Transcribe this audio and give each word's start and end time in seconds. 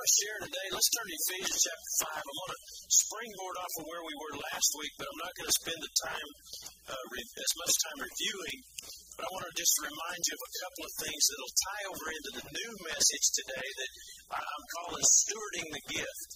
want 0.00 0.16
to 0.16 0.24
share 0.24 0.40
today, 0.48 0.68
let's 0.72 0.92
turn 0.96 1.04
to 1.04 1.12
Ephesians 1.12 1.60
chapter 1.60 1.92
5. 2.08 2.24
I 2.24 2.32
want 2.40 2.52
to 2.56 2.60
springboard 2.88 3.56
off 3.60 3.74
of 3.76 3.84
where 3.84 4.00
we 4.00 4.16
were 4.16 4.34
last 4.48 4.70
week, 4.80 4.94
but 4.96 5.04
I'm 5.04 5.20
not 5.20 5.36
going 5.36 5.50
to 5.52 5.58
spend 5.60 5.76
the 5.76 5.94
time, 6.08 6.28
uh, 6.88 7.04
re- 7.12 7.36
as 7.36 7.52
much 7.60 7.74
time 7.84 7.98
reviewing. 8.00 8.58
But 9.20 9.24
I 9.28 9.30
want 9.36 9.44
to 9.52 9.56
just 9.60 9.76
remind 9.84 10.20
you 10.24 10.32
of 10.32 10.40
a 10.40 10.56
couple 10.56 10.82
of 10.88 10.92
things 11.04 11.20
that'll 11.20 11.58
tie 11.68 11.84
over 11.92 12.06
into 12.16 12.30
the 12.32 12.46
new 12.48 12.72
message 12.88 13.26
today 13.44 13.68
that 13.76 13.90
I'm 14.40 14.64
calling 14.80 15.04
stewarding 15.04 15.68
the 15.68 15.84
gift 15.92 16.30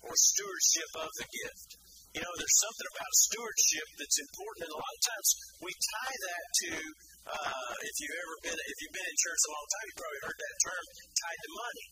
or 0.00 0.12
stewardship 0.16 0.90
of 0.96 1.10
the 1.20 1.28
gift. 1.28 1.68
You 2.16 2.24
know, 2.24 2.32
there's 2.40 2.58
something 2.64 2.88
about 2.96 3.12
stewardship 3.12 3.88
that's 4.00 4.18
important, 4.24 4.60
and 4.64 4.72
a 4.72 4.80
lot 4.80 4.94
of 4.96 5.02
times 5.04 5.28
we 5.60 5.70
tie 6.00 6.16
that 6.32 6.44
to 6.64 6.70
uh, 7.28 7.72
if 7.76 7.94
you've 8.00 8.18
ever 8.24 8.36
been 8.40 8.56
if 8.56 8.76
you've 8.80 8.96
been 8.96 9.04
in 9.04 9.18
church 9.20 9.42
a 9.44 9.52
long 9.52 9.66
time, 9.68 9.84
you've 9.84 10.00
probably 10.00 10.22
heard 10.24 10.38
that 10.40 10.56
term 10.64 10.84
tied 11.12 11.40
to 11.44 11.52
money 11.60 11.86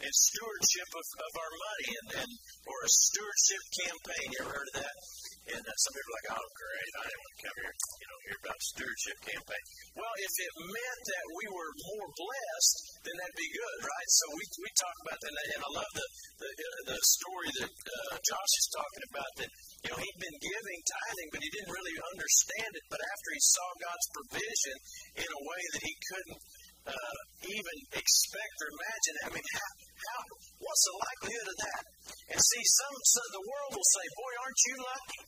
and 0.00 0.12
stewardship 0.12 0.88
of, 0.96 1.06
of 1.20 1.32
our 1.36 1.52
money 1.52 1.88
and, 1.92 2.08
and 2.24 2.32
or 2.64 2.78
a 2.84 2.90
stewardship 2.90 3.62
campaign. 3.84 4.26
You 4.32 4.38
ever 4.44 4.54
heard 4.56 4.70
of 4.72 4.78
that? 4.80 4.96
And 5.50 5.64
uh, 5.64 5.72
some 5.82 5.92
people 5.96 6.10
are 6.12 6.18
like, 6.20 6.30
oh, 6.36 6.48
great, 6.52 6.92
I 7.00 7.04
didn't 7.10 7.22
want 7.24 7.34
to 7.34 7.42
come 7.42 7.58
here, 7.58 7.74
you 7.74 8.06
know, 8.06 8.18
hear 8.28 8.38
about 8.44 8.60
stewardship 8.60 9.18
campaign. 9.24 9.64
Well, 9.98 10.14
if 10.20 10.34
it 10.36 10.52
meant 10.62 11.02
that 11.10 11.26
we 11.40 11.46
were 11.50 11.72
more 11.90 12.08
blessed, 12.12 12.76
then 13.02 13.14
that'd 13.18 13.40
be 13.40 13.50
good, 13.50 13.78
right? 13.82 14.10
So 14.14 14.24
we, 14.36 14.44
we 14.46 14.70
talk 14.78 14.96
about 15.00 15.18
that, 15.18 15.32
and 15.32 15.62
I 15.64 15.70
love 15.74 15.92
the, 15.96 16.06
the, 16.38 16.48
the 16.92 16.98
story 17.02 17.50
that 17.56 17.72
uh, 17.72 18.14
Josh 18.20 18.54
is 18.62 18.68
talking 18.70 19.04
about 19.10 19.32
that, 19.42 19.50
you 19.50 19.88
know, 19.90 19.98
he'd 19.98 20.20
been 20.22 20.38
giving 20.44 20.80
tithing, 20.86 21.28
but 21.34 21.40
he 21.42 21.50
didn't 21.50 21.72
really 21.72 21.96
understand 21.98 22.70
it. 22.76 22.84
But 22.92 23.00
after 23.00 23.28
he 23.32 23.42
saw 23.42 23.68
God's 23.80 24.08
provision 24.12 24.76
in 25.24 25.30
a 25.34 25.42
way 25.50 25.60
that 25.72 25.82
he 25.82 25.94
couldn't 25.98 26.40
uh, 26.86 27.16
even 27.44 27.76
expect 27.92 28.56
or 28.60 28.68
imagine. 28.72 29.16
I 29.24 29.28
mean, 29.34 29.48
how, 29.52 29.70
how, 30.00 30.20
what's 30.60 30.84
the 30.86 30.96
likelihood 30.96 31.48
of 31.50 31.58
that? 31.60 31.84
And 32.32 32.40
see, 32.40 32.64
some, 32.64 32.96
some 33.10 33.28
the 33.34 33.44
world 33.44 33.70
will 33.76 33.90
say, 33.96 34.06
"Boy, 34.16 34.32
aren't 34.40 34.62
you 34.64 34.76
lucky?" 34.80 35.22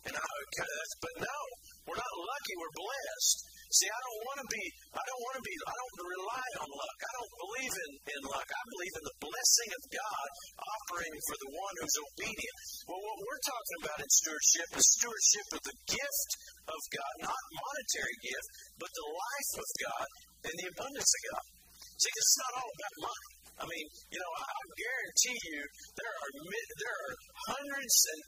And 0.00 0.14
I, 0.16 0.24
okay, 0.24 0.80
but 1.04 1.14
no, 1.20 1.38
we're 1.84 2.00
not 2.00 2.14
lucky. 2.16 2.54
We're 2.56 2.76
blessed. 2.80 3.36
See, 3.70 3.86
I 3.86 4.00
don't 4.02 4.22
want 4.26 4.38
to 4.42 4.48
be. 4.50 4.64
I 4.98 5.04
don't 5.06 5.22
want 5.30 5.36
to 5.38 5.44
be. 5.46 5.54
I 5.62 5.74
don't 5.78 5.94
rely 6.02 6.48
on 6.58 6.68
luck. 6.74 6.98
I 7.06 7.12
don't 7.14 7.34
believe 7.38 7.74
in, 7.86 7.90
in 8.18 8.22
luck. 8.26 8.48
I 8.50 8.64
believe 8.66 8.94
in 8.98 9.04
the 9.06 9.18
blessing 9.22 9.70
of 9.78 9.82
God 9.94 10.28
operating 10.58 11.22
for 11.30 11.36
the 11.38 11.52
one 11.54 11.74
who's 11.78 11.98
obedient. 12.02 12.56
Well, 12.90 12.98
what 12.98 13.18
we're 13.22 13.44
talking 13.46 13.78
about 13.86 13.98
in 14.02 14.10
stewardship 14.10 14.68
is 14.74 14.86
stewardship 14.98 15.46
of 15.54 15.62
the 15.70 15.76
gift 15.86 16.30
of 16.66 16.80
God, 16.90 17.14
not 17.30 17.42
monetary 17.54 18.16
gift, 18.26 18.48
but 18.80 18.90
the 18.90 19.06
life 19.06 19.52
of 19.62 19.68
God 19.86 20.06
and 20.46 20.54
the 20.56 20.68
abundance 20.72 21.10
of 21.10 21.22
God. 21.30 21.46
See, 22.00 22.12
it's 22.16 22.36
not 22.40 22.52
all 22.64 22.70
about 22.70 22.94
money. 23.12 23.30
I 23.60 23.64
mean, 23.68 23.86
you 24.08 24.16
know, 24.16 24.32
I, 24.40 24.44
I 24.48 24.62
guarantee 24.72 25.36
you 25.52 25.60
there 26.00 26.14
are 26.16 26.30
there 26.80 26.96
are 26.96 27.12
hundreds 27.52 27.96
and 28.08 28.20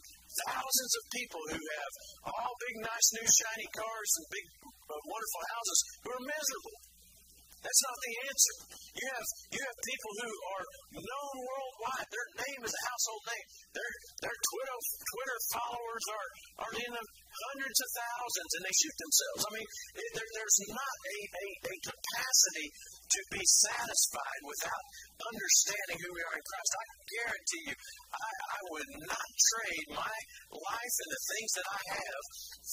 thousands 0.45 0.93
of 0.93 1.03
people 1.09 1.43
who 1.49 1.61
have 1.61 1.93
all 2.37 2.53
big, 2.69 2.77
nice, 2.85 3.09
new, 3.17 3.25
shiny 3.25 3.69
cars 3.73 4.11
and 4.21 4.27
big, 4.29 4.47
uh, 4.69 5.01
wonderful 5.09 5.45
houses 5.57 5.79
who 6.05 6.09
are 6.13 6.25
miserable. 6.29 6.77
That's 7.63 7.83
not 7.87 7.99
the 8.03 8.15
answer. 8.27 8.55
You 8.93 9.07
have 9.07 9.29
you 9.55 9.61
have 9.63 9.79
people 9.87 10.13
who 10.19 10.33
are 10.51 10.65
known 10.99 11.35
worldwide. 11.47 12.09
Their 12.11 12.29
name 12.43 12.61
is 12.67 12.75
a 12.75 12.83
household 12.91 13.23
name. 13.31 13.47
Their 13.71 13.91
their 14.27 14.37
Twitter 14.51 14.79
Twitter 14.83 15.39
followers 15.55 16.05
are 16.11 16.29
are 16.67 16.75
in 16.75 16.91
the 16.91 17.05
hundreds 17.07 17.79
of 17.79 17.91
thousands, 17.95 18.51
and 18.59 18.63
they 18.67 18.77
shoot 18.83 18.97
themselves. 18.99 19.41
I 19.47 19.51
mean, 19.57 19.69
there, 19.95 20.31
there's 20.35 20.59
not 20.75 20.97
a, 21.07 21.19
a, 21.23 21.47
a 21.71 21.77
capacity 21.87 22.69
to 23.15 23.21
be 23.31 23.45
satisfied 23.47 24.43
without 24.43 24.85
understanding 25.23 25.99
who 26.03 26.11
we 26.13 26.23
are 26.27 26.35
in 26.35 26.45
Christ. 26.45 26.73
I 26.75 26.85
guarantee 27.15 27.65
you, 27.71 27.77
I, 28.11 28.31
I 28.59 28.61
would 28.75 28.91
not 29.07 29.29
trade 29.55 29.87
my 30.03 30.19
life 30.51 30.95
and 30.99 31.11
the 31.15 31.25
things 31.31 31.51
that 31.63 31.69
I 31.71 31.83
have 31.95 32.25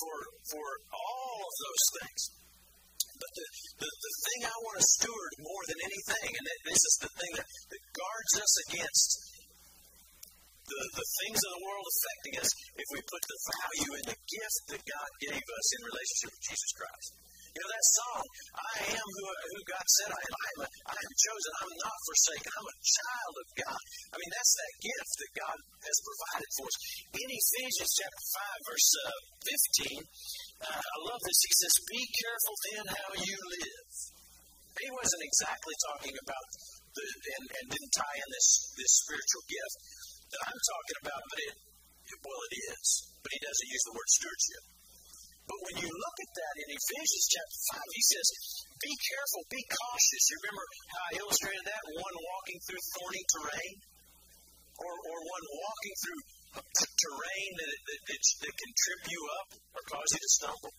for 0.02 0.16
for 0.50 0.68
all 0.98 1.38
of 1.46 1.56
those 1.62 1.86
things. 2.02 2.49
But 3.20 3.32
the, 3.36 3.46
the, 3.84 3.90
the 3.92 4.14
thing 4.24 4.40
I 4.48 4.58
want 4.64 4.78
to 4.80 4.88
steward 4.88 5.34
more 5.44 5.64
than 5.68 5.80
anything, 5.84 6.30
and 6.40 6.46
this 6.64 6.82
is 6.82 6.96
the 7.04 7.12
thing 7.20 7.32
that, 7.36 7.48
that 7.48 7.84
guards 7.92 8.34
us 8.40 8.54
against 8.72 9.10
the, 10.70 10.82
the 10.96 11.08
things 11.26 11.40
of 11.44 11.52
the 11.58 11.64
world 11.66 11.86
affecting 11.90 12.36
us, 12.40 12.52
if 12.78 12.88
we 12.94 13.00
put 13.10 13.24
the 13.26 13.40
value 13.50 13.92
in 14.00 14.06
the 14.14 14.20
gift 14.24 14.62
that 14.72 14.84
God 14.86 15.10
gave 15.20 15.44
us 15.44 15.68
in 15.76 15.80
relationship 15.84 16.30
with 16.32 16.46
Jesus 16.46 16.72
Christ. 16.78 17.10
You 17.50 17.66
know 17.66 17.72
that 17.74 17.90
song, 17.98 18.24
I 18.54 18.74
am 18.94 19.08
who, 19.10 19.26
who 19.26 19.60
God 19.66 19.88
said 19.90 20.10
I 20.14 20.22
am. 20.22 20.36
I 20.38 20.48
am, 20.54 20.60
a, 20.62 20.68
I 20.94 21.00
am 21.02 21.14
chosen. 21.18 21.52
I'm 21.66 21.76
not 21.82 21.98
forsaken. 22.06 22.50
I'm 22.54 22.70
a 22.70 22.78
child 22.78 23.36
of 23.42 23.48
God. 23.58 23.82
I 24.14 24.16
mean, 24.22 24.32
that's 24.38 24.54
that 24.54 24.74
gift 24.86 25.14
that 25.18 25.32
God 25.34 25.58
has 25.58 25.98
provided 26.06 26.50
for 26.62 26.66
us. 26.70 26.78
In 27.10 27.28
Ephesians 27.34 27.92
chapter 27.98 28.24
5, 28.38 28.70
verse 28.70 28.90
uh, 29.02 29.18
15, 29.90 29.98
uh, 30.60 30.76
I 30.76 30.98
love 31.08 31.22
this. 31.24 31.40
He 31.48 31.54
says, 31.56 31.76
Be 31.88 32.02
careful 32.04 32.56
then 32.68 32.86
how 32.92 33.10
you 33.16 33.38
live. 33.40 33.90
He 34.80 34.90
wasn't 34.96 35.24
exactly 35.24 35.76
talking 35.92 36.16
about 36.16 36.46
the, 36.96 37.04
and, 37.04 37.46
and 37.60 37.66
didn't 37.68 37.96
tie 37.96 38.20
in 38.20 38.30
this, 38.32 38.48
this 38.80 38.92
spiritual 39.04 39.44
gift 39.48 39.78
that 40.32 40.42
I'm 40.48 40.62
talking 40.62 40.98
about, 41.04 41.22
but 41.28 41.40
it, 41.44 41.56
well, 42.24 42.42
it 42.48 42.56
is. 42.76 42.88
But 43.20 43.32
he 43.36 43.40
doesn't 43.44 43.70
use 43.70 43.84
the 43.88 43.96
word 43.96 44.10
stewardship. 44.10 44.64
But 45.50 45.60
when 45.66 45.78
you 45.82 45.90
look 45.90 46.18
at 46.22 46.32
that 46.38 46.56
in 46.62 46.68
Ephesians 46.78 47.26
chapter 47.26 47.60
5, 47.82 47.98
he 47.98 48.04
says, 48.06 48.28
Be 48.86 48.94
careful, 48.94 49.42
be 49.50 49.64
cautious. 49.66 50.24
You 50.30 50.38
remember 50.46 50.66
how 50.94 51.02
I 51.10 51.12
illustrated 51.26 51.66
that? 51.66 51.84
One 51.90 52.18
walking 52.22 52.60
through 52.70 52.84
thorny 52.94 53.24
terrain, 53.34 53.76
or, 54.78 54.94
or 54.94 55.18
one 55.26 55.46
walking 55.50 55.96
through 56.06 56.22
terrain 56.54 57.52
that, 57.56 57.78
that, 57.86 58.02
that, 58.10 58.22
that 58.42 58.56
can 58.58 58.72
trip 58.74 59.02
you 59.10 59.22
up 59.40 59.48
or 59.76 59.82
cause 59.90 60.10
you 60.12 60.22
to 60.22 60.32
stumble. 60.34 60.74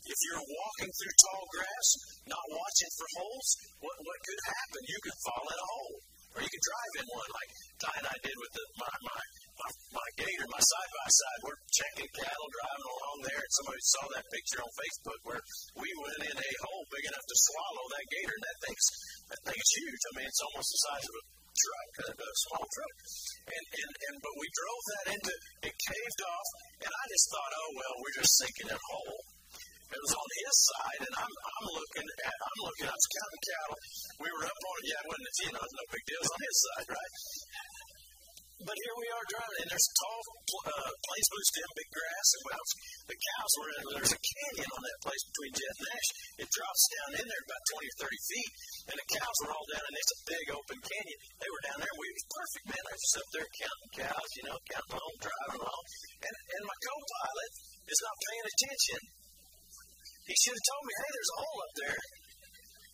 If 0.00 0.18
you're 0.26 0.42
walking 0.42 0.90
through 0.90 1.14
tall 1.22 1.44
grass, 1.54 1.88
not 2.24 2.44
watching 2.50 2.92
for 2.96 3.08
holes, 3.20 3.48
what, 3.84 3.96
what 4.00 4.18
could 4.26 4.42
happen? 4.48 4.80
You 4.88 4.98
could 5.04 5.18
fall 5.22 5.44
in 5.44 5.58
a 5.60 5.68
hole. 5.70 5.98
Or 6.30 6.38
you 6.38 6.50
could 6.50 6.62
drive 6.62 6.94
in 7.02 7.06
one 7.10 7.30
like 7.34 7.50
Ty 7.82 7.94
and 8.00 8.06
I 8.06 8.16
did 8.22 8.36
with 8.38 8.52
the, 8.54 8.64
my, 8.78 8.94
my, 9.02 9.22
my, 9.58 9.70
my 9.98 10.08
gator, 10.14 10.46
my 10.46 10.62
side 10.62 10.90
by 10.94 11.08
side. 11.10 11.40
We're 11.42 11.62
checking 11.74 12.10
cattle, 12.14 12.48
driving 12.54 12.86
along 12.86 13.18
there, 13.26 13.42
and 13.42 13.52
somebody 13.58 13.82
saw 13.82 14.04
that 14.14 14.26
picture 14.30 14.62
on 14.62 14.70
Facebook 14.78 15.20
where 15.26 15.42
we 15.74 15.90
went 15.90 16.22
in 16.30 16.36
a 16.38 16.52
hole 16.62 16.86
big 16.86 17.02
enough 17.10 17.26
to 17.26 17.36
swallow 17.50 17.84
that 17.90 18.06
gator, 18.14 18.34
and 18.38 18.46
that 18.46 18.58
thing's, 18.62 18.86
that 19.26 19.42
thing's 19.42 19.70
huge. 19.74 20.02
I 20.06 20.10
mean, 20.22 20.28
it's 20.30 20.44
almost 20.46 20.70
the 20.70 20.80
size 20.86 21.06
of 21.10 21.14
a 21.18 21.22
truck, 21.60 21.90
a 22.16 22.30
small 22.48 22.64
truck. 22.64 22.96
And, 23.50 23.66
and, 23.80 23.92
and 23.92 24.16
but 24.20 24.34
we 24.40 24.46
drove 24.50 24.82
that 24.94 25.06
into 25.16 25.32
it 25.68 25.74
caved 25.76 26.20
off, 26.24 26.48
and 26.86 26.92
I 26.92 27.04
just 27.10 27.26
thought, 27.28 27.52
oh 27.52 27.70
well, 27.76 27.94
we're 28.00 28.16
just 28.16 28.32
sinking 28.40 28.68
in 28.70 28.76
a 28.76 28.82
hole. 28.90 29.20
It 29.90 29.98
was 29.98 30.14
on 30.14 30.28
his 30.38 30.56
side, 30.70 31.02
and 31.02 31.14
I'm 31.18 31.34
I'm 31.34 31.66
looking 31.66 32.06
at 32.06 32.38
I'm 32.38 32.60
looking. 32.62 32.86
I 32.86 32.94
was 32.94 33.08
counting 33.10 33.42
cattle. 33.42 33.78
We 34.22 34.28
were 34.30 34.46
up 34.46 34.60
on. 34.62 34.78
Yeah, 34.86 35.02
it 35.02 35.08
wasn't 35.10 35.34
you 35.40 35.50
know, 35.50 35.64
no 35.66 35.84
big 35.90 36.04
deal. 36.06 36.20
It 36.20 36.24
was 36.24 36.34
on 36.34 36.42
his 36.46 36.58
side, 36.62 36.88
right? 36.94 37.14
But 38.60 38.76
here 38.76 38.92
we 38.92 39.08
are 39.08 39.24
driving, 39.24 39.60
and 39.64 39.70
there's 39.72 39.90
tall 39.96 40.20
uh, 40.20 40.92
plains 40.92 41.28
blue 41.32 41.46
stem, 41.48 41.70
big 41.80 41.90
grass, 41.96 42.28
and 42.36 42.42
well, 42.44 42.66
the 43.08 43.16
cows 43.16 43.52
were 43.56 43.70
in. 43.72 43.84
There's 43.96 44.12
a 44.12 44.20
canyon 44.20 44.68
on 44.68 44.82
that 44.84 45.00
place 45.00 45.24
between 45.32 45.52
Jet 45.56 45.76
and 45.80 45.84
Nash. 45.88 46.08
It 46.44 46.48
drops 46.52 46.84
down 46.92 47.10
in 47.24 47.24
there 47.24 47.44
about 47.48 47.64
20 47.72 47.88
or 47.88 47.96
30 48.04 48.28
feet, 48.28 48.52
and 48.92 48.96
the 49.00 49.08
cows 49.16 49.36
were 49.40 49.52
all 49.56 49.64
down, 49.64 49.80
and 49.80 49.96
it's 49.96 50.12
a 50.12 50.20
big 50.28 50.46
open 50.52 50.76
canyon. 50.76 51.20
They 51.40 51.48
were 51.48 51.64
down 51.72 51.78
there, 51.80 51.88
and 51.88 52.02
we 52.04 52.10
was 52.12 52.26
perfect, 52.36 52.64
man. 52.68 52.84
I 52.84 52.94
was 53.00 53.16
up 53.16 53.28
there 53.32 53.48
counting 53.48 53.92
cows, 53.96 54.30
you 54.36 54.44
know, 54.44 54.56
counting 54.68 54.96
along, 55.00 55.14
driving 55.24 55.60
along, 55.64 55.84
and 56.20 56.34
and 56.36 56.62
my 56.68 56.78
co-pilot 56.84 57.52
is 57.88 58.00
not 58.04 58.16
paying 58.28 58.44
attention. 58.44 59.00
He 60.28 60.36
should 60.36 60.56
have 60.60 60.68
told 60.68 60.84
me, 60.84 60.94
hey, 61.00 61.10
there's 61.16 61.32
a 61.32 61.40
hole 61.40 61.60
up 61.64 61.74
there. 61.80 62.00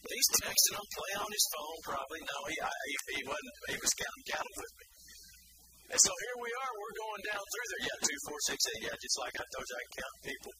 He's 0.07 0.31
texting, 0.39 0.79
I'm 0.79 0.91
playing 0.95 1.21
on 1.27 1.33
his 1.35 1.47
phone, 1.51 1.79
probably. 1.83 2.23
No, 2.23 2.39
he, 2.47 2.55
I, 2.63 2.71
he, 2.71 2.97
he 3.19 3.23
wasn't. 3.27 3.55
He 3.75 3.79
was 3.83 3.93
counting 3.99 4.27
cattle 4.31 4.55
with 4.55 4.75
me. 4.79 4.87
And 5.87 6.01
so 6.03 6.11
here 6.11 6.39
we 6.43 6.51
are, 6.51 6.71
we're 6.75 6.99
going 6.99 7.23
down 7.31 7.43
through 7.47 7.69
there. 7.71 7.83
Yeah, 7.87 7.99
two, 8.03 8.19
four, 8.27 8.39
six, 8.43 8.59
eight. 8.75 8.83
Yeah, 8.91 8.97
just 8.99 9.19
like 9.23 9.35
I 9.39 9.45
told 9.55 9.67
you, 9.71 9.77
I 9.79 9.85
count 9.95 10.17
people. 10.27 10.53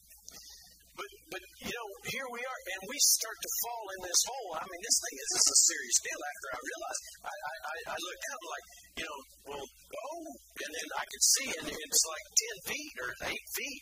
But, 0.97 1.09
but 1.29 1.43
you 1.61 1.73
know, 1.77 1.87
here 2.09 2.25
we 2.33 2.41
are, 2.41 2.59
and 2.73 2.81
we 2.89 2.97
start 2.97 3.37
to 3.37 3.51
fall 3.61 3.85
in 3.93 3.99
this 4.01 4.21
hole. 4.25 4.49
I 4.57 4.65
mean, 4.65 4.81
this 4.81 4.97
thing 4.97 5.15
is 5.21 5.29
this 5.29 5.45
a 5.45 5.57
serious 5.69 5.97
deal. 6.01 6.21
After 6.25 6.47
I 6.47 6.57
realized, 6.57 7.03
I, 7.21 7.35
I, 7.37 7.75
I 7.93 7.97
looked 8.01 8.25
out 8.33 8.43
like, 8.49 8.65
you 8.97 9.05
know, 9.05 9.19
well, 9.45 9.65
oh, 9.67 10.25
and 10.57 10.71
then 10.73 10.87
I 10.97 11.05
could 11.05 11.25
see, 11.37 11.49
and 11.53 11.65
it's 11.69 12.03
like 12.09 12.25
ten 12.33 12.57
feet 12.73 12.95
or 12.97 13.09
eight 13.29 13.47
feet, 13.53 13.81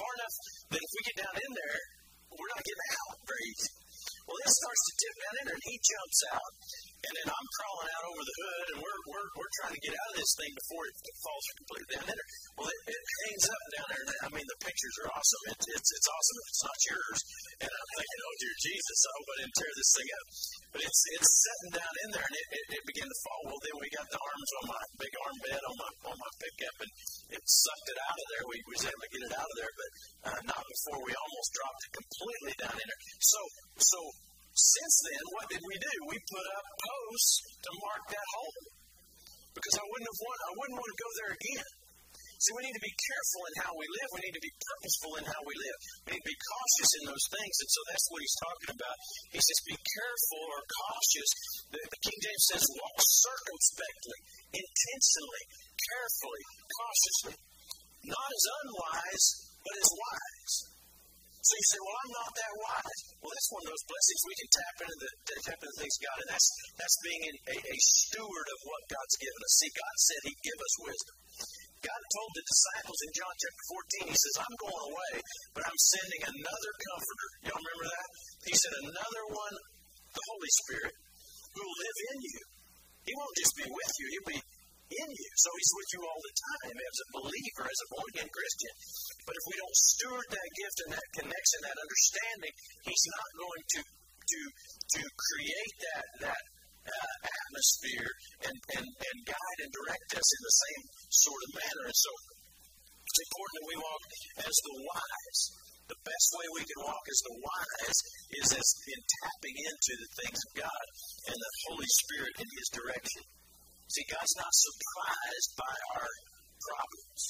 far 0.00 0.12
enough 0.16 0.36
that 0.72 0.80
if 0.80 0.90
we 0.96 1.00
get 1.04 1.16
down 1.20 1.36
in 1.36 1.52
there, 1.52 1.78
we're 2.32 2.52
not 2.54 2.64
getting 2.64 2.90
out 2.96 3.20
very 3.28 3.44
easy. 3.52 3.72
Well, 4.24 4.40
this 4.40 4.56
starts 4.56 4.82
to 4.88 4.92
tip 5.04 5.14
down 5.20 5.34
in 5.36 5.44
there, 5.52 5.58
and 5.60 5.68
he 5.68 5.76
jumps 5.84 6.20
out, 6.32 6.52
And 7.04 7.14
then 7.20 7.28
I'm 7.28 7.48
crawling 7.60 7.90
out 7.92 8.04
over 8.08 8.22
the 8.24 8.36
hood, 8.40 8.66
and 8.72 8.78
we're, 8.80 9.00
we're, 9.12 9.28
we're 9.36 9.54
trying 9.60 9.76
to 9.76 9.82
get 9.84 9.92
out 9.92 10.10
of 10.12 10.16
this 10.16 10.32
thing 10.40 10.52
before 10.56 10.82
it 10.88 10.94
falls 11.20 11.44
completely 11.60 11.90
down 12.00 12.06
there. 12.08 12.26
Well, 12.56 12.70
it, 12.72 12.80
it 12.88 13.02
hangs 13.28 13.44
up 13.44 13.64
down 13.76 13.88
there. 13.92 14.02
And 14.04 14.12
I 14.24 14.28
mean, 14.32 14.46
the 14.48 14.60
pictures 14.64 14.96
are 15.04 15.10
awesome. 15.12 15.42
It, 15.52 15.58
it's, 15.68 15.90
it's 15.92 16.08
awesome 16.08 16.36
if 16.40 16.46
it's 16.48 16.64
not 16.64 16.78
yours. 16.88 17.18
And 17.64 17.72
I'm 17.72 17.90
thinking, 18.00 18.20
oh, 18.24 18.34
dear 18.40 18.56
Jesus, 18.64 18.98
I 19.04 19.10
hope 19.14 19.28
I 19.28 19.36
didn't 19.44 19.56
tear 19.60 19.72
this 19.74 19.92
thing 19.94 20.10
up. 20.14 20.26
But 20.72 20.80
it's, 20.88 21.00
it's 21.14 21.32
sitting 21.44 21.72
down 21.76 21.94
in 22.04 22.08
there, 22.16 22.26
and 22.26 22.36
it, 22.40 22.46
it, 22.56 22.64
it 22.80 22.84
began 22.88 23.08
to 23.08 23.18
fall. 23.20 23.40
Well, 23.52 23.60
then 23.60 23.76
we 23.78 23.88
got 23.92 24.08
the 24.08 24.20
arms 24.24 24.50
on 24.58 24.64
my 24.72 24.82
big 24.96 25.14
arm 25.20 25.36
bed 25.44 25.60
on 25.60 25.76
my, 25.76 25.90
on 26.08 26.16
my 26.16 26.32
pickup, 26.40 26.76
and 26.82 26.92
it 27.36 27.42
sucked 27.44 27.88
it 27.92 27.98
out 28.00 28.16
of 28.16 28.26
there. 28.32 28.44
We, 28.48 28.56
we 28.64 28.74
was 28.80 28.88
able 28.88 29.04
to 29.04 29.12
get 29.12 29.26
it 29.28 29.34
out 29.36 29.50
of 29.50 29.56
there, 29.60 29.72
but 29.76 29.90
uh, 30.32 30.40
not 30.56 30.62
before 30.64 31.00
we 31.04 31.12
almost 31.12 31.48
dropped 31.52 31.82
it 31.84 31.92
completely 32.00 32.54
down 32.64 32.76
in 32.80 32.86
there. 32.88 33.02
So, 33.20 33.40
so 33.76 33.98
since 34.54 34.94
then, 35.10 35.22
what 35.34 35.46
did 35.50 35.62
we 35.66 35.74
do? 35.74 35.94
We 36.14 36.18
put 36.30 36.46
up 36.54 36.66
posts 36.78 37.34
to 37.58 37.70
mark 37.82 38.02
that 38.14 38.26
hole 38.38 38.62
because 39.50 39.74
I 39.78 39.84
wouldn't 39.86 40.10
have 40.10 40.20
want, 40.22 40.38
I 40.38 40.52
wouldn't 40.54 40.78
want 40.78 40.90
to 40.94 40.98
go 41.02 41.10
there 41.18 41.32
again. 41.34 41.70
See, 42.44 42.52
we 42.60 42.66
need 42.66 42.76
to 42.76 42.84
be 42.84 42.92
careful 42.92 43.42
in 43.48 43.54
how 43.64 43.72
we 43.72 43.86
live. 43.88 44.08
We 44.12 44.22
need 44.28 44.36
to 44.36 44.44
be 44.44 44.52
purposeful 44.52 45.12
in 45.16 45.24
how 45.24 45.40
we 45.48 45.54
live. 45.56 45.78
We 46.04 46.08
need 46.12 46.24
to 46.28 46.32
be 46.34 46.40
cautious 46.44 46.90
in 47.00 47.02
those 47.08 47.26
things. 47.32 47.54
And 47.56 47.70
so 47.72 47.80
that's 47.88 48.06
what 48.12 48.20
he's 48.20 48.38
talking 48.42 48.70
about. 48.74 48.96
He 49.32 49.40
says, 49.40 49.58
be 49.64 49.78
careful 49.80 50.42
or 50.44 50.60
cautious. 50.60 51.30
The, 51.72 51.80
the 51.80 52.00
King 52.04 52.18
James 52.20 52.44
says, 52.52 52.64
walk 52.68 52.98
circumspectly, 53.00 54.18
intentionally, 54.60 55.44
carefully, 55.88 56.44
cautiously. 56.68 57.34
Not 58.12 58.28
as 58.28 58.44
unwise, 58.60 59.26
but 59.64 59.74
as 59.80 59.88
wise. 59.88 60.73
So 61.44 61.52
you 61.60 61.66
say, 61.68 61.80
well, 61.84 61.98
I'm 62.00 62.12
not 62.16 62.32
that 62.32 62.54
wise. 62.56 63.00
Well, 63.20 63.32
that's 63.36 63.50
one 63.52 63.62
of 63.68 63.70
those 63.76 63.84
blessings 63.84 64.20
we 64.24 64.36
can 64.40 64.48
tap 64.48 64.76
into 64.80 64.96
the 64.96 65.10
tap 65.44 65.60
into 65.60 65.76
things 65.76 65.96
God, 66.00 66.18
and 66.24 66.30
that's 66.32 66.48
that's 66.80 66.98
being 67.04 67.22
a, 67.28 67.56
a 67.60 67.78
steward 67.84 68.48
of 68.48 68.58
what 68.64 68.80
God's 68.88 69.16
given 69.20 69.40
us. 69.44 69.54
See, 69.60 69.72
God 69.76 69.94
said 70.00 70.20
He'd 70.24 70.40
give 70.40 70.60
us 70.64 70.74
wisdom. 70.88 71.16
God 71.84 72.00
told 72.16 72.30
the 72.32 72.44
disciples 72.48 73.00
in 73.04 73.10
John 73.12 73.34
chapter 73.36 73.64
14, 74.08 74.08
He 74.08 74.16
says, 74.16 74.36
I'm 74.40 74.56
going 74.56 74.84
away, 74.88 75.14
but 75.52 75.68
I'm 75.68 75.80
sending 75.92 76.22
another 76.32 76.72
comforter. 76.80 77.28
Y'all 77.44 77.60
remember 77.60 77.86
that? 77.92 78.08
He 78.48 78.54
said, 78.56 78.72
another 78.88 79.24
one, 79.28 79.54
the 80.16 80.24
Holy 80.32 80.52
Spirit, 80.64 80.94
who 81.52 81.60
will 81.60 81.80
live 81.84 81.98
in 82.08 82.18
you. 82.24 82.40
He 83.04 83.12
won't 83.12 83.36
just 83.36 83.52
be 83.60 83.68
with 83.68 83.92
you, 84.00 84.06
he'll 84.16 84.30
be 84.32 84.40
in 85.04 85.10
you. 85.12 85.30
So 85.36 85.48
he's 85.52 85.72
with 85.76 85.90
you 85.94 86.00
all 86.08 86.20
the 86.24 86.36
time 86.36 86.76
as 86.80 86.96
a 87.04 87.08
believer, 87.20 87.64
as 87.68 87.80
a 87.84 87.88
born 87.92 88.08
again 88.16 88.30
Christian. 88.32 88.74
But 89.28 89.36
if 89.36 89.44
we 89.44 89.56
don't 89.60 89.78
steward 89.92 90.28
that 90.32 90.50
gift 90.56 90.78
and 90.84 90.90
that 90.96 91.08
connection, 91.20 91.58
that 91.64 91.78
understanding, 91.78 92.54
he's 92.88 93.06
not 93.12 93.28
going 93.36 93.64
to 93.76 93.80
to 94.24 94.40
to 94.96 95.02
create 95.04 95.74
that 95.84 96.06
that 96.28 96.44
uh, 96.84 97.16
atmosphere 97.24 98.10
and, 98.44 98.56
and, 98.76 98.86
and 98.88 99.18
guide 99.24 99.58
and 99.64 99.72
direct 99.72 100.10
us 100.20 100.28
in 100.36 100.42
the 100.44 100.56
same 100.68 100.82
sort 101.08 101.40
of 101.48 101.50
manner. 101.56 101.84
And 101.88 101.96
so 101.96 102.12
it's 103.04 103.20
important 103.24 103.54
that 103.60 103.70
we 103.72 103.78
walk 103.80 104.02
as 104.44 104.56
the 104.64 104.76
wise. 104.84 105.40
The 105.84 106.00
best 106.00 106.28
way 106.32 106.46
we 106.56 106.64
can 106.64 106.80
walk 106.80 107.04
as 107.12 107.20
the 107.28 107.36
wise 107.44 107.98
is 108.40 108.48
as 108.56 108.68
in 108.88 109.00
tapping 109.04 109.56
into 109.68 109.92
the 110.00 110.10
things 110.16 110.40
of 110.48 110.52
God 110.64 110.84
and 111.28 111.36
the 111.36 111.52
Holy 111.68 111.90
Spirit 112.04 112.34
in 112.40 112.48
His 112.56 112.68
direction. 112.72 113.22
See, 113.88 114.06
God's 114.08 114.36
not 114.40 114.52
surprised 114.52 115.50
by 115.60 115.74
our 115.98 116.08
problems. 116.60 117.22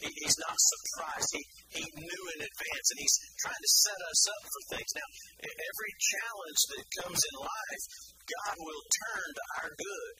He, 0.00 0.10
he's 0.10 0.38
not 0.42 0.56
surprised. 0.58 1.30
He, 1.30 1.42
he 1.78 1.84
knew 1.86 2.22
in 2.34 2.40
advance, 2.42 2.86
and 2.90 2.98
He's 2.98 3.16
trying 3.38 3.62
to 3.62 3.72
set 3.84 4.00
us 4.10 4.22
up 4.26 4.42
for 4.42 4.62
things. 4.74 4.90
Now, 4.96 5.08
every 5.44 5.92
challenge 6.02 6.60
that 6.74 6.84
comes 6.98 7.20
in 7.22 7.34
life, 7.38 7.84
God 8.26 8.54
will 8.58 8.84
turn 9.06 9.28
to 9.30 9.44
our 9.62 9.70
good 9.70 10.14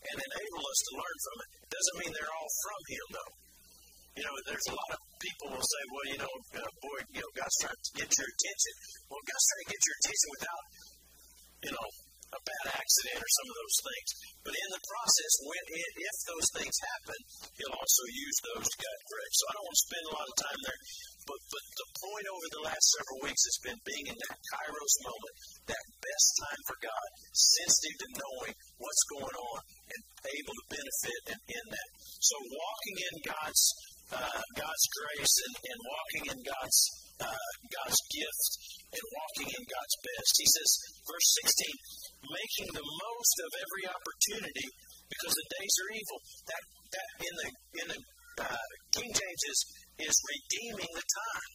and 0.00 0.16
enable 0.16 0.62
us 0.64 0.80
to 0.88 0.92
learn 0.96 1.18
from 1.20 1.36
it. 1.44 1.50
Doesn't 1.68 1.98
mean 2.00 2.12
they're 2.16 2.32
all 2.32 2.52
from 2.64 2.82
Him, 2.88 3.06
though. 3.12 3.32
You 4.16 4.22
know, 4.26 4.34
there's 4.48 4.68
a 4.72 4.76
lot 4.76 4.90
of 4.96 5.00
people 5.20 5.46
will 5.54 5.68
say, 5.68 5.82
well, 5.92 6.06
you 6.10 6.18
know, 6.18 6.34
uh, 6.58 6.72
boy, 6.82 6.98
you 7.14 7.20
know, 7.20 7.32
God's 7.36 7.56
trying 7.60 7.76
to 7.76 7.92
get 7.94 8.10
your 8.10 8.26
attention. 8.26 8.74
Well, 9.06 9.22
God's 9.22 9.46
trying 9.46 9.64
to 9.64 9.70
get 9.70 9.82
your 9.84 9.96
attention 10.00 10.28
without, 10.34 10.64
you 11.60 11.72
know, 11.76 11.88
a 12.30 12.40
bad 12.46 12.66
accident 12.78 13.18
or 13.18 13.30
some 13.30 13.48
of 13.50 13.56
those 13.58 13.78
things. 13.82 14.08
But 14.46 14.54
in 14.54 14.68
the 14.70 14.82
process, 14.86 15.32
when 15.46 15.64
it, 15.74 15.92
if 15.98 16.16
those 16.30 16.48
things 16.56 16.76
happen, 16.80 17.18
he'll 17.58 17.78
also 17.78 18.04
use 18.10 18.38
those 18.50 18.66
to 18.70 18.76
guide 18.78 19.02
correct. 19.10 19.34
So 19.34 19.44
I 19.44 19.52
don't 19.54 19.66
want 19.66 19.78
to 19.78 19.86
spend 19.90 20.04
a 20.06 20.16
lot 20.16 20.30
of 20.30 20.36
time 20.38 20.60
there. 20.64 20.80
But, 21.26 21.40
but 21.50 21.64
the 21.76 21.88
point 22.00 22.26
over 22.30 22.48
the 22.50 22.64
last 22.70 22.86
several 22.96 23.20
weeks 23.26 23.42
has 23.44 23.58
been 23.60 23.80
being 23.84 24.06
in 24.08 24.18
that 24.18 24.38
kairos 24.50 24.96
moment, 25.04 25.34
that 25.68 25.84
best 26.00 26.28
time 26.40 26.62
for 26.66 26.76
God, 26.80 27.08
sensitive 27.34 27.98
to 28.00 28.08
knowing 28.16 28.54
what's 28.80 29.04
going 29.10 29.36
on 29.36 29.60
and 29.90 30.00
able 30.26 30.54
to 30.54 30.66
benefit 30.70 31.20
in, 31.34 31.40
in 31.54 31.64
that. 31.70 31.90
So 32.18 32.36
walking 32.40 32.96
in 32.98 33.14
God's 33.26 33.64
uh, 34.10 34.42
God's 34.58 34.86
grace 34.90 35.34
and, 35.46 35.54
and 35.70 35.78
walking 35.86 36.24
in 36.34 36.38
God's 36.42 36.80
uh, 37.20 37.50
God's 37.68 38.00
gift 38.10 38.50
and 38.90 39.04
walking 39.14 39.48
in 39.54 39.62
God's 39.64 39.96
best. 40.02 40.32
He 40.40 40.48
says, 40.48 40.70
verse 41.06 41.28
16, 41.46 42.32
making 42.32 42.68
the 42.74 42.86
most 42.86 43.34
of 43.44 43.50
every 43.60 43.84
opportunity 43.86 44.68
because 45.10 45.34
the 45.34 45.48
days 45.58 45.74
are 45.84 45.90
evil. 45.94 46.18
That 46.46 46.62
that 46.90 47.08
in 47.22 47.34
the 47.36 47.48
in 47.82 47.86
the 47.94 48.00
uh, 48.40 48.66
King 48.94 49.10
James 49.10 49.42
is 49.46 49.60
is 50.06 50.16
redeeming 50.26 50.90
the 50.90 51.06
time. 51.06 51.50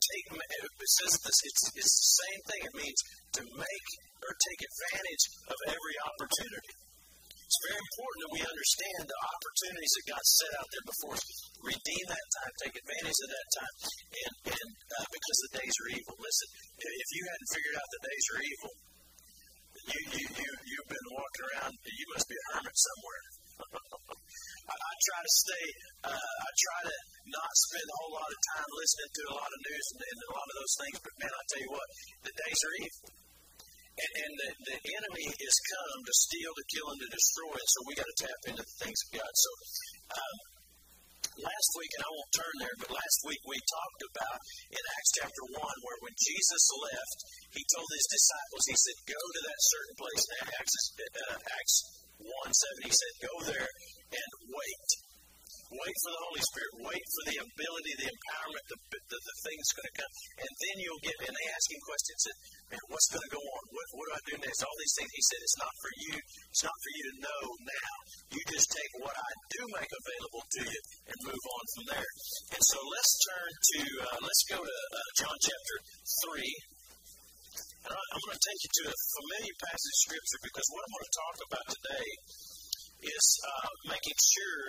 Take 0.00 0.26
it 0.34 0.90
says 0.90 1.14
this. 1.22 1.38
It's 1.46 1.62
it's 1.78 1.94
the 2.02 2.12
same 2.18 2.40
thing. 2.50 2.60
It 2.66 2.74
means 2.74 3.00
to 3.38 3.42
make 3.46 3.88
or 4.26 4.32
take 4.34 4.60
advantage 4.60 5.24
of 5.48 5.58
every 5.70 5.96
opportunity. 6.02 6.89
It's 7.50 7.66
very 7.66 7.82
important 7.82 8.18
that 8.22 8.34
we 8.38 8.42
understand 8.46 9.02
the 9.10 9.20
opportunities 9.26 9.94
that 9.98 10.06
God 10.14 10.22
set 10.22 10.52
out 10.54 10.68
there 10.70 10.86
before 10.86 11.14
us. 11.18 11.26
Redeem 11.66 12.04
that 12.06 12.26
time, 12.38 12.52
take 12.62 12.76
advantage 12.78 13.20
of 13.26 13.30
that 13.34 13.48
time, 13.58 13.74
and 13.90 14.34
and 14.54 14.70
uh, 14.70 15.06
because 15.10 15.38
the 15.50 15.52
days 15.58 15.74
are 15.82 15.90
evil. 15.98 16.14
Listen, 16.14 16.48
if 16.78 17.08
you 17.10 17.22
hadn't 17.26 17.50
figured 17.50 17.74
out 17.74 17.88
the 17.90 18.02
days 18.06 18.24
are 18.30 18.42
evil, 18.46 18.72
you 19.82 20.00
you 20.14 20.24
you 20.30 20.50
you've 20.62 20.90
been 20.94 21.08
walking 21.10 21.44
around. 21.50 21.74
You 21.74 22.06
must 22.14 22.26
be 22.30 22.38
a 22.38 22.44
hermit 22.54 22.76
somewhere. 22.78 23.22
I, 24.70 24.94
try 25.10 25.20
to 25.26 25.34
stay. 25.42 25.66
Uh, 26.06 26.14
I 26.14 26.50
try 26.54 26.80
to 26.86 26.96
not 27.34 27.50
spend 27.66 27.82
a 27.82 27.96
whole 27.98 28.14
lot 28.14 28.30
of 28.30 28.38
time 28.54 28.70
listening 28.78 29.10
to 29.10 29.22
a 29.26 29.34
lot 29.42 29.50
of 29.50 29.58
news 29.58 29.86
and, 29.90 30.00
and 30.06 30.18
a 30.22 30.30
lot 30.38 30.46
of 30.46 30.54
those 30.54 30.74
things. 30.86 30.96
But 31.02 31.14
man, 31.18 31.34
I 31.34 31.42
tell 31.50 31.62
you 31.66 31.72
what, 31.74 31.88
the 32.30 32.34
days 32.46 32.60
are 32.62 32.74
evil. 32.78 33.29
And, 33.90 34.12
and 34.22 34.32
the, 34.38 34.48
the 34.70 34.76
enemy 34.96 35.26
is 35.28 35.56
come 35.66 36.00
to 36.06 36.14
steal, 36.14 36.52
to 36.54 36.64
kill, 36.70 36.88
and 36.94 37.00
to 37.02 37.10
destroy. 37.10 37.52
And 37.52 37.70
so 37.70 37.78
we 37.84 37.92
got 37.98 38.08
to 38.08 38.18
tap 38.22 38.40
into 38.48 38.62
the 38.64 38.76
things 38.80 39.00
of 39.06 39.08
God. 39.20 39.32
So 39.34 39.50
um, 40.14 40.36
last 41.42 41.70
week, 41.76 41.92
and 41.98 42.04
I 42.06 42.10
won't 42.10 42.32
turn 42.32 42.54
there, 42.60 42.76
but 42.80 42.90
last 42.96 43.18
week 43.28 43.42
we 43.44 43.58
talked 43.60 44.02
about 44.14 44.38
in 44.72 44.82
Acts 44.94 45.12
chapter 45.20 45.44
1 45.52 45.58
where 45.58 46.00
when 46.04 46.16
Jesus 46.16 46.64
left, 46.80 47.18
he 47.54 47.62
told 47.76 47.88
his 47.90 48.08
disciples, 48.08 48.64
he 48.68 48.78
said, 48.78 48.96
go 49.10 49.20
to 49.20 49.40
that 49.44 49.60
certain 49.60 49.96
place. 50.00 50.22
In 50.24 50.38
Acts, 50.54 50.74
uh, 50.96 51.38
Acts 51.40 51.76
1 52.20 52.30
7, 52.30 52.88
he 52.88 52.94
said, 52.94 53.12
go 53.20 53.34
there 53.52 53.68
and 54.16 54.30
wait. 54.48 54.88
Wait 55.70 55.96
for 56.02 56.10
the 56.10 56.22
Holy 56.26 56.42
Spirit. 56.50 56.72
Wait 56.82 57.04
for 57.14 57.24
the 57.30 57.38
ability, 57.46 57.92
the 57.94 58.10
empowerment, 58.10 58.64
the, 58.66 58.78
the, 58.90 59.18
the 59.22 59.36
thing 59.46 59.54
that's 59.54 59.76
going 59.78 59.86
to 59.86 59.98
come. 60.02 60.12
And 60.42 60.50
then 60.50 60.74
you'll 60.82 61.04
get, 61.06 61.14
and 61.22 61.30
they 61.30 61.46
ask 61.46 61.66
him 61.70 61.82
questions. 61.86 62.22
And, 62.26 62.38
man, 62.74 62.84
what's 62.90 63.06
going 63.14 63.22
to 63.22 63.34
go 63.38 63.38
on? 63.38 63.62
What, 63.70 63.86
what 63.94 64.04
do 64.10 64.12
I 64.18 64.22
do 64.26 64.36
next? 64.42 64.66
All 64.66 64.78
these 64.82 64.96
things. 64.98 65.10
He 65.14 65.22
said, 65.30 65.40
it's 65.46 65.60
not 65.62 65.74
for 65.78 65.92
you. 65.94 66.14
It's 66.50 66.64
not 66.66 66.74
for 66.74 66.90
you 66.90 67.02
to 67.06 67.14
know 67.22 67.42
now. 67.70 67.94
You 68.34 68.40
just 68.50 68.68
take 68.74 68.92
what 68.98 69.14
I 69.14 69.30
do 69.54 69.60
make 69.78 69.92
available 69.94 70.42
to 70.42 70.62
you 70.66 70.80
and 71.06 71.16
move 71.30 71.44
on 71.54 71.64
from 71.78 71.84
there. 71.94 72.10
And 72.50 72.62
so 72.66 72.78
let's 72.90 73.14
turn 73.30 73.50
to, 73.54 73.80
uh, 74.10 74.18
let's 74.26 74.44
go 74.50 74.58
to 74.58 74.78
uh, 74.90 75.08
John 75.22 75.36
chapter 75.38 75.76
3. 76.34 76.74
And 77.86 77.94
I'm 77.94 78.22
going 78.26 78.34
to 78.34 78.42
take 78.42 78.60
you 78.66 78.72
to 78.74 78.84
a 78.90 78.96
familiar 79.22 79.54
passage 79.70 79.94
of 79.94 80.02
Scripture 80.02 80.40
because 80.50 80.66
what 80.74 80.82
I'm 80.82 80.94
going 80.98 81.08
to 81.10 81.18
talk 81.18 81.36
about 81.46 81.66
today 81.78 82.08
is 83.06 83.26
uh, 83.46 83.70
making 83.86 84.18
sure 84.18 84.62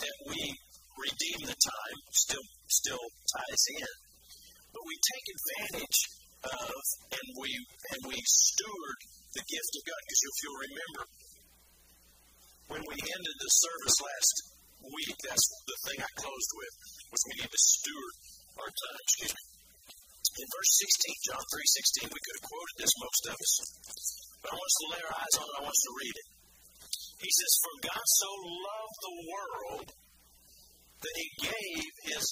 that 0.00 0.16
we 0.28 0.40
redeem 0.96 1.40
the 1.44 1.56
time 1.56 1.98
still 2.12 2.46
still 2.68 3.04
ties 3.32 3.64
in. 3.80 3.92
But 4.72 4.84
we 4.84 4.96
take 4.96 5.26
advantage 5.32 5.98
of 6.44 6.80
and 7.16 7.26
we 7.40 7.50
and 7.92 8.00
we 8.12 8.18
steward 8.24 8.98
the 9.34 9.44
gift 9.44 9.72
of 9.76 9.82
God. 9.84 10.00
Because 10.04 10.22
if 10.24 10.36
you'll 10.42 10.64
remember, 10.68 11.02
when 12.76 12.82
we 12.86 12.98
ended 12.98 13.36
the 13.40 13.52
service 13.52 13.98
last 14.02 14.36
week, 14.84 15.16
that's 15.24 15.46
the 15.64 15.78
thing 15.88 15.98
I 16.02 16.10
closed 16.20 16.52
with, 16.56 16.74
was 17.10 17.20
we 17.30 17.34
need 17.40 17.52
to 17.52 17.62
steward 17.62 18.14
our 18.60 18.70
time. 18.70 19.00
Excuse 19.00 19.34
me. 19.34 19.44
In 20.36 20.48
verse 20.52 20.72
16, 20.84 21.32
John 21.32 21.44
3 21.48 22.12
16, 22.12 22.12
we 22.12 22.20
could 22.20 22.36
have 22.36 22.48
quoted 22.52 22.76
this, 22.76 22.92
most 23.00 23.22
of 23.32 23.36
us. 23.40 23.52
But 24.44 24.52
I 24.52 24.54
want 24.60 24.68
us 24.68 24.76
to 24.76 24.86
lay 24.92 25.02
our 25.08 25.16
eyes 25.16 25.34
on 25.40 25.46
it, 25.48 25.56
I 25.56 25.60
want 25.64 25.72
us 25.72 25.84
to 25.88 25.94
read 25.96 26.16
it. 26.20 26.28
He 27.16 27.30
says, 27.32 27.52
For 27.64 27.74
God 27.88 28.06
so 28.06 28.30
loved 28.44 28.98
the 29.00 29.16
world 29.24 29.88
that 31.00 31.16
he 31.16 31.28
gave 31.48 31.90
his, 32.12 32.24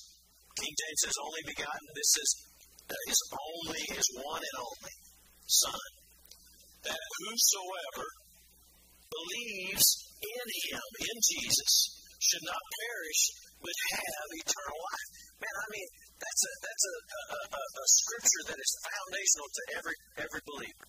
King 0.60 0.74
James 0.76 1.00
says, 1.04 1.16
only 1.24 1.42
begotten. 1.48 1.88
This 1.96 2.12
is 2.20 2.30
uh, 2.84 2.94
his 3.08 3.20
only, 3.32 3.82
his 3.88 4.08
one 4.20 4.44
and 4.44 4.58
only 4.60 4.96
Son, 5.44 5.88
that 6.84 7.00
whosoever 7.20 8.06
believes 9.12 9.86
in 10.20 10.46
him, 10.68 10.88
in 11.00 11.16
Jesus, 11.20 11.72
should 12.20 12.44
not 12.44 12.60
perish, 12.60 13.22
but 13.60 13.76
have 13.92 14.28
eternal 14.40 14.78
life. 14.80 15.08
Man, 15.40 15.56
I 15.60 15.66
mean, 15.68 15.88
that's 16.16 16.42
a 16.44 16.52
that's 16.64 16.84
a, 16.88 16.96
a, 16.96 17.38
a, 17.52 17.62
a 17.76 17.86
scripture 17.88 18.44
that 18.52 18.60
is 18.60 18.72
foundational 18.84 19.48
to 19.52 19.62
every 19.76 19.96
every 20.24 20.42
believer. 20.48 20.86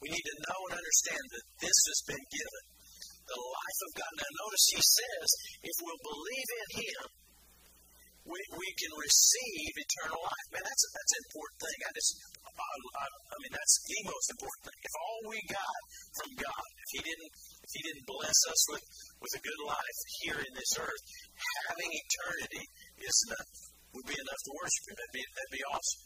We 0.00 0.08
need 0.08 0.26
to 0.26 0.36
know 0.48 0.58
and 0.72 0.74
understand 0.80 1.24
that 1.36 1.44
this 1.60 1.78
has 1.92 2.00
been 2.08 2.24
given. 2.32 2.64
The 3.22 3.38
life 3.38 3.80
of 3.86 3.90
God. 3.96 4.12
Now 4.18 4.30
notice 4.42 4.64
he 4.74 4.82
says, 4.82 5.28
if 5.62 5.76
we'll 5.78 6.02
believe 6.02 6.50
in 6.52 6.68
him, 6.82 7.04
we, 8.22 8.38
we 8.54 8.68
can 8.78 8.92
receive 8.94 9.72
eternal 9.74 10.22
life. 10.22 10.46
Man, 10.54 10.62
that's 10.62 10.84
that's 10.94 11.12
an 11.18 11.22
important 11.26 11.58
thing. 11.58 11.78
I 11.82 11.90
just, 11.90 12.12
I, 12.38 12.50
I, 12.54 13.06
I 13.34 13.36
mean, 13.42 13.50
that's 13.50 13.76
the 13.82 14.00
most 14.06 14.28
important 14.30 14.62
thing. 14.70 14.78
If 14.78 14.94
all 14.94 15.20
we 15.26 15.38
got 15.50 15.80
from 16.22 16.30
God, 16.38 16.66
if 16.70 16.90
He 16.94 17.00
didn't, 17.02 17.32
if 17.66 17.70
He 17.74 17.82
didn't 17.82 18.06
bless 18.06 18.38
us 18.46 18.60
with, 18.70 18.84
with 19.18 19.32
a 19.34 19.42
good 19.42 19.62
life 19.66 19.98
here 20.22 20.38
in 20.38 20.52
this 20.54 20.72
earth, 20.78 21.02
having 21.66 21.90
eternity 21.90 22.64
is 23.02 23.16
enough. 23.26 23.50
Would 23.92 24.08
be 24.08 24.14
enough 24.14 24.42
to 24.46 24.52
worship 24.54 24.84
Him. 24.86 24.96
That'd 25.02 25.16
be 25.18 25.24
that'd 25.26 25.56
be 25.58 25.64
awesome. 25.74 26.02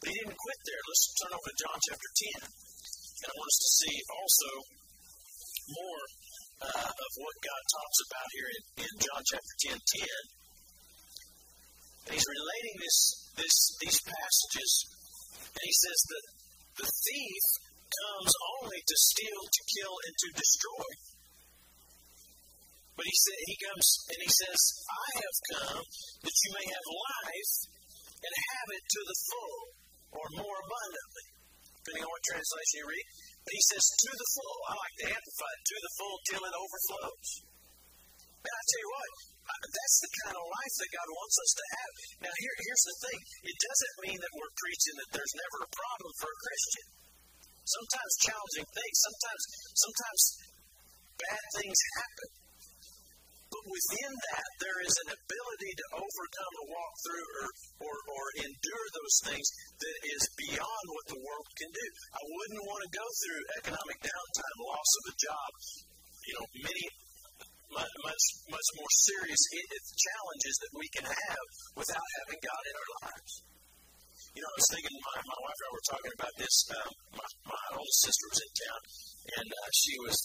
But 0.00 0.06
He 0.08 0.16
didn't 0.16 0.40
quit 0.40 0.60
there. 0.64 0.80
Let's 0.80 1.04
turn 1.20 1.32
over 1.36 1.44
to 1.44 1.56
John 1.60 1.78
chapter 1.92 2.10
ten, 2.24 2.40
and 2.40 3.28
I 3.28 3.32
want 3.36 3.52
us 3.52 3.60
to 3.60 3.70
see 3.84 3.96
also 4.16 4.50
more 5.76 6.00
uh, 6.60 6.90
of 6.92 7.10
what 7.16 7.36
God 7.40 7.62
talks 7.72 7.98
about 8.04 8.28
here 8.36 8.50
in, 8.52 8.62
in 8.84 8.92
John 9.00 9.22
chapter 9.24 9.54
10, 9.72 9.76
10 9.76 10.40
and 12.10 12.18
he's 12.18 12.26
relating 12.26 12.76
this, 12.80 12.98
this, 13.38 13.56
these 13.86 14.00
passages, 14.02 14.72
and 15.46 15.62
he 15.62 15.74
says 15.78 16.00
that 16.10 16.24
the 16.82 16.88
thief 16.90 17.44
comes 17.86 18.32
only 18.58 18.80
to 18.82 18.96
steal, 18.98 19.40
to 19.46 19.62
kill, 19.78 19.94
and 19.94 20.14
to 20.18 20.28
destroy. 20.34 20.90
But 22.98 23.06
he 23.06 23.14
said 23.14 23.36
he 23.46 23.56
comes 23.62 23.86
and 24.10 24.20
he 24.26 24.32
says, 24.32 24.60
I 24.90 25.08
have 25.22 25.38
come 25.54 25.84
that 25.86 26.36
you 26.42 26.50
may 26.50 26.66
have 26.66 26.86
life 26.90 27.54
and 28.26 28.32
have 28.50 28.68
it 28.74 28.84
to 28.84 29.00
the 29.06 29.18
full, 29.30 29.60
or 30.10 30.26
more 30.34 30.58
abundantly. 30.66 31.26
Depending 31.80 32.04
on 32.04 32.12
what 32.12 32.24
translation 32.26 32.76
you 32.76 32.86
read. 32.90 33.06
He 33.50 33.62
says, 33.66 33.82
to 33.82 34.10
the 34.14 34.28
full. 34.38 34.58
I 34.70 34.72
like 34.78 34.96
to 35.02 35.06
amplify 35.10 35.50
it, 35.50 35.62
to 35.66 35.76
the 35.82 35.92
full 35.98 36.16
till 36.30 36.42
it 36.46 36.54
overflows. 36.54 37.30
Man, 38.40 38.56
I 38.56 38.64
tell 38.70 38.80
you 38.80 38.92
what, 38.94 39.10
that's 39.60 39.98
the 40.00 40.12
kind 40.24 40.36
of 40.38 40.44
life 40.48 40.74
that 40.80 40.90
God 40.96 41.08
wants 41.12 41.36
us 41.36 41.52
to 41.58 41.64
have. 41.76 41.92
Now, 42.24 42.34
here, 42.40 42.56
here's 42.56 42.86
the 42.88 42.96
thing 43.04 43.18
it 43.52 43.58
doesn't 43.60 43.96
mean 44.06 44.18
that 44.22 44.32
we're 44.32 44.54
preaching 44.56 44.96
that 44.96 45.10
there's 45.12 45.34
never 45.36 45.58
a 45.66 45.70
problem 45.70 46.12
for 46.16 46.30
a 46.30 46.38
Christian. 46.40 46.86
Sometimes 47.68 48.12
challenging 48.24 48.68
things, 48.72 48.96
sometimes, 49.04 49.42
sometimes 49.76 50.20
bad 51.20 51.44
things 51.60 51.78
happen. 52.00 52.39
Within 53.70 54.12
that, 54.34 54.50
there 54.58 54.80
is 54.82 54.94
an 55.06 55.14
ability 55.14 55.72
to 55.78 55.86
overcome 55.94 56.54
or 56.58 56.66
walk 56.74 56.94
through 57.06 57.28
or, 57.38 57.48
or, 57.86 57.94
or 57.94 58.24
endure 58.42 58.86
those 58.98 59.16
things 59.30 59.46
that 59.78 59.96
is 60.10 60.22
beyond 60.42 60.84
what 60.90 61.06
the 61.06 61.22
world 61.22 61.48
can 61.54 61.70
do. 61.70 61.86
I 62.18 62.22
wouldn't 62.26 62.66
want 62.66 62.82
to 62.82 62.90
go 62.98 63.06
through 63.06 63.42
economic 63.62 63.98
downtime, 64.02 64.58
loss 64.58 64.90
of 64.98 65.04
a 65.06 65.14
job, 65.22 65.50
you 66.26 66.32
know, 66.34 66.46
many 66.66 66.84
much, 67.70 68.24
much, 68.50 68.68
more 68.74 68.92
serious 69.06 69.42
challenges 69.94 70.54
that 70.58 70.72
we 70.74 70.86
can 70.90 71.06
have 71.06 71.46
without 71.78 72.08
having 72.18 72.40
God 72.42 72.62
in 72.66 72.74
our 72.74 72.90
lives. 73.06 73.32
You 74.34 74.42
know, 74.42 74.50
I 74.50 74.58
was 74.58 74.70
thinking, 74.74 74.94
my, 74.98 75.16
my 75.22 75.38
wife 75.46 75.58
and 75.58 75.66
I 75.66 75.70
were 75.70 75.88
talking 75.90 76.14
about 76.18 76.34
this. 76.38 76.56
Um, 76.74 76.90
my, 77.14 77.28
my 77.54 77.64
oldest 77.78 78.02
sister 78.02 78.26
was 78.30 78.40
in 78.42 78.52
town, 78.66 78.82
and 79.38 79.48
uh, 79.50 79.70
she 79.74 79.94
was 80.02 80.18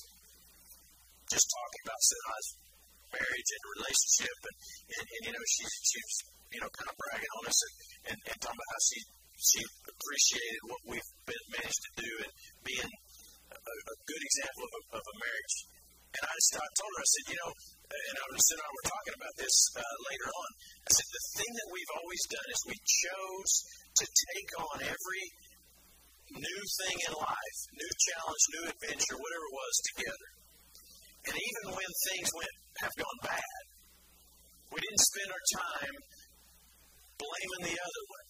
just 1.30 1.46
talking 1.46 1.82
about 1.86 2.02
Sinai's 2.02 2.65
marriage 3.14 3.50
and 3.54 3.64
relationship, 3.78 4.38
and, 4.46 4.58
and, 4.96 5.06
and 5.06 5.22
you 5.28 5.34
know, 5.34 5.46
she, 5.46 5.64
she 5.66 6.00
was, 6.00 6.16
you 6.56 6.60
know, 6.62 6.72
kind 6.72 6.90
of 6.90 6.96
bragging 6.98 7.34
on 7.42 7.44
us 7.50 7.60
and, 7.60 7.74
and, 8.14 8.18
and 8.32 8.38
talking 8.42 8.58
about 8.58 8.72
how 8.72 8.82
she, 8.86 9.00
she 9.36 9.60
appreciated 9.90 10.62
what 10.70 10.82
we've 10.90 11.12
been, 11.28 11.46
managed 11.54 11.84
to 11.86 11.94
do 12.02 12.12
and 12.26 12.32
being 12.64 12.92
a, 13.52 13.58
a 13.60 13.96
good 14.08 14.24
example 14.24 14.64
of 14.66 14.74
a, 14.74 14.82
of 14.98 15.04
a 15.04 15.16
marriage 15.22 15.56
and 16.16 16.24
I, 16.24 16.34
just, 16.40 16.56
I 16.56 16.70
told 16.80 16.92
her, 16.96 17.04
I 17.04 17.10
said, 17.12 17.26
you 17.28 17.38
know, 17.44 17.52
and 17.92 18.16
I 18.16 18.26
was 18.32 18.48
and 18.56 18.62
I 18.64 18.70
were 18.72 18.88
talking 18.88 19.16
about 19.20 19.36
this 19.36 19.56
uh, 19.76 19.96
later 20.08 20.30
on. 20.32 20.50
I 20.88 20.90
said, 20.96 21.08
the 21.12 21.24
thing 21.36 21.52
that 21.60 21.70
we've 21.76 21.94
always 22.00 22.24
done 22.32 22.48
is 22.56 22.60
we 22.72 22.80
chose 22.80 23.52
to 24.00 24.06
take 24.08 24.52
on 24.64 24.78
every 24.96 25.26
new 26.40 26.62
thing 26.80 26.98
in 27.04 27.14
life, 27.20 27.60
new 27.76 27.94
challenge, 28.00 28.44
new 28.56 28.64
adventure, 28.72 29.18
whatever 29.20 29.46
it 29.46 29.56
was, 29.60 29.74
together. 29.92 30.30
And 31.26 31.36
even 31.36 31.64
when 31.74 31.90
things 32.06 32.30
went 32.38 32.56
have 32.86 32.96
gone 33.02 33.20
bad, 33.26 33.62
we 34.72 34.80
didn't 34.82 35.04
spend 35.10 35.30
our 35.32 35.46
time 35.58 35.96
blaming 37.18 37.64
the 37.72 37.78
other 37.80 38.04
one. 38.12 38.28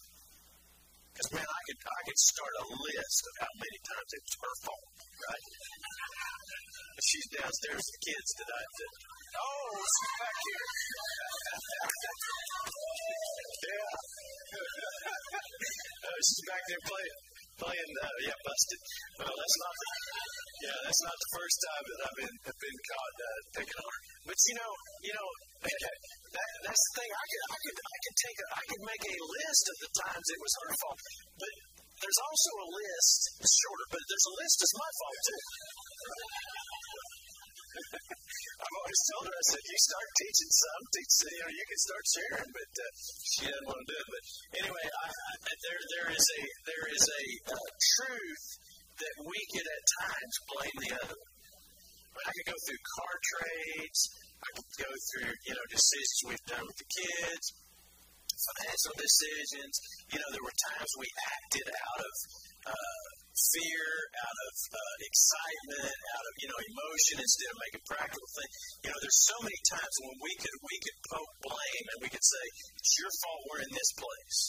Because 1.15 1.31
man, 1.31 1.47
I 1.47 1.61
could 1.67 1.79
I 1.79 2.01
could 2.11 2.19
start 2.19 2.53
a 2.59 2.65
list 2.75 3.21
of 3.23 3.33
how 3.39 3.53
many 3.55 3.79
times 3.87 4.09
it 4.15 4.19
was 4.19 4.35
her 4.35 4.55
fault, 4.67 4.91
right? 5.25 5.47
She's 7.07 7.27
downstairs 7.35 7.79
with 7.79 7.95
the 7.95 8.03
kids 8.07 8.29
tonight. 8.39 8.71
Oh, 9.35 9.67
she's 9.75 10.15
back 10.15 10.31
here. 10.31 10.55
yeah. 13.75 13.91
uh, 16.07 16.19
she's 16.23 16.39
back 16.47 16.63
there 16.71 16.79
playing, 16.87 17.19
playing. 17.59 17.91
Uh, 18.01 18.17
yeah, 18.25 18.37
busted. 18.43 18.81
Well, 19.19 19.35
that's 19.35 19.57
not. 19.59 19.73
Yeah, 20.65 20.77
that's 20.87 21.01
not 21.03 21.15
the 21.15 21.31
first 21.35 21.57
time 21.61 21.83
that 21.85 21.99
I've 22.05 22.17
been 22.19 22.35
have 22.47 22.59
been 22.59 22.79
caught 22.89 23.15
uh, 23.15 23.39
picking 23.59 23.79
on 23.79 23.89
her. 23.91 24.01
But 24.25 24.37
you 24.49 24.55
know, 24.55 24.71
you 25.03 25.13
know, 25.15 25.29
that, 26.35 26.49
that's 26.63 26.83
the 26.89 26.93
thing. 26.99 27.11
I 27.11 27.25
could, 27.27 27.43
I 27.45 27.57
could, 27.59 27.77
I 27.79 27.97
could 28.01 28.17
take, 28.23 28.37
a, 28.39 28.47
I 28.55 28.63
could 28.65 28.83
make 28.87 29.03
a 29.05 29.17
list 29.19 29.63
of 29.67 29.77
the 29.83 29.91
times 29.99 30.25
it 30.31 30.39
was 30.39 30.53
her 30.65 30.73
fault. 30.79 30.99
But 31.39 31.53
there's 32.01 32.21
also 32.23 32.51
a 32.59 32.67
list. 32.75 33.19
It's 33.39 33.55
shorter, 33.55 33.87
but 33.91 34.03
there's 34.07 34.27
a 34.31 34.35
list. 34.35 34.57
It's 34.63 34.75
my 34.75 34.91
fault 34.99 35.19
too. 35.25 35.41
I've 37.75 38.77
always 38.79 39.01
told 39.11 39.23
her, 39.27 39.35
I 39.35 39.45
said, 39.51 39.63
you 39.67 39.79
start 39.79 40.07
teaching 40.15 40.51
some, 40.55 40.81
teach, 40.95 41.11
you 41.27 41.41
know, 41.43 41.51
you 41.51 41.65
can 41.65 41.81
start 41.83 42.03
sharing, 42.07 42.51
but 42.55 42.71
uh, 42.71 42.85
she 43.35 43.41
doesn't 43.51 43.67
want 43.67 43.81
to 43.83 43.87
do 43.91 43.97
it. 43.99 44.07
But 44.09 44.23
anyway, 44.63 44.85
I, 44.85 45.07
I, 45.11 45.31
there, 45.59 45.81
there 45.99 46.09
is 46.15 46.25
a, 46.25 46.41
there 46.65 46.85
is 46.91 47.03
a 47.03 47.23
uh, 47.51 47.69
truth 47.99 48.45
that 48.95 49.15
we 49.27 49.39
can 49.51 49.65
at 49.65 49.83
times 50.07 50.35
blame 50.55 50.77
the 50.87 50.93
other. 51.03 51.21
I 52.15 52.31
could 52.31 52.47
go 52.55 52.59
through 52.63 52.81
car 52.95 53.15
trades. 53.35 54.01
I 54.39 54.49
could 54.55 54.71
go 54.87 54.91
through, 55.11 55.33
you 55.35 55.53
know, 55.55 55.65
decisions 55.67 56.19
we've 56.31 56.47
done 56.47 56.63
with 56.63 56.79
the 56.79 56.89
kids, 56.95 57.45
financial 58.39 58.95
decisions. 58.95 59.73
You 60.15 60.17
know, 60.23 60.29
there 60.31 60.45
were 60.45 60.59
times 60.71 60.91
we 60.95 61.09
acted 61.11 61.67
out 61.75 62.01
of 62.07 62.15
uh, 62.71 63.07
fear, 63.35 63.85
out 64.15 64.37
of 64.47 64.53
uh, 64.71 64.95
excitement, 65.03 65.95
out 66.15 66.25
of 66.25 66.33
you 66.39 66.47
know 66.47 66.59
emotion 66.59 67.15
instead 67.19 67.49
of 67.51 67.57
making 67.67 67.83
practical 67.83 68.29
things. 68.31 68.55
You 68.83 68.89
know, 68.91 68.99
there's 69.03 69.21
so 69.27 69.37
many 69.43 69.59
times 69.67 69.93
when 69.99 70.15
we 70.23 70.31
could 70.39 70.57
we 70.63 70.77
could 70.79 70.99
poke 71.11 71.33
blame 71.43 71.85
and 71.91 71.99
we 71.99 72.09
could 72.11 72.23
say 72.23 72.45
it's 72.79 72.95
your 72.95 73.11
fault 73.23 73.41
we're 73.51 73.63
in 73.67 73.73
this 73.75 73.91
place. 73.99 74.39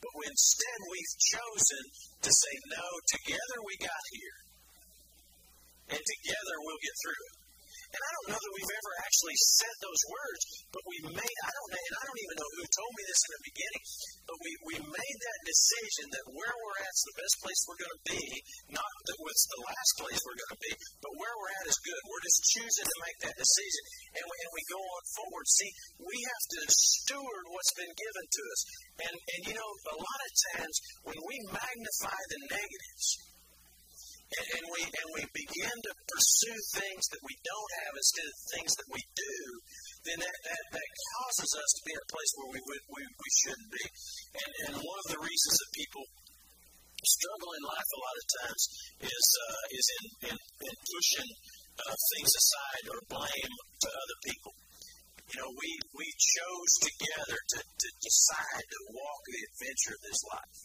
But 0.00 0.12
instead 0.28 0.78
we've 0.88 1.16
chosen 1.36 1.82
to 2.24 2.30
say 2.32 2.54
no. 2.72 2.84
Together 3.20 3.58
we 3.64 3.74
got 3.80 4.04
here, 4.12 4.38
and 5.96 6.02
together 6.02 6.54
we'll 6.64 6.82
get 6.84 6.96
through 7.04 7.20
it. 7.20 7.35
And 7.96 8.04
I 8.04 8.12
don't 8.12 8.28
know 8.36 8.40
that 8.44 8.54
we've 8.60 8.76
ever 8.76 8.92
actually 9.00 9.38
said 9.56 9.74
those 9.80 10.02
words, 10.12 10.42
but 10.68 10.84
we 10.84 10.96
made, 11.16 11.36
I 11.48 11.52
don't 11.56 11.70
know, 11.72 11.80
and 11.80 11.96
I 11.96 12.04
don't 12.04 12.22
even 12.28 12.36
know 12.36 12.50
who 12.60 12.64
told 12.76 12.92
me 12.92 13.02
this 13.08 13.22
in 13.24 13.32
the 13.32 13.48
beginning, 13.48 13.84
but 14.28 14.36
we, 14.44 14.52
we 14.68 14.76
made 14.84 15.18
that 15.24 15.40
decision 15.48 16.06
that 16.12 16.26
where 16.28 16.56
we're 16.60 16.80
at 16.84 16.92
is 16.92 17.04
the 17.08 17.16
best 17.16 17.36
place 17.40 17.60
we're 17.64 17.80
going 17.80 17.96
to 17.96 18.04
be, 18.12 18.24
not 18.76 18.92
that 19.08 19.16
what's 19.16 19.46
the 19.48 19.62
last 19.64 19.92
place 19.96 20.20
we're 20.20 20.40
going 20.44 20.54
to 20.60 20.64
be, 20.68 20.74
but 21.00 21.12
where 21.16 21.34
we're 21.40 21.54
at 21.56 21.72
is 21.72 21.80
good. 21.80 22.02
We're 22.04 22.26
just 22.28 22.40
choosing 22.52 22.84
to 22.84 22.98
make 23.00 23.18
that 23.24 23.36
decision, 23.40 23.82
and 24.20 24.24
we, 24.28 24.36
and 24.44 24.52
we 24.52 24.62
go 24.68 24.80
on 24.84 25.02
forward. 25.16 25.46
See, 25.48 25.72
we 26.04 26.16
have 26.20 26.44
to 26.52 26.60
steward 26.68 27.44
what's 27.48 27.74
been 27.80 27.94
given 27.96 28.24
to 28.28 28.42
us. 28.52 28.60
And, 29.08 29.16
and 29.16 29.40
you 29.48 29.54
know, 29.56 29.70
a 29.88 29.96
lot 29.96 30.20
of 30.20 30.30
times 30.52 30.74
when 31.08 31.20
we 31.24 31.36
magnify 31.48 32.20
the 32.28 32.40
negatives, 32.52 33.06
and, 34.26 34.46
and 34.58 34.64
we 34.74 34.82
and 34.82 35.08
we 35.14 35.22
begin 35.30 35.70
to 35.70 35.92
pursue 36.10 36.58
things 36.74 37.04
that 37.14 37.22
we 37.22 37.34
don't 37.46 37.72
have 37.86 37.94
instead 37.94 38.26
of 38.26 38.36
things 38.58 38.72
that 38.74 38.88
we 38.90 39.02
do, 39.14 39.36
then 40.02 40.18
that, 40.18 40.36
that, 40.50 40.64
that 40.74 40.88
causes 41.14 41.50
us 41.54 41.70
to 41.78 41.82
be 41.86 41.94
in 41.94 42.02
a 42.02 42.10
place 42.10 42.32
where 42.34 42.50
we 42.58 42.60
would 42.66 42.84
we, 42.90 43.02
we 43.06 43.30
shouldn't 43.38 43.70
be. 43.70 43.86
And 44.34 44.50
and 44.66 44.72
one 44.82 45.00
of 45.06 45.08
the 45.14 45.22
reasons 45.22 45.56
that 45.62 45.70
people 45.78 46.04
struggle 47.06 47.52
in 47.54 47.62
life 47.70 47.86
a 47.86 48.02
lot 48.02 48.16
of 48.18 48.26
times 48.42 48.62
is 49.06 49.26
uh, 49.46 49.64
is 49.78 49.86
in, 49.94 50.04
in, 50.34 50.36
in 50.36 50.74
pushing 50.74 51.30
uh, 51.86 51.96
things 52.18 52.32
aside 52.34 52.84
or 52.90 52.98
blame 53.06 53.54
to 53.54 53.88
other 53.94 54.18
people. 54.26 54.54
You 55.30 55.38
know, 55.38 55.50
we 55.54 55.70
we 55.94 56.06
chose 56.18 56.72
together 56.82 57.38
to, 57.38 57.58
to 57.62 57.88
decide 58.02 58.66
to 58.66 58.80
walk 58.90 59.22
the 59.30 59.42
adventure 59.54 59.94
of 59.94 60.02
this 60.02 60.20
life. 60.34 60.58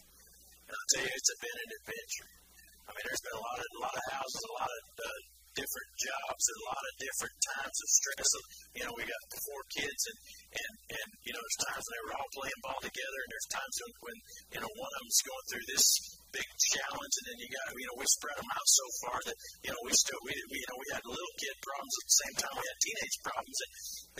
And 0.65 0.73
I'll 0.73 0.89
tell 0.97 1.05
you, 1.05 1.13
it's 1.13 1.33
been 1.37 1.59
an 1.61 1.71
adventure. 1.77 2.40
I 2.87 2.89
mean, 2.93 3.05
there's 3.05 3.25
been 3.25 3.37
a 3.37 3.45
lot 3.45 3.57
of 3.59 3.67
a 3.67 3.81
lot 3.81 3.95
of 3.95 4.05
houses, 4.13 4.41
a 4.41 4.55
lot 4.57 4.71
of 4.71 4.83
uh, 5.01 5.21
different 5.51 5.91
jobs, 5.99 6.43
and 6.47 6.57
a 6.63 6.67
lot 6.71 6.83
of 6.83 6.93
different 6.95 7.35
times 7.43 7.77
of 7.77 7.89
stress. 7.91 8.27
So, 8.31 8.39
you 8.79 8.83
know, 8.87 8.93
we 8.95 9.03
got 9.03 9.21
four 9.43 9.61
kids, 9.75 10.01
and 10.07 10.17
and 10.51 10.73
and 10.95 11.07
you 11.27 11.31
know, 11.35 11.41
there's 11.43 11.61
times 11.67 11.83
when 11.83 11.93
they 11.93 12.03
were 12.07 12.17
all 12.17 12.31
playing 12.35 12.61
ball 12.63 12.79
together, 12.79 13.19
and 13.19 13.31
there's 13.31 13.51
times 13.51 13.75
when, 13.81 13.91
when 14.01 14.17
you 14.55 14.59
know 14.63 14.71
one 14.79 14.91
of 14.91 14.99
them's 15.03 15.21
going 15.27 15.45
through 15.51 15.67
this 15.67 15.85
big 16.31 16.49
challenge, 16.75 17.13
and 17.19 17.25
then 17.27 17.37
you 17.43 17.49
got 17.51 17.65
you 17.75 17.87
know 17.87 17.97
we 17.99 18.07
spread 18.07 18.37
them 18.39 18.51
out 18.51 18.67
so 18.67 18.85
far 19.03 19.17
that 19.27 19.37
you 19.67 19.71
know 19.71 19.81
we 19.83 19.91
still 19.91 20.21
we, 20.23 20.33
we 20.51 20.57
you 20.59 20.69
know 20.71 20.79
we 20.79 20.89
had 20.95 21.03
little 21.03 21.33
kid 21.35 21.55
problems 21.59 21.95
at 21.99 22.07
the 22.07 22.19
same 22.23 22.35
time 22.39 22.53
we 22.55 22.65
had 22.65 22.79
teenage 22.79 23.17
problems, 23.23 23.57
and, 23.59 23.71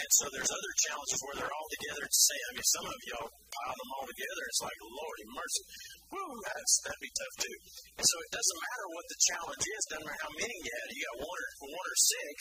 and 0.04 0.12
so 0.12 0.24
there's 0.36 0.52
other 0.52 0.74
challenges 0.84 1.20
where 1.24 1.36
they're 1.40 1.56
all 1.56 1.70
together 1.72 2.04
at 2.04 2.12
the. 2.12 2.20
I 2.32 2.52
mean, 2.56 2.68
some 2.76 2.88
of 2.88 3.00
y'all 3.08 3.32
pile 3.32 3.76
them 3.76 3.92
all 3.96 4.08
together, 4.08 4.44
it's 4.48 4.64
like 4.64 4.80
Lordy 4.84 5.28
mercy, 5.32 5.64
whoo, 6.12 6.36
that's 6.44 6.74
that'd 6.84 7.02
be 7.04 7.12
tough 7.16 7.36
too. 7.42 7.58
And 7.98 8.06
so 8.06 8.16
it 8.22 8.32
doesn't 8.36 8.62
matter 8.62 8.88
what 8.92 9.08
the 9.08 9.20
challenge 9.32 9.64
is, 9.66 9.82
doesn't 9.90 10.08
matter 10.08 10.24
how 10.28 10.34
many 10.36 10.56
you 10.56 10.72
had, 10.72 10.88
you 10.92 11.04
got 11.08 11.20
one 11.24 11.40
or 11.40 11.52
one 11.72 11.88
or 11.88 12.00
six 12.00 12.36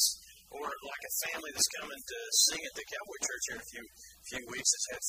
or 0.51 0.67
like 0.67 1.05
a 1.07 1.15
family 1.31 1.51
that's 1.55 1.73
coming 1.79 2.03
to 2.03 2.19
sing 2.51 2.63
at 2.67 2.75
the 2.75 2.83
Cowboy 2.83 3.19
Church 3.23 3.45
here 3.47 3.57
in 3.59 3.63
a 3.63 3.71
few 3.71 3.85
few 4.31 4.43
weeks 4.51 4.71
has 4.75 4.87
had 4.95 5.03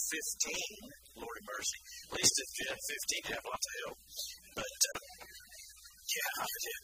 15, 1.18 1.26
Lord 1.26 1.38
of 1.42 1.46
mercy. 1.50 1.82
At 2.10 2.16
least 2.22 2.36
if 2.38 2.50
you 2.62 2.66
had 2.70 2.82
15, 2.82 3.26
you 3.26 3.34
have 3.42 3.48
lots 3.50 3.66
of 3.66 3.74
help. 3.82 3.98
But 4.54 4.78
uh, 4.86 5.02
yeah, 6.12 6.34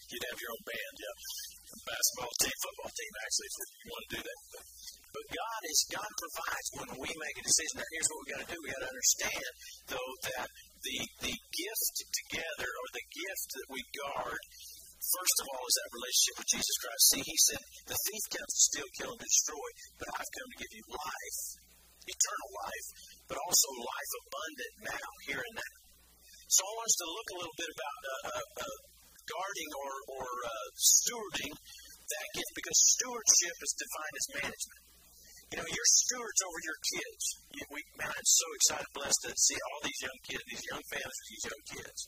you'd 0.10 0.28
have 0.32 0.40
your 0.42 0.52
own 0.56 0.64
band, 0.66 0.96
yeah. 0.98 1.18
Basketball 1.84 2.34
team, 2.42 2.58
football 2.64 2.92
team, 2.96 3.14
actually, 3.22 3.48
if 3.48 3.56
you 3.60 3.90
want 3.92 4.04
to 4.08 4.12
do 4.18 4.22
that. 4.24 4.40
But, 4.48 4.66
but 5.14 5.26
God 5.36 5.62
is 5.68 5.80
God 5.92 6.12
provides 6.18 6.68
when 6.80 6.90
we 7.04 7.10
make 7.12 7.38
a 7.38 7.46
decision. 7.46 7.76
Now, 7.78 7.90
here's 7.92 8.08
what 8.08 8.20
we 8.24 8.28
got 8.32 8.42
to 8.42 8.50
do. 8.50 8.58
We 8.64 8.70
got 8.72 8.84
to 8.88 8.92
understand, 8.92 9.52
though, 9.92 10.14
that 10.32 10.48
the 10.84 11.00
the 11.30 11.36
gift 11.36 11.96
together 12.12 12.70
or 12.70 12.88
the 12.94 13.08
gift 13.10 13.48
that 13.58 13.68
we 13.74 13.82
guard 13.94 14.42
First 14.98 15.38
of 15.40 15.46
all, 15.56 15.64
is 15.64 15.78
that 15.78 15.96
relationship 15.96 16.36
with 16.42 16.52
Jesus 16.52 16.78
Christ. 16.84 17.04
See, 17.08 17.24
he 17.24 17.38
said, 17.48 17.62
The 17.88 17.96
thief 17.96 18.24
comes 18.28 18.52
to 18.52 18.62
steal, 18.68 18.90
kill, 18.98 19.14
and 19.16 19.24
destroy, 19.24 19.68
but 20.04 20.10
I've 20.20 20.34
come 20.36 20.50
to 20.52 20.60
give 20.60 20.74
you 20.74 20.84
life, 20.90 21.40
eternal 22.12 22.52
life, 22.66 22.88
but 23.32 23.38
also 23.40 23.68
life 23.78 24.12
abundant 24.26 24.74
now, 24.84 25.10
here 25.32 25.44
and 25.48 25.56
now. 25.64 25.76
So 26.52 26.60
I 26.60 26.72
want 26.76 26.92
us 26.92 26.98
to 26.98 27.08
look 27.08 27.30
a 27.30 27.40
little 27.40 27.60
bit 27.62 27.72
about 27.72 28.02
uh, 28.04 28.24
uh, 28.36 28.48
uh, 28.68 28.78
guarding 29.32 29.72
or, 29.80 29.92
or 30.18 30.28
uh, 30.28 30.68
stewarding 30.76 31.56
that 31.56 32.28
gift 32.36 32.52
because 32.52 32.78
stewardship 32.98 33.56
is 33.64 33.74
defined 33.80 34.16
as 34.18 34.28
management. 34.44 34.82
You 35.48 35.64
know, 35.64 35.68
you're 35.68 35.92
stewards 36.04 36.42
over 36.44 36.60
your 36.60 36.80
kids. 36.84 37.24
You, 37.56 37.64
we, 37.72 37.80
man, 37.96 38.12
I'm 38.12 38.28
so 38.28 38.48
excited, 38.60 38.88
blessed 38.92 39.22
to 39.28 39.32
see 39.32 39.60
all 39.72 39.80
these 39.80 40.02
young 40.04 40.20
kids, 40.28 40.44
these 40.44 40.66
young 40.68 40.84
families, 40.92 41.24
these 41.32 41.46
young 41.48 41.64
kids. 41.72 42.00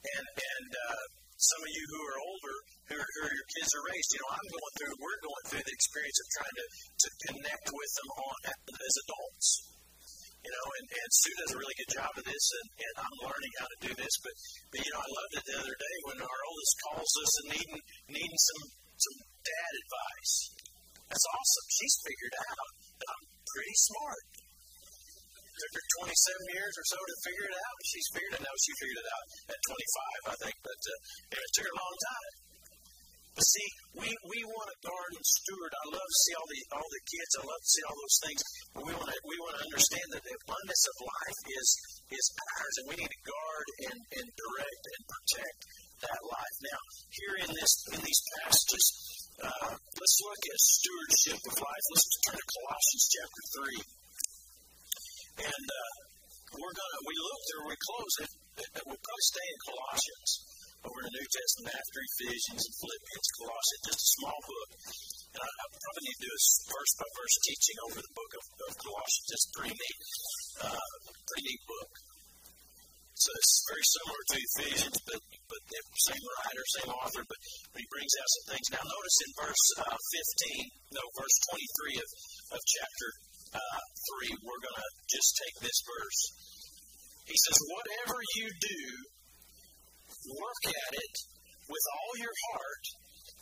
And, 0.00 0.26
and 0.38 0.68
uh, 0.70 1.02
some 1.34 1.62
of 1.66 1.70
you 1.74 1.84
who 1.90 2.00
are 2.06 2.18
older, 2.20 2.56
who, 2.88 2.96
are, 3.00 3.10
who 3.10 3.20
are 3.26 3.34
your 3.34 3.48
kids 3.58 3.70
are 3.74 3.84
raised, 3.90 4.10
you 4.14 4.20
know, 4.22 4.32
I'm 4.38 4.48
going 4.54 4.74
through, 4.78 4.94
we're 5.02 5.22
going 5.26 5.44
through 5.50 5.64
the 5.66 5.74
experience 5.74 6.18
of 6.22 6.28
trying 6.30 6.56
to, 6.56 6.66
to 6.94 7.08
connect 7.26 7.66
with 7.74 7.92
them 7.98 8.10
on 8.22 8.38
as 8.54 8.94
adults. 9.02 9.48
You 10.40 10.52
know, 10.56 10.66
and, 10.80 10.86
and 10.88 11.10
Sue 11.12 11.36
does 11.36 11.52
a 11.52 11.60
really 11.60 11.76
good 11.76 11.92
job 12.00 12.12
of 12.16 12.24
this, 12.24 12.44
and, 12.56 12.68
and 12.80 12.94
I'm 12.96 13.16
learning 13.28 13.52
how 13.60 13.68
to 13.68 13.78
do 13.84 13.92
this. 13.92 14.14
But, 14.24 14.34
but 14.72 14.80
you 14.80 14.90
know, 14.94 15.02
I 15.04 15.08
loved 15.12 15.34
it 15.36 15.44
the 15.44 15.58
other 15.60 15.76
day 15.76 15.96
when 16.08 16.18
our 16.24 16.40
oldest 16.48 16.74
calls 16.80 17.12
us 17.12 17.32
and 17.44 17.48
needing 17.60 17.80
needing 18.08 18.40
some 18.40 18.62
some 18.96 19.16
dad 19.44 19.72
advice. 19.84 20.59
That's 21.10 21.26
awesome. 21.26 21.66
She's 21.74 21.96
figured 22.06 22.36
out 22.38 22.70
that 23.02 23.08
I'm 23.10 23.24
pretty 23.50 23.76
smart 23.82 24.24
It 24.30 25.58
took 25.58 25.74
her 25.74 25.86
27 26.06 26.54
years 26.54 26.74
or 26.78 26.86
so 26.86 26.98
to 27.02 27.14
figure 27.26 27.46
it 27.50 27.56
out. 27.58 27.76
She's 27.82 28.08
figured 28.14 28.34
it 28.38 28.44
out. 28.46 28.58
She 28.62 28.72
figured 28.78 29.00
it 29.02 29.10
out 29.10 29.26
at 29.50 29.58
25, 29.58 30.32
I 30.32 30.36
think, 30.46 30.56
but 30.62 30.80
uh, 30.80 31.34
it 31.34 31.50
took 31.50 31.66
her 31.66 31.74
a 31.74 31.80
long 31.82 31.96
time. 31.98 32.32
But 33.30 33.46
see, 33.46 33.68
we, 33.94 34.08
we 34.26 34.38
want 34.42 34.68
to 34.70 34.78
guard 34.86 35.10
and 35.14 35.26
steward. 35.26 35.70
I 35.70 35.84
love 35.94 36.08
to 36.10 36.20
see 36.26 36.34
all 36.34 36.48
the 36.50 36.62
all 36.74 36.88
the 36.90 37.02
kids. 37.06 37.32
I 37.38 37.42
love 37.46 37.62
to 37.62 37.70
see 37.70 37.84
all 37.86 37.96
those 37.96 38.18
things. 38.26 38.40
But 38.74 38.82
we 38.90 38.92
want 38.98 39.10
to 39.10 39.18
we 39.22 39.36
want 39.38 39.54
to 39.54 39.62
understand 39.70 40.06
that 40.14 40.24
the 40.26 40.34
abundance 40.34 40.84
of 40.90 40.96
life 41.06 41.40
is 41.46 41.68
is 42.10 42.26
ours, 42.36 42.74
and 42.82 42.86
we 42.90 42.94
need 42.98 43.12
to 43.14 43.22
guard 43.22 43.66
and, 43.86 43.98
and 44.18 44.26
direct 44.34 44.82
and 44.82 45.02
protect 45.06 45.58
that 46.10 46.20
life. 46.26 46.56
Now, 46.74 46.80
here 47.14 47.34
in 47.46 47.50
this 47.54 47.72
in 47.94 48.00
these 48.02 48.22
passages, 48.42 48.84
in 79.20 79.30
verse 79.36 79.66
uh, 79.80 79.98
15, 80.92 80.96
no, 80.96 81.02
verse 81.16 81.36
23 81.52 82.00
of, 82.00 82.08
of 82.56 82.60
chapter 82.64 83.08
uh, 83.56 83.82
3, 84.24 84.46
we're 84.46 84.62
going 84.64 84.80
to 84.80 84.90
just 85.10 85.30
take 85.36 85.56
this 85.60 85.78
verse. 85.84 86.20
He 87.28 87.36
says, 87.36 87.58
Whatever 87.70 88.16
you 88.40 88.46
do, 88.50 88.80
work 90.34 90.62
at 90.66 90.92
it 90.98 91.14
with 91.70 91.84
all 91.94 92.12
your 92.18 92.36
heart 92.50 92.84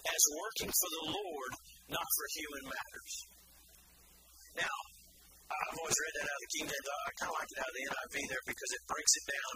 as 0.04 0.22
working 0.36 0.70
for 0.70 0.90
the 0.92 1.04
Lord, 1.16 1.52
not 1.88 2.08
for 2.16 2.26
human 2.36 2.64
matters. 2.68 3.14
Now, 4.62 4.76
I've 5.48 5.80
always 5.80 5.96
read 5.96 6.14
that 6.20 6.28
out 6.28 6.38
of 6.38 6.44
the 6.44 6.52
King 6.60 6.66
James. 6.68 6.88
I 6.88 7.10
kind 7.16 7.30
of 7.32 7.36
like 7.40 7.48
it 7.48 7.60
out 7.64 7.72
of 7.72 7.76
the 7.76 7.86
NIV 7.88 8.16
there 8.28 8.44
because 8.44 8.70
it 8.76 8.82
breaks 8.84 9.14
it 9.16 9.26
down. 9.32 9.52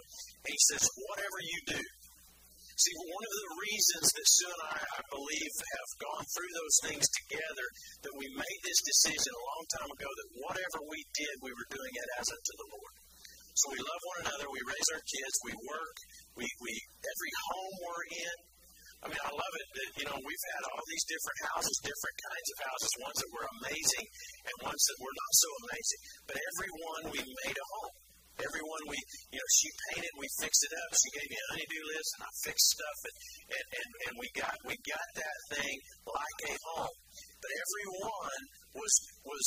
He 0.48 0.58
says, 0.72 0.82
whatever 1.12 1.38
you 1.44 1.58
do. 1.76 1.82
See, 2.80 2.96
one 2.96 3.24
of 3.28 3.34
the 3.36 3.50
reasons 3.60 4.06
that 4.16 4.26
Sue 4.26 4.48
and 4.48 4.64
I, 4.72 4.78
I 4.80 5.00
believe, 5.12 5.52
those 6.52 6.76
things 6.86 7.06
together, 7.24 7.66
that 8.04 8.14
we 8.16 8.28
made 8.32 8.60
this 8.62 8.80
decision 8.84 9.32
a 9.32 9.48
long 9.48 9.64
time 9.80 9.90
ago 9.90 10.08
that 10.08 10.28
whatever 10.38 10.78
we 10.88 11.00
did, 11.16 11.34
we 11.42 11.52
were 11.52 11.68
doing 11.72 11.94
it 11.96 12.08
as 12.20 12.28
unto 12.28 12.54
the 12.60 12.68
Lord. 12.72 12.94
So 13.52 13.64
we 13.68 13.80
love 13.84 14.02
one 14.08 14.20
another, 14.24 14.48
we 14.48 14.64
raise 14.64 14.88
our 14.96 15.04
kids, 15.04 15.34
we 15.44 15.54
work, 15.68 15.96
we, 16.40 16.46
we 16.64 16.72
every 17.04 17.32
home 17.52 17.74
we're 17.84 18.06
in. 18.16 18.36
I 19.02 19.04
mean, 19.10 19.22
I 19.28 19.32
love 19.34 19.54
it 19.58 19.68
that, 19.76 19.90
you 19.98 20.06
know, 20.06 20.18
we've 20.22 20.46
had 20.54 20.62
all 20.72 20.84
these 20.86 21.04
different 21.10 21.40
houses, 21.52 21.76
different 21.82 22.18
kinds 22.22 22.48
of 22.54 22.58
houses, 22.62 22.90
ones 23.02 23.18
that 23.18 23.30
were 23.34 23.46
amazing 23.60 24.06
and 24.46 24.54
ones 24.62 24.78
that 24.78 24.98
were 25.02 25.16
not 25.18 25.32
so 25.34 25.50
amazing. 25.66 26.00
But 26.30 26.36
every 26.38 26.70
one 26.70 27.02
we 27.10 27.20
made 27.20 27.58
a 27.58 27.66
home. 27.76 27.96
Everyone 28.40 28.82
we, 28.88 28.98
you 29.28 29.38
know, 29.38 29.50
she 29.52 29.68
painted, 29.92 30.12
we 30.16 30.28
fixed 30.40 30.64
it 30.64 30.72
up. 30.72 30.90
She 30.96 31.10
gave 31.12 31.28
me 31.28 31.36
a 31.36 31.46
honeydew 31.52 31.84
list, 31.92 32.10
and 32.16 32.22
I 32.24 32.30
fixed 32.48 32.68
stuff, 32.72 32.98
and, 33.04 33.16
and, 33.52 33.66
and, 33.76 33.88
and 34.08 34.14
we 34.16 34.26
got 34.32 34.56
we 34.64 34.74
got 34.88 35.08
that 35.20 35.38
thing 35.52 35.76
like 36.08 36.38
a 36.48 36.54
home. 36.72 36.96
But 37.42 37.50
everyone 37.52 38.42
was 38.72 38.94
was 39.28 39.46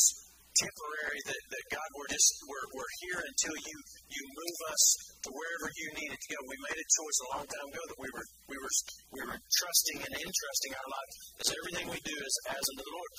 temporary. 0.55 1.19
That, 1.27 1.41
that 1.51 1.65
God, 1.71 1.89
we're 1.99 2.11
just 2.11 2.29
we're, 2.47 2.67
we're 2.71 2.93
here 3.03 3.19
until 3.19 3.55
you 3.57 3.77
you 4.07 4.23
move 4.23 4.59
us 4.71 4.83
to 5.25 5.29
wherever 5.33 5.67
you 5.75 5.87
needed 5.99 6.19
to 6.19 6.29
go. 6.31 6.39
We 6.47 6.57
made 6.63 6.79
a 6.79 6.87
choice 6.87 7.17
a 7.19 7.27
long 7.35 7.45
time 7.49 7.67
ago 7.73 7.83
that 7.89 7.99
we 7.99 8.09
were 8.13 8.27
we 8.47 8.57
were 8.61 8.75
we 9.11 9.21
were 9.27 9.39
trusting 9.39 9.99
and 10.05 10.13
entrusting 10.13 10.71
our 10.77 10.89
life 10.89 11.13
as 11.43 11.47
everything 11.51 11.85
we 11.91 12.01
do 12.05 12.15
is 12.15 12.35
as 12.53 12.63
unto 12.63 12.83
the 12.85 12.95
Lord. 12.95 13.11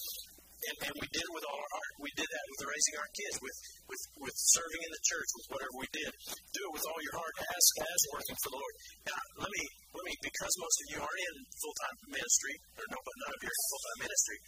And, 0.57 0.77
and 0.89 0.95
we 0.97 1.07
did 1.13 1.21
it 1.21 1.35
with 1.37 1.45
all 1.45 1.61
our 1.61 1.73
heart. 1.77 1.93
We 2.01 2.11
did 2.17 2.25
that 2.25 2.45
with 2.49 2.61
raising 2.65 2.97
our 2.97 3.11
kids, 3.13 3.37
with, 3.45 3.59
with, 3.93 4.03
with 4.25 4.37
serving 4.57 4.83
in 4.89 4.93
the 4.93 5.05
church, 5.05 5.29
with 5.37 5.47
whatever 5.53 5.77
we 5.77 5.89
did. 5.93 6.11
Do 6.57 6.61
it 6.65 6.73
with 6.73 6.87
all 6.89 7.01
your 7.05 7.17
heart 7.21 7.35
as, 7.45 7.65
as 7.85 8.01
working 8.17 8.37
for 8.41 8.51
the 8.57 8.61
Lord. 8.65 8.75
Now, 9.05 9.21
let 9.45 9.51
me, 9.53 9.65
let 9.93 10.05
me, 10.09 10.15
because 10.25 10.53
most 10.57 10.77
of 10.81 10.87
you 10.97 10.99
aren't 11.05 11.23
in 11.29 11.35
full 11.61 11.77
time 11.77 11.97
ministry, 12.09 12.55
or 12.81 12.85
no, 12.89 12.99
but 13.05 13.15
none 13.21 13.33
of 13.37 13.41
you 13.45 13.51
are 13.53 13.59
in 13.61 13.69
full 13.69 13.85
time 13.85 14.01
ministry, 14.09 14.39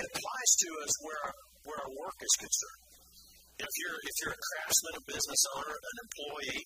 it 0.00 0.04
applies 0.08 0.50
to 0.56 0.68
us 0.88 0.92
where 1.04 1.20
our, 1.28 1.34
where 1.68 1.78
our 1.84 1.92
work 2.00 2.18
is 2.24 2.34
concerned. 2.40 2.82
If 3.60 3.72
you're, 3.76 4.00
if 4.00 4.14
you're 4.24 4.32
a 4.32 4.40
craftsman, 4.40 4.94
a 4.96 5.04
business 5.04 5.42
owner, 5.52 5.76
an 5.76 5.96
employee, 6.00 6.64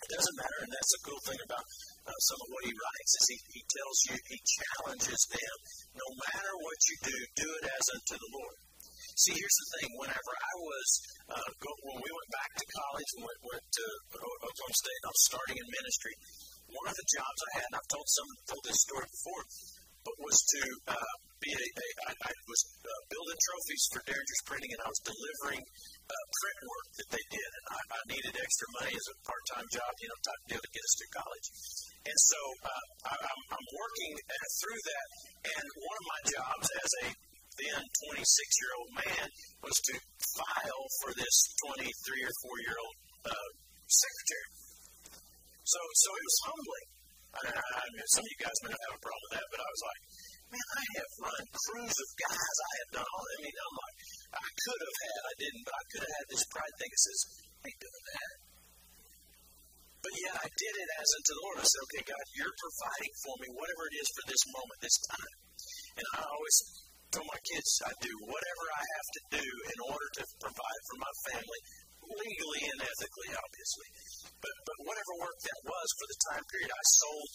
it 0.00 0.10
doesn't 0.16 0.36
matter, 0.40 0.58
and 0.64 0.72
that's 0.72 0.92
the 0.96 1.02
cool 1.12 1.20
thing 1.28 1.40
about 1.44 1.64
uh, 2.10 2.20
some 2.26 2.40
of 2.42 2.48
what 2.50 2.66
he 2.66 2.74
writes 2.74 3.12
is 3.22 3.26
he, 3.30 3.38
he 3.54 3.62
tells 3.70 3.98
you, 4.10 4.16
he 4.26 4.38
challenges 4.42 5.22
them. 5.30 5.56
No 5.94 6.08
matter 6.26 6.52
what 6.58 6.78
you 6.90 6.96
do, 7.06 7.18
do 7.38 7.48
it 7.62 7.64
as 7.70 7.86
unto 7.94 8.16
the 8.18 8.32
Lord. 8.34 8.58
See, 9.20 9.36
here's 9.36 9.58
the 9.60 9.68
thing. 9.76 9.88
Whenever 10.00 10.32
I 10.32 10.54
was, 10.64 10.88
uh, 11.28 11.50
go, 11.60 11.70
when 11.92 12.00
we 12.00 12.08
went 12.08 12.32
back 12.32 12.50
to 12.56 12.66
college, 12.72 13.10
and 13.14 13.22
went, 13.28 13.40
went 13.52 13.66
to 13.68 13.86
Oklahoma 14.16 14.76
State, 14.80 15.02
I 15.04 15.12
was 15.12 15.24
starting 15.28 15.56
in 15.60 15.66
ministry. 15.76 16.14
One 16.72 16.88
of 16.88 16.96
the 16.96 17.08
jobs 17.20 17.40
I 17.44 17.52
had, 17.60 17.68
and 17.68 17.76
I've 17.76 17.92
told 17.92 18.08
some 18.08 18.30
told 18.48 18.64
this 18.64 18.80
story 18.80 19.04
before, 19.10 19.44
but 20.06 20.16
was 20.24 20.38
to 20.56 20.62
uh, 20.96 21.14
be 21.42 21.52
a, 21.52 21.66
a 21.68 21.86
I, 22.08 22.12
I 22.16 22.32
was 22.48 22.60
uh, 22.80 23.02
building 23.12 23.40
trophies 23.44 23.84
for 23.92 24.00
Derringer's 24.08 24.44
Printing, 24.48 24.72
and 24.72 24.82
I 24.84 24.88
was 24.88 25.02
delivering 25.04 25.62
uh, 25.66 26.24
print 26.40 26.58
work 26.64 26.88
that 26.96 27.10
they 27.12 27.24
did, 27.28 27.50
and 27.60 27.66
I, 27.76 27.80
I 27.92 28.00
needed 28.08 28.32
extra 28.40 28.68
money 28.80 28.94
as 28.96 29.06
a 29.10 29.16
part-time 29.26 29.68
job, 29.68 29.90
you 30.00 30.08
know, 30.08 30.18
type 30.24 30.42
deal 30.48 30.62
to 30.64 30.72
get 30.72 30.86
us 30.86 30.94
through 30.96 31.12
college. 31.12 31.46
And 32.00 32.18
so 32.18 32.40
uh, 32.64 32.84
I, 33.10 33.14
I'm, 33.20 33.42
I'm 33.52 33.68
working 33.76 34.12
through 34.64 34.80
that. 34.88 35.06
And 35.52 35.64
one 35.76 35.96
of 36.00 36.06
my 36.08 36.20
jobs 36.32 36.68
as 36.80 36.90
a 37.04 37.06
then 37.60 37.82
26 38.08 38.24
year 38.24 38.72
old 38.80 38.90
man 39.04 39.26
was 39.60 39.76
to 39.90 39.94
file 40.32 40.84
for 41.04 41.10
this 41.12 41.36
23 41.76 41.84
or 41.84 42.34
4 42.48 42.64
year 42.64 42.78
old 42.80 42.96
uh, 43.28 43.50
secretary. 43.84 44.50
So, 45.68 45.80
so 45.80 46.08
it 46.16 46.24
was 46.24 46.38
humbling. 46.48 46.88
I, 47.30 47.40
I, 47.46 47.62
I 47.78 47.86
mean, 47.94 48.08
some 48.10 48.24
of 48.26 48.30
you 48.32 48.40
guys 48.42 48.58
may 48.64 48.72
not 48.74 48.84
have 48.90 48.96
a 48.96 49.02
problem 49.04 49.24
with 49.28 49.34
that, 49.38 49.48
but 49.54 49.60
I 49.60 49.68
was 49.70 49.82
like, 49.86 50.02
man, 50.50 50.66
I 50.66 50.84
have 50.98 51.12
run 51.20 51.44
crews 51.52 51.96
of 52.00 52.08
guys. 52.18 52.56
I 52.58 52.72
have 52.80 52.90
done 52.98 53.06
all. 53.06 53.26
I 53.28 53.38
mean, 53.44 53.54
I'm 53.54 53.76
like, 53.76 53.96
I 54.40 54.48
could 54.50 54.80
have 54.82 54.98
had, 55.04 55.20
I 55.20 55.34
didn't, 55.38 55.64
but 55.68 55.74
I 55.76 55.84
could 55.94 56.02
have 56.02 56.16
had 56.16 56.26
this 56.26 56.44
pride 56.50 56.74
thing 56.80 56.90
that 56.90 57.02
says, 57.06 57.20
I 57.60 57.64
ain't 57.70 57.80
doing 57.80 58.06
that. 58.10 58.32
But 60.00 60.14
yet 60.16 60.34
I 60.40 60.48
did 60.48 60.74
it 60.80 60.90
as 60.96 61.08
unto 61.12 61.32
the 61.36 61.42
Lord. 61.44 61.56
I 61.60 61.66
said, 61.68 61.84
okay, 61.84 62.04
God, 62.08 62.24
you're 62.32 62.56
providing 62.56 63.14
for 63.20 63.34
me 63.36 63.48
whatever 63.52 63.84
it 63.92 63.96
is 64.00 64.08
for 64.16 64.24
this 64.24 64.44
moment, 64.48 64.78
this 64.80 64.98
time. 65.12 65.32
And 66.00 66.06
I 66.16 66.20
always 66.24 66.56
tell 67.12 67.26
my 67.28 67.40
kids, 67.44 67.70
I 67.84 67.92
do 68.00 68.12
whatever 68.24 68.64
I 68.72 68.84
have 68.84 69.08
to 69.12 69.22
do 69.40 69.46
in 69.46 69.78
order 69.92 70.08
to 70.20 70.22
provide 70.40 70.82
for 70.88 70.98
my 71.04 71.12
family, 71.28 71.60
legally 72.16 72.62
and 72.64 72.80
ethically, 72.80 73.30
obviously. 73.36 73.88
But, 74.40 74.54
but 74.64 74.78
whatever 74.88 75.12
work 75.20 75.38
that 75.44 75.60
was 75.68 75.88
for 76.00 76.06
the 76.08 76.18
time 76.32 76.44
period, 76.48 76.70
I 76.72 76.84
sold. 76.96 77.30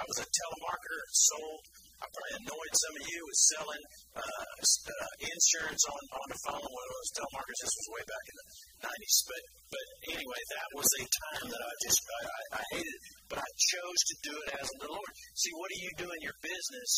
I 0.00 0.04
was 0.10 0.18
a 0.24 0.28
telemarketer, 0.28 0.98
and 0.98 1.14
sold 1.14 1.62
I 2.00 2.06
probably 2.08 2.34
annoyed 2.40 2.74
some 2.80 2.94
of 2.96 3.04
you 3.12 3.20
with 3.28 3.40
selling 3.52 3.84
uh, 4.16 4.24
uh, 4.24 5.14
insurance 5.20 5.84
on, 5.84 6.02
on 6.16 6.26
the 6.32 6.40
phone. 6.48 6.64
One 6.64 6.86
of 6.88 6.92
those 6.96 7.12
telemarketers. 7.12 7.60
This 7.60 7.76
was 7.76 7.88
way 7.92 8.04
back 8.08 8.24
in 8.24 8.36
the 8.40 8.46
90s. 8.88 9.18
But, 9.28 9.42
but 9.68 9.86
anyway, 10.16 10.42
that 10.56 10.68
was 10.80 10.88
a 10.96 11.04
time 11.04 11.46
that 11.52 11.60
I 11.60 11.72
just, 11.84 12.00
I, 12.00 12.22
I, 12.24 12.40
I 12.56 12.62
hated 12.72 12.94
it. 12.96 13.02
But 13.28 13.38
I 13.44 13.48
chose 13.52 14.00
to 14.00 14.14
do 14.24 14.32
it 14.32 14.48
as 14.64 14.68
the 14.80 14.88
Lord. 14.88 15.12
See, 15.36 15.52
what 15.60 15.68
do 15.68 15.76
you 15.76 15.92
do 16.00 16.08
in 16.08 16.20
your 16.24 16.38
business? 16.40 16.90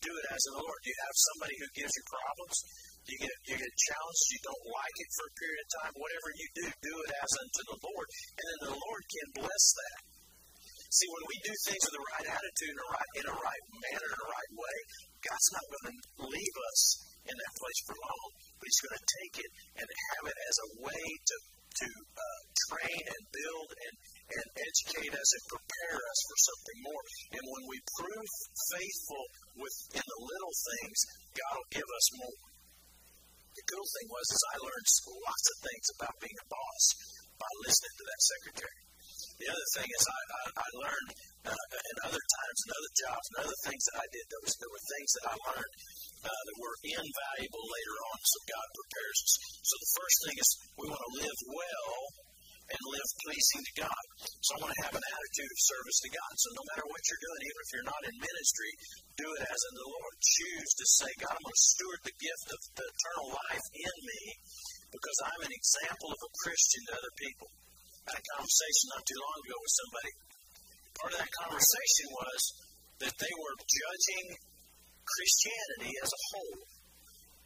Do 0.00 0.12
it 0.12 0.26
as 0.32 0.40
the 0.48 0.56
Lord. 0.56 0.78
Do 0.80 0.88
you 0.88 1.00
have 1.04 1.16
somebody 1.36 1.54
who 1.60 1.68
gives 1.76 1.92
you 1.92 2.04
problems? 2.08 2.56
You 3.06 3.16
get, 3.22 3.36
you 3.52 3.56
get 3.60 3.74
challenged? 3.92 4.24
You 4.32 4.40
don't 4.40 4.66
like 4.72 4.96
it 4.98 5.10
for 5.14 5.24
a 5.28 5.34
period 5.36 5.60
of 5.60 5.68
time? 5.78 5.92
Whatever 6.00 6.28
you 6.32 6.48
do, 6.56 6.64
do 6.80 6.94
it 7.04 7.10
as 7.12 7.32
unto 7.44 7.62
the 7.76 7.78
Lord. 7.84 8.06
And 8.40 8.44
then 8.48 8.60
the 8.72 8.76
Lord 8.80 9.02
can 9.04 9.28
bless 9.44 9.64
that. 9.76 9.98
See, 10.86 11.08
when 11.10 11.24
we 11.26 11.36
do 11.42 11.54
things 11.66 11.82
with 11.82 11.96
the 11.98 12.06
right 12.14 12.28
attitude 12.30 12.72
in 12.72 12.78
a 12.78 12.88
right, 12.94 13.10
in 13.18 13.26
a 13.26 13.36
right 13.36 13.64
manner, 13.90 14.08
in 14.10 14.20
a 14.22 14.30
right 14.30 14.52
way, 14.54 14.76
God's 15.18 15.50
not 15.50 15.66
going 15.66 15.86
to 15.90 15.94
leave 16.30 16.56
us 16.70 16.80
in 17.26 17.34
that 17.34 17.54
place 17.58 17.80
for 17.90 17.96
long, 17.98 18.28
but 18.58 18.66
He's 18.70 18.82
going 18.86 18.98
to 18.98 19.06
take 19.18 19.34
it 19.42 19.50
and 19.82 19.86
have 19.86 20.24
it 20.30 20.38
as 20.46 20.56
a 20.62 20.68
way 20.86 21.04
to 21.04 21.36
to 21.76 21.92
uh, 21.92 22.40
train 22.72 23.02
and 23.04 23.22
build 23.36 23.68
and, 23.68 23.94
and 24.32 24.46
educate 24.56 25.12
us 25.12 25.30
and 25.36 25.44
prepare 25.44 25.98
us 26.00 26.20
for 26.24 26.38
something 26.40 26.78
more. 26.88 27.04
And 27.36 27.44
when 27.52 27.64
we 27.68 27.78
prove 28.00 28.30
faithful 28.72 29.24
within 29.60 30.06
the 30.08 30.20
little 30.24 30.56
things, 30.56 30.98
God 31.36 31.52
will 31.60 31.72
give 31.76 31.84
us 31.84 32.06
more. 32.16 32.40
The 33.60 33.64
cool 33.72 33.88
thing 33.92 34.08
was 34.08 34.26
is 34.32 34.42
I 34.52 34.56
learned 34.64 34.88
lots 35.20 35.46
of 35.52 35.56
things 35.64 35.86
about 36.00 36.16
being 36.20 36.38
a 36.40 36.48
boss 36.48 36.84
by 37.40 37.50
listening 37.64 37.96
to 38.00 38.04
that 38.08 38.22
secretary. 38.24 38.85
The 39.36 39.48
other 39.52 39.68
thing 39.76 39.88
is 39.92 40.02
I, 40.08 40.20
I, 40.20 40.42
I 40.56 40.68
learned 40.80 41.10
uh, 41.46 41.66
in 41.76 41.96
other 42.08 42.24
times 42.24 42.58
and 42.64 42.70
other 42.72 42.92
jobs 42.96 43.26
and 43.28 43.36
other 43.44 43.58
things 43.68 43.82
that 43.86 43.96
I 44.00 44.06
did, 44.08 44.24
there, 44.32 44.42
was, 44.42 44.54
there 44.56 44.72
were 44.72 44.86
things 44.96 45.10
that 45.12 45.26
I 45.28 45.34
learned 45.36 45.74
uh, 46.24 46.42
that 46.48 46.56
were 46.56 46.76
invaluable 46.82 47.66
later 47.68 47.96
on. 48.00 48.18
So 48.24 48.38
God 48.48 48.66
prepares 48.72 49.18
us. 49.20 49.34
So 49.60 49.74
the 49.76 49.92
first 49.92 50.16
thing 50.24 50.36
is 50.40 50.48
we 50.80 50.84
want 50.88 51.04
to 51.04 51.12
live 51.20 51.40
well 51.52 51.96
and 52.66 52.82
live 52.82 53.10
pleasing 53.22 53.62
to 53.62 53.74
God. 53.86 54.04
So 54.42 54.50
I 54.56 54.66
want 54.66 54.74
to 54.74 54.84
have 54.90 54.96
an 54.98 55.06
attitude 55.06 55.52
of 55.52 55.60
service 55.70 55.98
to 56.02 56.10
God. 56.10 56.32
So 56.34 56.48
no 56.56 56.64
matter 56.72 56.86
what 56.90 57.02
you're 57.06 57.24
doing, 57.28 57.40
even 57.46 57.60
if 57.62 57.70
you're 57.70 57.92
not 57.92 58.02
in 58.10 58.14
ministry, 58.18 58.72
do 59.20 59.28
it 59.38 59.42
as 59.46 59.60
in 59.70 59.74
the 59.78 59.86
Lord. 59.86 60.14
Choose 60.18 60.70
to 60.80 60.86
say, 60.98 61.10
God, 61.22 61.36
I'm 61.36 61.44
going 61.46 61.60
to 61.60 61.68
steward 61.76 62.02
the 62.02 62.16
gift 62.18 62.46
of 62.50 62.60
the 62.74 62.86
eternal 62.90 63.28
life 63.36 63.66
in 63.70 63.96
me 64.02 64.22
because 64.90 65.18
I'm 65.30 65.42
an 65.46 65.54
example 65.54 66.10
of 66.10 66.20
a 66.24 66.30
Christian 66.42 66.82
to 66.90 66.92
other 66.98 67.14
people 67.20 67.48
had 68.06 68.22
a 68.22 68.26
conversation 68.38 68.86
not 68.94 69.02
too 69.02 69.18
long 69.18 69.38
ago 69.42 69.56
with 69.58 69.74
somebody. 69.74 70.12
Part 70.96 71.12
of 71.12 71.18
that 71.20 71.32
conversation 71.42 72.06
was 72.14 72.40
that 73.02 73.14
they 73.18 73.34
were 73.36 73.54
judging 73.58 74.26
Christianity 75.06 75.92
as 76.02 76.10
a 76.10 76.24
whole 76.30 76.60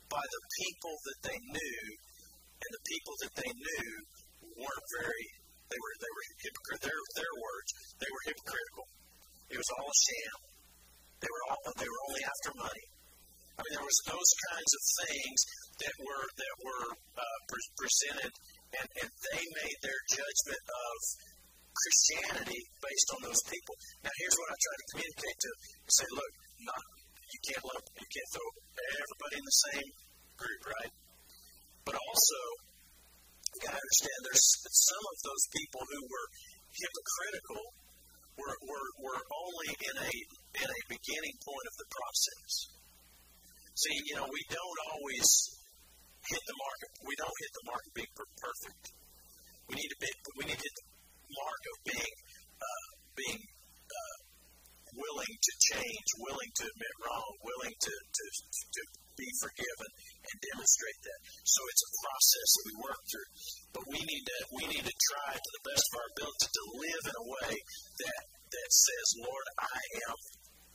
by 0.09 0.25
the 0.25 0.43
people 0.61 0.95
that 1.07 1.21
they 1.31 1.39
knew, 1.39 1.83
and 2.61 2.71
the 2.73 2.85
people 2.87 3.15
that 3.25 3.35
they 3.41 3.53
knew 3.53 3.91
weren't 4.59 4.89
very. 5.01 5.27
They 5.71 5.79
were 5.79 5.95
they 6.03 6.13
were 6.13 6.27
hypocritical. 6.45 6.87
Their 6.91 7.01
their 7.15 7.35
words. 7.41 7.71
They 8.03 8.11
were 8.11 8.25
hypocritical. 8.27 8.87
It 9.55 9.59
was 9.59 9.71
all 9.79 9.87
a 9.87 9.99
sham. 10.03 10.39
They 11.23 11.31
were 11.31 11.45
all 11.51 11.63
they 11.79 11.91
were 11.91 12.03
only 12.11 12.23
after 12.27 12.51
money. 12.59 12.87
I 13.55 13.63
mean, 13.63 13.75
there 13.77 13.87
was 13.87 14.01
those 14.09 14.31
kinds 14.51 14.73
of 14.73 14.83
things 15.05 15.39
that 15.85 15.95
were 16.01 16.25
that 16.27 16.55
were 16.65 16.87
uh, 16.97 17.39
pre- 17.49 17.73
presented 17.77 18.33
and, 18.79 18.89
and 19.03 19.11
they 19.11 19.43
made 19.65 19.79
their 19.83 20.01
judgment 20.11 20.65
of 20.69 20.97
Christianity 21.71 22.61
based 22.83 23.09
on 23.15 23.21
those 23.27 23.43
people. 23.47 23.75
Now, 24.05 24.15
here's 24.15 24.37
what 24.37 24.51
I 24.53 24.57
try 24.59 24.75
to 24.75 24.87
communicate 24.95 25.39
to 25.41 25.49
them. 25.49 25.61
Say, 25.91 26.09
look, 26.13 26.33
not 26.67 26.83
you 27.31 27.41
can't 27.47 27.63
you 27.63 28.09
can't 28.11 28.31
throw 28.35 28.49
everybody 29.01 29.35
in 29.39 29.47
the 29.47 29.59
same 29.71 29.89
group, 30.35 30.63
right? 30.67 30.93
But 31.87 31.95
also, 31.95 32.41
you 33.55 33.59
got 33.63 33.75
to 33.75 33.81
understand 33.81 34.19
there's 34.27 34.49
some 34.67 35.05
of 35.07 35.17
those 35.23 35.45
people 35.55 35.83
who 35.87 36.03
were 36.11 36.29
hypocritical 36.75 37.63
were, 38.39 38.57
were, 38.67 38.89
were 39.05 39.21
only 39.21 39.71
in 39.75 39.97
a 40.01 40.13
in 40.65 40.69
a 40.71 40.81
beginning 40.91 41.37
point 41.45 41.67
of 41.71 41.75
the 41.79 41.89
process. 41.91 42.53
See, 43.79 43.97
you 44.11 44.15
know, 44.19 44.27
we 44.27 44.43
don't 44.51 44.81
always 44.91 45.29
hit 46.29 46.43
the 46.45 46.57
mark. 46.57 46.79
We 47.07 47.15
don't 47.17 47.39
hit 47.41 47.53
the 47.57 47.67
mark 47.71 47.83
of 47.87 47.93
being 47.97 48.15
perfect. 48.17 48.85
We 49.69 49.75
need 49.79 49.91
to 49.91 50.01
be, 50.03 50.11
we 50.37 50.45
need 50.51 50.59
to 50.59 50.67
hit 50.67 50.77
the 50.77 50.87
mark 51.31 51.63
of 51.71 51.77
being 51.87 52.15
uh, 52.61 52.89
being 53.17 53.41
uh, 53.41 54.17
willing 54.97 55.35
to 55.39 55.53
change, 55.73 56.07
willing 56.19 56.51
to 56.59 56.65
admit 56.67 56.95
wrong, 57.07 57.31
willing 57.47 57.75
to, 57.75 57.95
to 57.95 58.25
to 58.51 58.83
be 59.15 59.29
forgiven, 59.39 59.91
and 60.27 60.37
demonstrate 60.53 61.01
that. 61.05 61.21
So 61.45 61.61
it's 61.69 61.85
a 61.85 61.93
process 62.01 62.49
that 62.57 62.65
we 62.67 62.75
work 62.81 63.03
through. 63.07 63.31
But 63.77 63.85
we 63.89 64.01
need 64.03 64.25
to 64.27 64.39
we 64.59 64.65
need 64.75 64.85
to 64.87 64.97
try 65.15 65.31
to 65.37 65.51
the 65.55 65.67
best 65.71 65.85
of 65.87 65.95
our 66.01 66.09
ability 66.19 66.49
to 66.51 66.65
live 66.81 67.05
in 67.07 67.17
a 67.17 67.27
way 67.31 67.53
that 67.55 68.23
that 68.51 68.71
says, 68.71 69.07
Lord, 69.23 69.47
I 69.63 69.81
am 70.11 70.19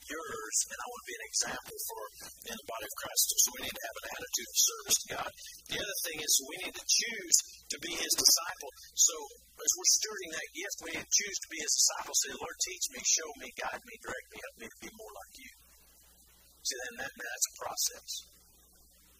yours, 0.05 0.55
and 0.69 0.77
I 0.77 0.85
want 0.85 1.01
to 1.01 1.09
be 1.09 1.17
an 1.17 1.27
example 1.29 1.77
for 1.89 2.01
in 2.45 2.55
the 2.55 2.67
body 2.69 2.85
of 2.85 2.95
Christ. 3.01 3.23
So 3.25 3.49
we 3.55 3.61
need 3.65 3.77
to 3.77 3.85
have 3.85 3.97
an 3.99 4.07
attitude 4.15 4.49
of 4.49 4.59
service 4.59 4.97
to 5.01 5.07
God. 5.17 5.31
The 5.69 5.79
other 5.81 5.97
thing 6.05 6.17
is 6.21 6.31
we 6.45 6.57
need 6.61 6.75
to 6.75 6.85
choose 6.85 7.37
to 7.73 7.77
be 7.81 7.91
His 7.97 8.13
disciple. 8.13 8.71
So 8.93 9.15
as 9.57 9.71
we're 9.75 9.93
stewarding 9.97 10.31
that 10.35 10.49
gift, 10.53 10.77
we 10.85 10.89
need 10.93 11.05
to 11.05 11.17
choose 11.17 11.37
to 11.41 11.49
be 11.49 11.59
His 11.61 11.73
disciple. 11.73 12.13
Say, 12.15 12.31
Lord, 12.37 12.57
teach 12.61 12.85
me, 12.93 13.01
show 13.01 13.29
me, 13.41 13.47
guide 13.57 13.83
me, 13.83 13.95
direct 14.01 14.27
me, 14.29 14.37
help 14.41 14.55
me 14.61 14.67
to 14.69 14.79
be 14.85 14.91
more 14.93 15.13
like 15.15 15.33
You. 15.41 15.53
See, 16.65 16.77
then 16.81 16.95
that, 17.05 17.13
that's 17.13 17.47
a 17.49 17.55
process. 17.61 18.09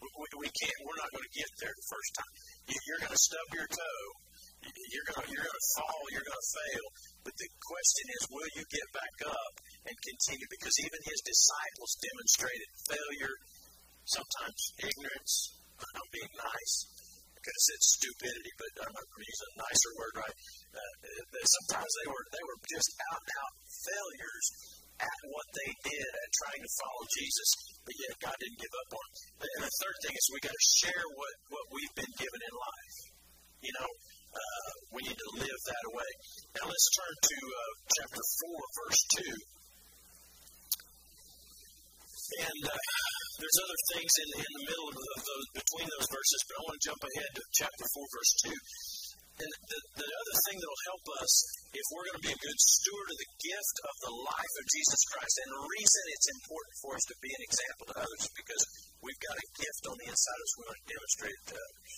We, 0.01 0.07
we, 0.17 0.27
we 0.45 0.49
can't. 0.49 0.79
We're 0.81 1.01
not 1.01 1.13
going 1.13 1.29
to 1.29 1.35
get 1.37 1.49
there 1.61 1.73
the 1.73 1.89
first 1.89 2.11
time. 2.17 2.31
You, 2.73 2.77
you're 2.89 3.01
going 3.05 3.15
to 3.15 3.21
stub 3.21 3.47
your 3.53 3.69
toe. 3.69 4.05
You're 4.65 5.07
going 5.13 5.21
to 5.21 5.29
you're 5.29 5.45
going 5.45 5.61
to 5.61 5.67
fall. 5.77 6.01
You're 6.09 6.25
going 6.25 6.41
to 6.41 6.51
fail. 6.57 6.85
But 7.21 7.35
the 7.37 7.49
question 7.69 8.05
is, 8.17 8.21
will 8.33 8.51
you 8.57 8.63
get 8.65 8.87
back 8.97 9.15
up 9.29 9.53
and 9.85 9.97
continue? 10.01 10.47
Because 10.49 10.75
even 10.81 10.99
his 11.05 11.21
disciples 11.21 11.91
demonstrated 12.01 12.69
failure, 12.89 13.35
sometimes 14.05 14.61
ignorance. 14.81 15.33
I'm 15.75 16.09
being 16.17 16.33
nice. 16.37 16.75
I 17.35 17.39
could 17.43 17.55
have 17.55 17.67
said 17.69 17.81
stupidity, 17.83 18.53
but 18.57 18.71
I'm 18.85 18.93
going 18.95 19.05
to 19.05 19.29
use 19.29 19.43
a 19.45 19.51
nicer 19.61 19.91
word, 19.99 20.15
right? 20.25 20.37
Uh, 20.73 20.93
sometimes 21.45 21.91
they 22.01 22.07
were 22.09 22.25
they 22.33 22.43
were 22.47 22.59
just 22.65 22.89
out 23.11 23.21
and 23.21 23.33
out 23.37 23.53
failures 23.85 24.47
at 24.99 25.19
what 25.27 25.47
they 25.51 25.71
did 25.91 26.07
at 26.07 26.29
trying 26.39 26.63
to 26.63 26.71
follow 26.79 27.03
Jesus, 27.11 27.49
but 27.83 27.95
yet 27.99 28.13
God 28.23 28.35
didn't 28.39 28.63
give 28.63 28.75
up 28.79 28.91
on 28.95 29.07
them. 29.11 29.47
And 29.55 29.61
the 29.67 29.75
third 29.83 29.97
thing 30.07 30.15
is 30.15 30.23
we 30.31 30.39
got 30.39 30.55
to 30.55 30.65
share 30.79 31.05
what, 31.19 31.35
what 31.51 31.65
we've 31.75 31.95
been 31.99 32.15
given 32.15 32.41
in 32.41 32.53
life. 32.55 32.97
You 33.59 33.73
know, 33.75 33.91
uh, 34.35 34.69
we 34.95 34.99
need 35.03 35.19
to 35.19 35.31
live 35.41 35.61
that 35.67 35.85
way. 35.91 36.11
Now 36.55 36.65
let's 36.71 36.89
turn 36.95 37.13
to 37.17 37.37
uh, 37.43 37.71
chapter 37.99 38.23
4, 38.23 38.77
verse 38.87 39.01
2. 39.19 39.64
And 42.25 42.61
uh, 42.65 42.81
there's 43.37 43.59
other 43.61 43.79
things 43.93 44.13
in, 44.17 44.29
in 44.41 44.51
the 44.57 44.65
middle 44.65 44.87
of, 44.89 44.97
those, 44.97 45.47
between 45.53 45.87
those 45.93 46.09
verses, 46.09 46.41
but 46.49 46.57
I 46.57 46.61
want 46.65 46.75
to 46.81 46.87
jump 46.89 47.01
ahead 47.05 47.31
to 47.37 47.43
chapter 47.53 47.85
4, 47.85 48.15
verse 48.17 48.33
2. 48.49 49.45
And 49.45 49.51
the, 49.67 49.79
the 49.99 50.07
other 50.07 50.35
thing 50.47 50.57
that 50.63 50.71
will 50.71 50.89
help 50.95 51.05
us 51.19 51.33
if 51.75 51.85
we're 51.91 52.07
going 52.07 52.19
to 52.23 52.27
be 52.31 52.35
a 52.39 52.45
good 52.47 52.55
steward 52.55 53.09
of 53.11 53.19
the 53.19 53.33
gift 53.43 53.77
of 53.83 53.95
the 54.07 54.13
life 54.15 54.53
of 54.55 54.71
Jesus 54.71 55.01
Christ, 55.11 55.35
and 55.43 55.49
the 55.51 55.67
reason 55.75 56.03
it's 56.15 56.31
important 56.39 56.75
for 56.79 56.91
us 56.95 57.05
to 57.11 57.15
be 57.19 57.31
an 57.35 57.43
example 57.43 57.85
to 57.91 57.97
others 57.99 58.25
because 58.31 58.63
we've 59.03 59.23
got 59.27 59.35
a 59.35 59.51
gift 59.59 59.83
on 59.91 59.95
the 59.99 60.07
inside 60.07 60.39
of 60.39 60.45
us 60.47 60.55
we 60.55 60.63
want 60.63 60.79
to 60.79 60.87
demonstrate 60.95 61.35
it 61.35 61.45
to 61.51 61.57
others. 61.59 61.93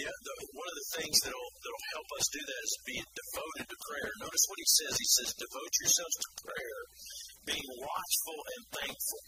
yeah, 0.00 0.16
the, 0.24 0.34
one 0.56 0.68
of 0.72 0.76
the 0.80 0.90
things 0.96 1.16
that'll 1.20 1.52
that'll 1.60 1.88
help 2.00 2.08
us 2.16 2.26
do 2.32 2.40
that 2.40 2.60
is 2.64 2.88
be 2.88 2.98
devoted 3.12 3.66
to 3.68 3.78
prayer. 3.84 4.10
Notice 4.24 4.44
what 4.48 4.62
he 4.64 4.68
says. 4.72 4.92
He 4.96 5.08
says, 5.20 5.28
"Devote 5.36 5.74
yourselves 5.84 6.16
to 6.16 6.28
prayer, 6.48 6.80
being 7.48 7.70
watchful 7.80 8.38
and 8.52 8.62
thankful." 8.76 9.22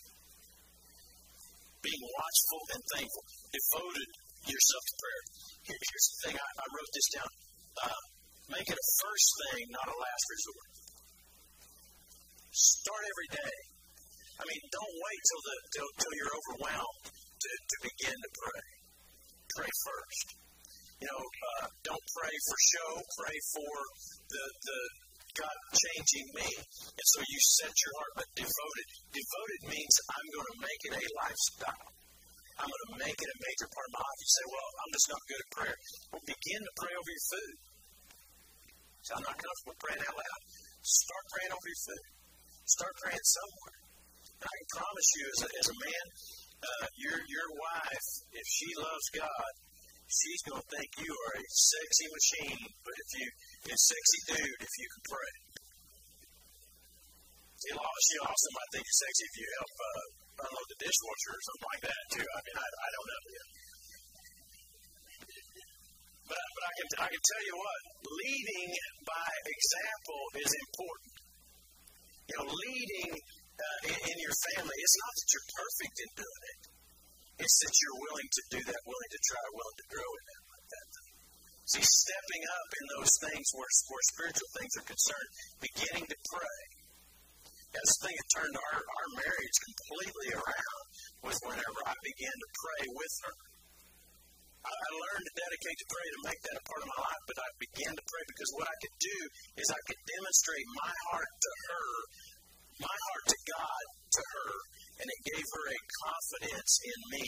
Being 1.80 2.04
watchful 2.12 2.62
and 2.76 2.82
thankful, 2.92 3.24
devoted 3.56 4.10
yourself 4.44 4.84
to 4.84 4.94
prayer. 5.00 5.24
Here, 5.64 5.80
here's 5.80 6.08
the 6.12 6.18
thing. 6.28 6.36
I, 6.36 6.48
I 6.60 6.66
wrote 6.76 6.92
this 6.92 7.08
down. 7.16 7.32
Uh, 7.80 8.02
make 8.52 8.68
it 8.68 8.76
a 8.76 8.88
first 9.00 9.28
thing, 9.40 9.64
not 9.72 9.88
a 9.88 9.96
last 9.96 10.24
resort. 10.28 10.68
Start 12.52 13.00
every 13.00 13.30
day. 13.32 13.56
I 14.40 14.42
mean, 14.44 14.60
don't 14.68 14.96
wait 15.08 15.20
till 15.24 15.42
the 15.48 15.56
till, 15.72 15.90
till 16.04 16.14
you're 16.20 16.34
overwhelmed 16.36 17.04
to, 17.12 17.50
to 17.52 17.76
begin 17.88 18.16
to 18.16 18.30
pray. 18.44 18.68
Pray 19.56 19.72
first. 19.84 20.26
You 21.00 21.06
know, 21.08 21.22
uh, 21.24 21.66
don't 21.80 22.06
pray 22.12 22.34
for 22.44 22.56
show. 22.60 22.90
Pray 23.24 23.38
for 23.56 23.74
the 24.32 24.44
the 24.68 24.80
God 25.36 25.56
changing 25.74 26.28
me. 26.34 26.48
And 26.94 27.06
so 27.14 27.18
you 27.22 27.38
set 27.60 27.72
your 27.72 27.92
heart, 27.98 28.12
but 28.22 28.28
devoted. 28.34 28.86
Devoted 29.14 29.60
means 29.70 29.94
I'm 30.10 30.28
going 30.34 30.50
to 30.50 30.58
make 30.60 30.82
it 30.90 30.94
a 30.98 31.06
lifestyle. 31.22 31.88
I'm 32.60 32.68
going 32.68 32.86
to 32.92 32.98
make 33.08 33.16
it 33.16 33.30
a 33.30 33.38
major 33.40 33.68
part 33.72 33.86
of 33.88 33.92
my 33.96 34.04
life. 34.04 34.20
You 34.20 34.30
say, 34.30 34.46
well, 34.52 34.68
I'm 34.84 34.92
just 34.92 35.08
not 35.08 35.22
good 35.24 35.40
at 35.40 35.50
prayer. 35.56 35.76
Well, 36.12 36.24
begin 36.28 36.60
to 36.60 36.72
pray 36.76 36.92
over 36.92 37.10
your 37.10 37.26
food. 37.32 37.56
So 39.00 39.10
I'm 39.16 39.24
not 39.24 39.36
comfortable 39.40 39.76
praying 39.80 40.04
out 40.04 40.16
loud. 40.16 40.42
Start 40.84 41.24
praying 41.32 41.52
over 41.56 41.68
your 41.72 41.82
food. 41.88 42.04
Start 42.68 42.92
praying 43.00 43.24
somewhere. 43.24 43.78
And 44.40 44.46
I 44.48 44.54
can 44.60 44.68
promise 44.76 45.08
you, 45.16 45.24
as 45.24 45.40
a, 45.40 45.48
as 45.56 45.66
a 45.72 45.76
man, 45.80 46.06
uh, 46.60 46.86
your 47.00 47.16
your 47.16 47.48
wife, 47.56 48.08
if 48.36 48.44
she 48.44 48.68
loves 48.76 49.06
God, 49.16 49.52
she's 50.10 50.42
going 50.42 50.58
to 50.58 50.68
think 50.74 50.90
you 50.98 51.12
are 51.14 51.34
a 51.38 51.46
sexy 51.46 52.06
machine. 52.10 52.60
But 52.82 52.94
if 52.98 53.10
you, 53.14 53.26
a 53.70 53.76
sexy 53.78 54.20
dude, 54.34 54.60
if 54.60 54.72
you 54.74 54.88
can 54.90 55.04
pray. 55.06 55.34
She 57.60 58.16
also 58.24 58.48
might 58.56 58.70
think 58.72 58.84
you're 58.88 59.02
sexy 59.04 59.24
if 59.28 59.34
you 59.36 59.46
help 59.60 59.74
uh, 59.78 60.04
unload 60.48 60.68
the 60.72 60.78
dishwasher 60.80 61.32
or 61.36 61.42
something 61.44 61.68
like 61.76 61.84
that 61.92 62.02
too. 62.16 62.24
I 62.24 62.38
mean, 62.40 62.56
I, 62.56 62.66
I 62.66 62.88
don't 62.88 63.08
know. 63.10 63.20
But, 66.30 66.40
but 66.56 66.62
I 66.62 66.72
can 66.78 66.88
I 67.04 67.08
can 67.10 67.22
tell 67.26 67.42
you 67.44 67.56
what, 67.58 67.80
leading 68.16 68.70
by 69.02 69.28
example 69.44 70.22
is 70.40 70.52
important. 70.56 71.14
You 72.30 72.34
know, 72.38 72.46
leading 72.48 73.12
uh, 73.12 73.78
in, 73.92 73.98
in 74.08 74.16
your 74.24 74.36
family, 74.54 74.76
it's 74.78 74.98
not 75.04 75.12
that 75.20 75.28
you're 75.34 75.48
perfect 75.52 75.96
in 76.00 76.10
doing 76.16 76.42
it. 76.54 76.79
It's 77.40 77.58
that 77.64 77.74
you're 77.80 78.00
willing 78.04 78.28
to 78.28 78.42
do 78.52 78.60
that, 78.68 78.80
willing 78.84 79.12
to 79.16 79.20
try, 79.24 79.44
willing 79.56 79.78
to 79.80 79.88
grow 79.96 80.10
in 80.12 80.24
that. 80.28 80.42
That. 80.70 80.88
See, 81.72 81.86
stepping 81.86 82.44
up 82.46 82.68
in 82.76 82.84
those 82.98 83.12
things 83.26 83.46
where, 83.56 83.72
where 83.88 84.04
spiritual 84.12 84.50
things 84.60 84.72
are 84.76 84.86
concerned, 84.86 85.30
beginning 85.64 86.06
to 86.06 86.18
pray. 86.30 86.60
That's 87.70 87.94
the 87.96 88.02
thing 88.10 88.16
that 88.18 88.28
turned 88.34 88.56
our, 88.58 88.78
our 88.82 89.08
marriage 89.24 89.58
completely 89.62 90.28
around 90.34 90.84
was 91.22 91.38
whenever 91.46 91.80
I 91.86 91.94
began 92.02 92.36
to 92.36 92.48
pray 92.60 92.84
with 92.90 93.14
her. 93.24 93.36
I, 94.66 94.72
I 94.74 94.88
learned 94.92 95.24
to 95.30 95.34
dedicate 95.40 95.78
to 95.80 95.86
prayer 95.88 96.10
to 96.10 96.22
make 96.26 96.40
that 96.44 96.60
a 96.60 96.64
part 96.66 96.82
of 96.84 96.90
my 96.92 97.00
life, 97.06 97.24
but 97.24 97.38
I 97.40 97.48
began 97.56 97.92
to 97.94 98.04
pray 98.04 98.24
because 98.28 98.50
what 98.58 98.68
I 98.68 98.76
could 98.82 98.96
do 99.00 99.18
is 99.62 99.66
I 99.70 99.82
could 99.88 100.00
demonstrate 100.04 100.66
my 100.76 100.92
heart 101.08 101.30
to 101.30 101.52
her, 101.70 101.88
my 102.84 102.96
heart 103.08 103.24
to 103.30 103.38
God 103.48 103.84
to 104.10 104.22
her, 104.34 104.52
and 105.00 105.08
it 105.08 105.20
gave 105.32 105.46
her 105.48 105.64
a 105.72 105.78
confidence 106.04 106.72
in 106.84 106.98
me 107.16 107.26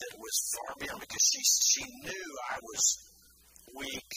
that 0.00 0.14
was 0.16 0.36
far 0.56 0.72
beyond 0.80 1.00
because 1.04 1.24
she 1.28 1.40
she 1.44 1.84
knew 2.02 2.28
I 2.50 2.56
was 2.58 2.84
weak, 3.76 4.10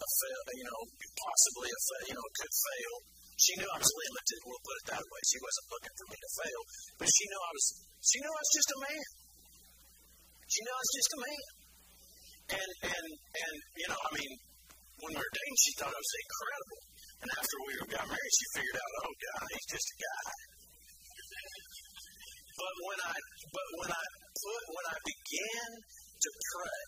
you 0.00 0.64
know, 0.64 0.80
possibly 1.20 1.68
a 1.68 1.78
you 2.08 2.16
know, 2.16 2.26
could 2.40 2.54
fail. 2.56 2.94
She 3.40 3.52
knew 3.56 3.68
I 3.68 3.80
was 3.80 3.88
limited. 3.88 4.38
We'll 4.44 4.64
put 4.64 4.76
it 4.84 4.86
that 4.92 5.04
way. 5.04 5.22
She 5.24 5.38
wasn't 5.40 5.66
looking 5.72 5.94
for 5.96 6.06
me 6.12 6.16
to 6.20 6.30
fail, 6.44 6.62
but 7.00 7.08
she 7.08 7.24
knew 7.24 7.40
I 7.40 7.52
was. 7.56 7.66
She 8.04 8.16
knew 8.20 8.32
I 8.32 8.42
was 8.44 8.52
just 8.52 8.70
a 8.70 8.78
man. 8.84 9.08
She 10.50 10.60
knew 10.60 10.74
I 10.76 10.82
was 10.84 10.94
just 10.96 11.10
a 11.10 11.20
man. 11.20 11.48
And 12.50 12.70
and 12.90 13.06
and 13.16 13.56
you 13.80 13.88
know, 13.88 14.00
I 14.00 14.10
mean, 14.16 14.32
when 15.00 15.10
we 15.16 15.20
were 15.20 15.34
dating, 15.36 15.58
she 15.60 15.72
thought 15.80 15.92
I 15.92 16.00
was 16.00 16.14
incredible. 16.20 16.80
And 17.20 17.28
after 17.36 17.56
we 17.64 17.70
got 17.96 18.06
married, 18.08 18.34
she 18.36 18.46
figured 18.56 18.78
out, 18.80 18.92
oh 19.04 19.12
God, 19.12 19.44
he's 19.52 19.68
just 19.72 19.88
a 19.88 19.96
guy. 20.00 20.49
But 22.60 22.74
when 22.84 23.00
I 23.08 23.16
but 23.56 23.68
when 23.80 23.88
I 23.88 24.04
put 24.36 24.62
when 24.68 24.86
I 24.92 24.98
began 25.00 25.68
to 25.80 26.30
pray, 26.52 26.84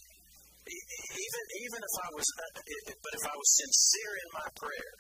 even 0.68 1.44
even 1.64 1.80
if 1.80 1.94
I 1.96 2.08
was 2.12 2.28
uh, 2.28 2.60
but 3.00 3.12
if 3.16 3.24
I 3.24 3.34
was 3.40 3.48
sincere 3.56 4.14
in 4.20 4.28
my 4.36 4.48
prayer, 4.52 4.92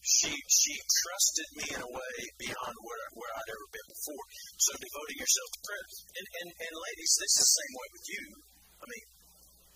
she 0.00 0.32
she 0.32 0.72
trusted 1.04 1.48
me 1.60 1.66
in 1.68 1.80
a 1.84 1.90
way 1.92 2.16
beyond 2.40 2.74
where 2.80 3.06
where 3.12 3.32
I'd 3.36 3.50
ever 3.52 3.68
been 3.76 3.88
before. 3.92 4.24
So 4.56 4.70
devoting 4.80 5.18
yourself 5.20 5.48
to 5.52 5.60
prayer, 5.68 5.86
and 6.16 6.26
and, 6.40 6.48
and 6.64 6.74
ladies, 6.80 7.12
this 7.20 7.32
is 7.36 7.40
the 7.44 7.52
same 7.60 7.72
way 7.76 7.88
with 7.92 8.06
you. 8.08 8.24
I 8.80 8.84
mean, 8.88 9.04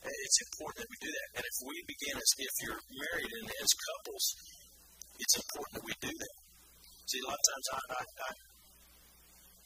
it's 0.09 0.41
important 0.49 0.89
that 0.89 0.91
we 0.93 0.99
do 1.05 1.13
that. 1.13 1.29
And 1.37 1.45
if 1.45 1.57
we 1.69 1.77
begin 1.85 2.17
as 2.17 2.33
if 2.41 2.55
you're 2.65 2.83
married 2.97 3.33
and 3.45 3.47
as 3.61 3.71
couples, 3.77 4.25
it's 5.21 5.37
important 5.37 5.73
that 5.77 5.87
we 5.89 5.97
do 6.01 6.13
that. 6.17 6.37
See, 7.09 7.21
a 7.21 7.27
lot 7.29 7.41
of 7.41 7.47
times 7.49 7.67
I, 7.73 7.81
I, 7.89 8.03
I 8.05 8.31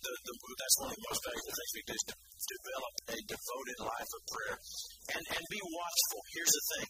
the, 0.02 0.12
the, 0.26 0.34
that's 0.58 0.78
one 0.82 0.90
of 0.90 0.96
the 0.98 1.06
most 1.06 1.22
valuable 1.22 1.54
things 1.54 1.72
we 1.72 1.84
do 1.86 1.94
is 1.94 2.04
develop 2.42 2.92
a 3.14 3.18
devoted 3.22 3.78
life 3.86 4.10
of 4.12 4.22
prayer 4.26 4.56
and, 5.14 5.24
and 5.38 5.44
be 5.46 5.62
watchful. 5.62 6.20
Here's 6.34 6.54
the 6.54 6.64
thing 6.74 6.88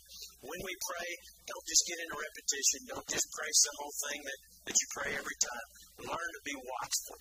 when 0.48 0.60
we 0.64 0.74
pray, 0.88 1.08
don't 1.44 1.66
just 1.68 1.84
get 1.84 2.00
into 2.00 2.16
repetition, 2.16 2.78
don't 2.88 3.08
just 3.12 3.28
pray 3.36 3.50
some 3.52 3.76
old 3.84 3.96
thing 4.08 4.20
that, 4.24 4.38
that 4.68 4.76
you 4.80 4.86
pray 4.96 5.10
every 5.12 5.38
time. 5.44 5.66
Learn 6.08 6.30
to 6.32 6.42
be 6.42 6.56
watchful. 6.56 7.20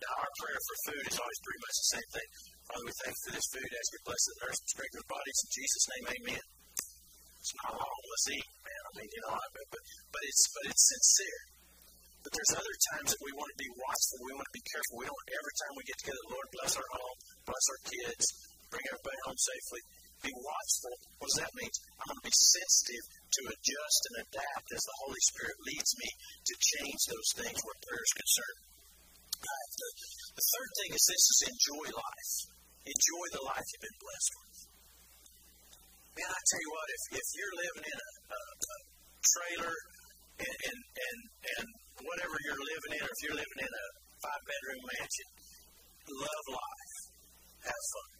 Now, 0.00 0.16
our 0.16 0.32
prayer 0.40 0.60
for 0.64 0.76
food 0.88 1.04
is 1.12 1.18
always 1.20 1.40
pretty 1.44 1.60
much 1.60 1.76
the 1.76 1.90
same 1.92 2.08
thing. 2.16 2.28
Father, 2.72 2.84
we 2.88 2.94
thank 3.04 3.12
you 3.12 3.22
for 3.28 3.32
this 3.36 3.48
food. 3.52 3.68
Ask 3.68 3.90
your 3.92 4.04
blessing, 4.08 4.36
nurse, 4.40 4.60
and 4.64 4.70
strength 4.72 4.96
of 4.96 5.06
bodies. 5.12 5.38
In 5.44 5.50
Jesus' 5.52 5.86
name, 5.92 6.06
amen. 6.08 6.44
It's 7.36 7.54
not 7.60 7.72
long. 7.76 8.00
Let's 8.08 8.28
eat, 8.32 8.48
man. 8.64 8.80
I 8.80 8.90
mean, 8.96 9.10
you 9.12 9.20
know, 9.28 9.36
but, 9.36 9.66
but, 9.68 9.82
but, 10.08 10.22
it's, 10.24 10.42
but 10.56 10.64
it's 10.72 10.84
sincere. 10.88 11.40
But 12.20 12.32
there's 12.36 12.52
other 12.60 12.76
times 12.92 13.08
that 13.16 13.22
we 13.24 13.32
want 13.32 13.48
to 13.48 13.60
be 13.60 13.72
watchful. 13.80 14.18
We 14.28 14.36
want 14.36 14.48
to 14.48 14.56
be 14.60 14.66
careful. 14.68 14.94
We 15.00 15.08
don't, 15.08 15.26
every 15.32 15.54
time 15.56 15.72
we 15.72 15.84
get 15.88 15.98
together, 16.04 16.24
Lord, 16.28 16.48
bless 16.52 16.72
our 16.76 16.90
home, 17.00 17.18
bless 17.48 17.64
our 17.72 17.80
kids, 17.88 18.24
bring 18.68 18.84
everybody 18.92 19.20
home 19.24 19.40
safely. 19.40 19.82
Be 20.20 20.36
watchful. 20.36 20.94
What 21.16 21.32
does 21.32 21.40
that 21.40 21.56
mean? 21.56 21.72
I'm 21.96 22.12
going 22.12 22.20
to 22.20 22.28
be 22.28 22.36
sensitive 22.36 23.04
to 23.08 23.42
adjust 23.56 24.00
and 24.12 24.16
adapt 24.20 24.68
as 24.68 24.84
the 24.84 24.98
Holy 25.00 25.22
Spirit 25.32 25.56
leads 25.64 25.92
me 25.96 26.08
to 26.44 26.54
change 26.60 27.00
those 27.08 27.30
things 27.40 27.56
where 27.64 27.84
prayer 27.88 28.04
is 28.04 28.20
concerned. 28.20 28.60
Right. 29.40 29.72
The, 29.80 29.88
the 30.36 30.44
third 30.44 30.70
thing 30.76 30.90
is 30.92 31.02
this 31.08 31.24
is 31.24 31.40
enjoy 31.48 31.86
life. 31.88 32.32
Enjoy 32.84 33.26
the 33.32 33.44
life 33.48 33.64
you've 33.64 33.86
been 33.88 34.00
blessed 34.04 34.32
with. 34.44 34.58
Man, 36.20 36.30
I 36.36 36.40
tell 36.52 36.62
you 36.68 36.72
what, 36.76 36.88
if, 36.92 37.02
if 37.16 37.26
you're 37.32 37.56
living 37.64 37.86
in 37.88 37.98
a, 38.00 38.10
a, 38.28 38.40
a 38.44 38.76
trailer 39.24 39.76
and, 40.36 40.56
and, 40.68 40.80
and, 40.84 41.18
and 41.56 41.66
whatever 42.04 42.36
you're 42.46 42.64
living 42.64 42.92
in, 42.96 43.02
or 43.04 43.12
if 43.12 43.20
you're 43.24 43.40
living 43.40 43.60
in 43.64 43.72
a 43.72 43.86
five 44.20 44.42
bedroom 44.44 44.82
mansion, 44.90 45.28
love 46.10 46.46
life. 46.52 46.94
Have 47.60 47.84
fun. 47.92 48.10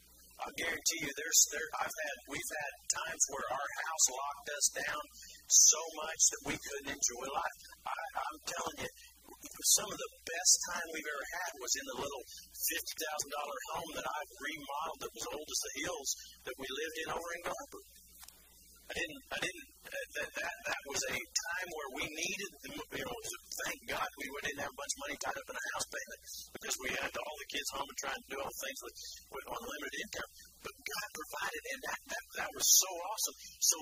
I'll 0.40 0.56
guarantee 0.56 1.00
you, 1.04 1.12
there's 1.20 1.42
there. 1.52 1.68
I've 1.84 1.92
had 1.92 2.16
we've 2.32 2.52
had 2.56 2.72
times 2.96 3.22
where 3.28 3.48
our 3.52 3.68
house 3.84 4.06
locked 4.08 4.48
us 4.56 4.66
down 4.72 5.02
so 5.52 5.80
much 6.00 6.22
that 6.32 6.42
we 6.48 6.56
couldn't 6.56 6.96
enjoy 6.96 7.26
life. 7.28 7.58
I, 7.84 7.96
I'm 8.24 8.38
telling 8.48 8.78
you, 8.88 8.92
some 9.76 9.88
of 9.92 9.98
the 10.00 10.12
best 10.24 10.54
time 10.72 10.86
we've 10.96 11.12
ever 11.12 11.28
had 11.36 11.50
was 11.60 11.72
in 11.76 11.86
the 11.92 11.98
little 12.00 12.24
fifty 12.56 12.94
thousand 13.04 13.30
dollar 13.36 13.58
home 13.76 13.90
that 14.00 14.08
I've 14.08 14.32
remodeled 14.40 15.00
that 15.04 15.12
was 15.12 15.26
old 15.28 15.48
as 15.48 15.60
the 15.60 15.74
hills 15.84 16.08
that 16.48 16.56
we 16.56 16.68
lived 16.72 16.96
in 17.04 17.08
over 17.12 17.28
in 17.36 17.42
Garber. 17.44 17.82
I 18.90 18.92
didn't. 18.98 19.22
I 19.30 19.38
didn't. 19.38 19.68
Uh, 19.90 20.06
that, 20.18 20.30
that 20.34 20.54
that 20.66 20.82
was 20.90 21.02
a 21.06 21.14
time 21.14 21.68
where 21.70 21.90
we 21.98 22.04
needed, 22.10 22.50
the, 22.62 22.70
you 22.74 23.06
know, 23.06 23.18
thank 23.62 23.78
God 23.86 24.06
we 24.18 24.26
didn't 24.50 24.62
have 24.66 24.74
of 24.74 24.90
money 25.02 25.18
tied 25.18 25.38
up 25.38 25.46
in 25.46 25.54
a 25.54 25.66
house 25.74 25.86
payment 25.90 26.20
because 26.58 26.76
we 26.82 26.88
had 26.94 27.10
all 27.10 27.36
the 27.38 27.50
kids 27.50 27.70
home 27.70 27.86
and 27.86 27.98
trying 28.02 28.18
to 28.18 28.28
do 28.30 28.38
all 28.42 28.50
the 28.50 28.62
things 28.66 28.80
with, 28.82 28.96
with 29.34 29.46
unlimited 29.46 29.94
income. 29.94 30.30
But 30.62 30.74
God 30.74 31.08
provided, 31.10 31.62
and 31.70 31.80
that, 31.86 32.00
that 32.10 32.24
that 32.42 32.50
was 32.50 32.66
so 32.66 32.90
awesome. 32.90 33.36
So 33.62 33.78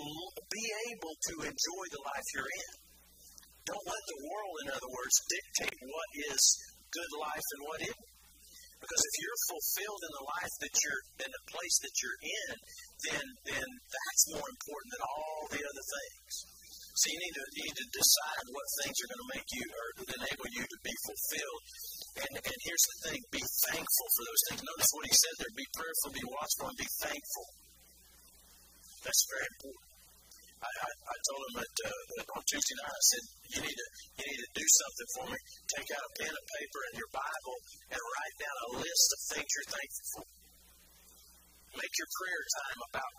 be 0.52 0.66
able 0.92 1.14
to 1.16 1.34
enjoy 1.44 1.84
the 1.88 2.02
life 2.04 2.26
you're 2.36 2.52
in. 2.52 2.72
Don't 3.68 3.88
let 3.88 4.04
the 4.12 4.20
world, 4.28 4.54
in 4.64 4.68
other 4.76 4.92
words, 4.92 5.16
dictate 5.28 5.76
what 5.88 6.08
is 6.32 6.40
good 6.92 7.12
life 7.20 7.48
and 7.56 7.62
what 7.64 7.80
isn't. 7.84 8.08
Because 8.78 9.02
if 9.02 9.14
you're 9.18 9.42
fulfilled 9.50 10.02
in 10.06 10.12
the 10.14 10.26
life 10.38 10.54
that 10.62 10.74
you're 10.78 11.02
in 11.26 11.30
the 11.34 11.44
place 11.50 11.76
that 11.82 11.94
you're 11.98 12.20
in, 12.22 12.54
then 13.06 13.26
then 13.46 13.68
that's 13.86 14.24
more 14.34 14.48
important 14.48 14.90
than 14.90 15.04
all 15.06 15.42
the 15.50 15.62
other 15.62 15.86
things. 15.86 16.32
So 16.98 17.04
you 17.14 17.18
need 17.22 17.36
to 17.38 17.44
you 17.54 17.62
need 17.70 17.78
to 17.78 17.88
decide 17.94 18.46
what 18.50 18.66
things 18.82 18.96
are 18.98 19.10
going 19.14 19.22
to 19.22 19.32
make 19.38 19.50
you 19.54 19.66
or 19.70 19.86
enable 20.18 20.48
you 20.50 20.64
to 20.66 20.78
be 20.82 20.94
fulfilled. 21.06 21.62
And 22.26 22.32
and 22.42 22.58
here's 22.66 22.86
the 22.90 22.98
thing: 23.06 23.20
be 23.30 23.44
thankful 23.70 24.08
for 24.18 24.22
those 24.26 24.42
things. 24.50 24.60
Notice 24.66 24.90
what 24.98 25.06
he 25.06 25.14
said 25.14 25.34
there: 25.38 25.54
be 25.54 25.68
prayerful, 25.78 26.10
be 26.10 26.26
watchful, 26.26 26.66
and 26.74 26.78
be 26.78 26.90
thankful. 26.98 27.46
That's 29.06 29.24
very 29.30 29.46
important. 29.46 29.88
I, 30.58 30.66
I, 30.66 30.90
I 30.90 31.16
told 31.22 31.42
him 31.46 31.54
that, 31.62 31.74
uh, 31.86 32.02
that 32.18 32.26
on 32.34 32.42
Tuesday 32.50 32.76
night, 32.82 32.90
I 32.90 33.04
said, 33.14 33.24
you 33.46 33.60
need, 33.62 33.78
to, 33.78 33.86
you 34.18 34.24
need 34.26 34.42
to 34.42 34.50
do 34.58 34.66
something 34.66 35.08
for 35.14 35.24
me. 35.30 35.38
Take 35.70 35.88
out 35.94 36.02
a 36.02 36.12
pen 36.18 36.34
and 36.34 36.48
paper 36.58 36.80
and 36.90 36.94
your 36.98 37.12
Bible 37.14 37.56
and 37.94 38.02
write 38.02 38.36
down 38.42 38.56
a 38.58 38.68
list 38.82 39.06
of 39.14 39.18
things 39.38 39.50
you're 39.54 39.70
thankful 39.70 40.06
for. 40.18 40.37
Make 41.78 41.94
your 41.94 42.10
prayer 42.10 42.42
time 42.58 42.80
about, 42.90 43.12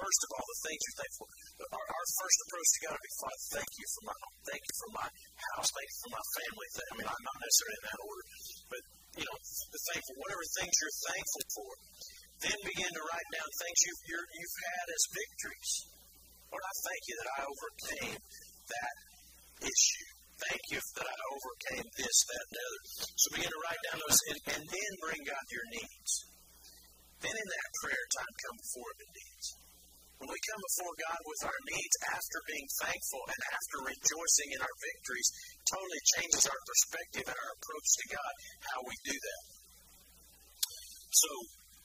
first 0.00 0.20
of 0.24 0.28
all, 0.32 0.46
the 0.48 0.60
things 0.64 0.80
you're 0.80 1.00
thankful. 1.04 1.26
Our, 1.76 1.86
our 1.92 2.06
first 2.16 2.38
approach 2.48 2.68
to 2.72 2.80
God 2.88 2.96
be, 2.96 3.10
Father, 3.20 3.42
thank 3.52 3.70
you 3.76 3.86
for 3.92 4.02
my. 4.08 4.16
Thank 4.48 4.62
you 4.64 4.74
for 4.80 4.90
my 4.96 5.08
house. 5.52 5.68
Thank 5.76 5.88
you 5.92 5.98
for 6.00 6.12
my 6.16 6.24
family. 6.40 6.66
I 6.72 6.92
mean, 6.96 7.08
I'm 7.12 7.24
not 7.26 7.36
necessarily 7.36 7.76
in 7.76 7.84
that 7.84 8.00
order, 8.00 8.24
but, 8.72 8.82
you 9.20 9.24
know, 9.28 9.36
the 9.36 9.80
thankful, 9.92 10.14
whatever 10.24 10.44
things 10.56 10.72
you're 10.72 10.98
thankful 11.04 11.44
for. 11.52 11.70
Then 12.36 12.58
begin 12.64 12.92
to 12.96 13.02
write 13.12 13.28
down 13.32 13.48
things 13.60 13.78
you've, 13.84 14.02
you've 14.12 14.58
had 14.72 14.86
as 14.92 15.02
victories. 15.12 15.72
Lord, 16.52 16.64
I 16.64 16.74
thank 16.84 17.02
you 17.08 17.14
that 17.16 17.30
I 17.32 17.40
overcame 17.44 18.20
that 18.20 18.94
issue. 19.68 20.08
Thank 20.36 20.62
you 20.68 20.80
that 20.80 21.08
I 21.08 21.18
overcame 21.32 21.86
this, 21.96 22.16
that, 22.28 22.44
and 22.44 22.52
the 22.52 22.60
other. 22.60 22.82
So 23.16 23.26
begin 23.36 23.52
to 23.52 23.60
write 23.64 23.82
down 23.88 23.98
those 24.04 24.20
and, 24.32 24.40
and 24.52 24.62
then 24.68 24.90
bring 25.00 25.20
God 25.24 25.44
your 25.48 25.66
needs. 25.80 26.12
Then 27.22 27.36
in 27.36 27.48
that 27.48 27.68
prayer 27.80 28.04
time, 28.16 28.34
come 28.44 28.58
before 28.60 28.90
in 29.00 29.10
needs. 29.12 29.46
When 30.16 30.32
we 30.32 30.40
come 30.48 30.62
before 30.72 30.94
God 30.96 31.20
with 31.28 31.42
our 31.44 31.60
needs 31.76 31.96
after 32.08 32.38
being 32.48 32.68
thankful 32.80 33.22
and 33.28 33.40
after 33.52 33.76
rejoicing 33.84 34.50
in 34.56 34.60
our 34.64 34.76
victories, 34.80 35.28
totally 35.68 36.02
changes 36.16 36.44
our 36.48 36.62
perspective 36.64 37.26
and 37.28 37.36
our 37.36 37.52
approach 37.52 37.88
to 38.00 38.04
God, 38.16 38.32
how 38.64 38.80
we 38.80 38.94
do 39.04 39.16
that. 39.16 39.42
So, 41.12 41.30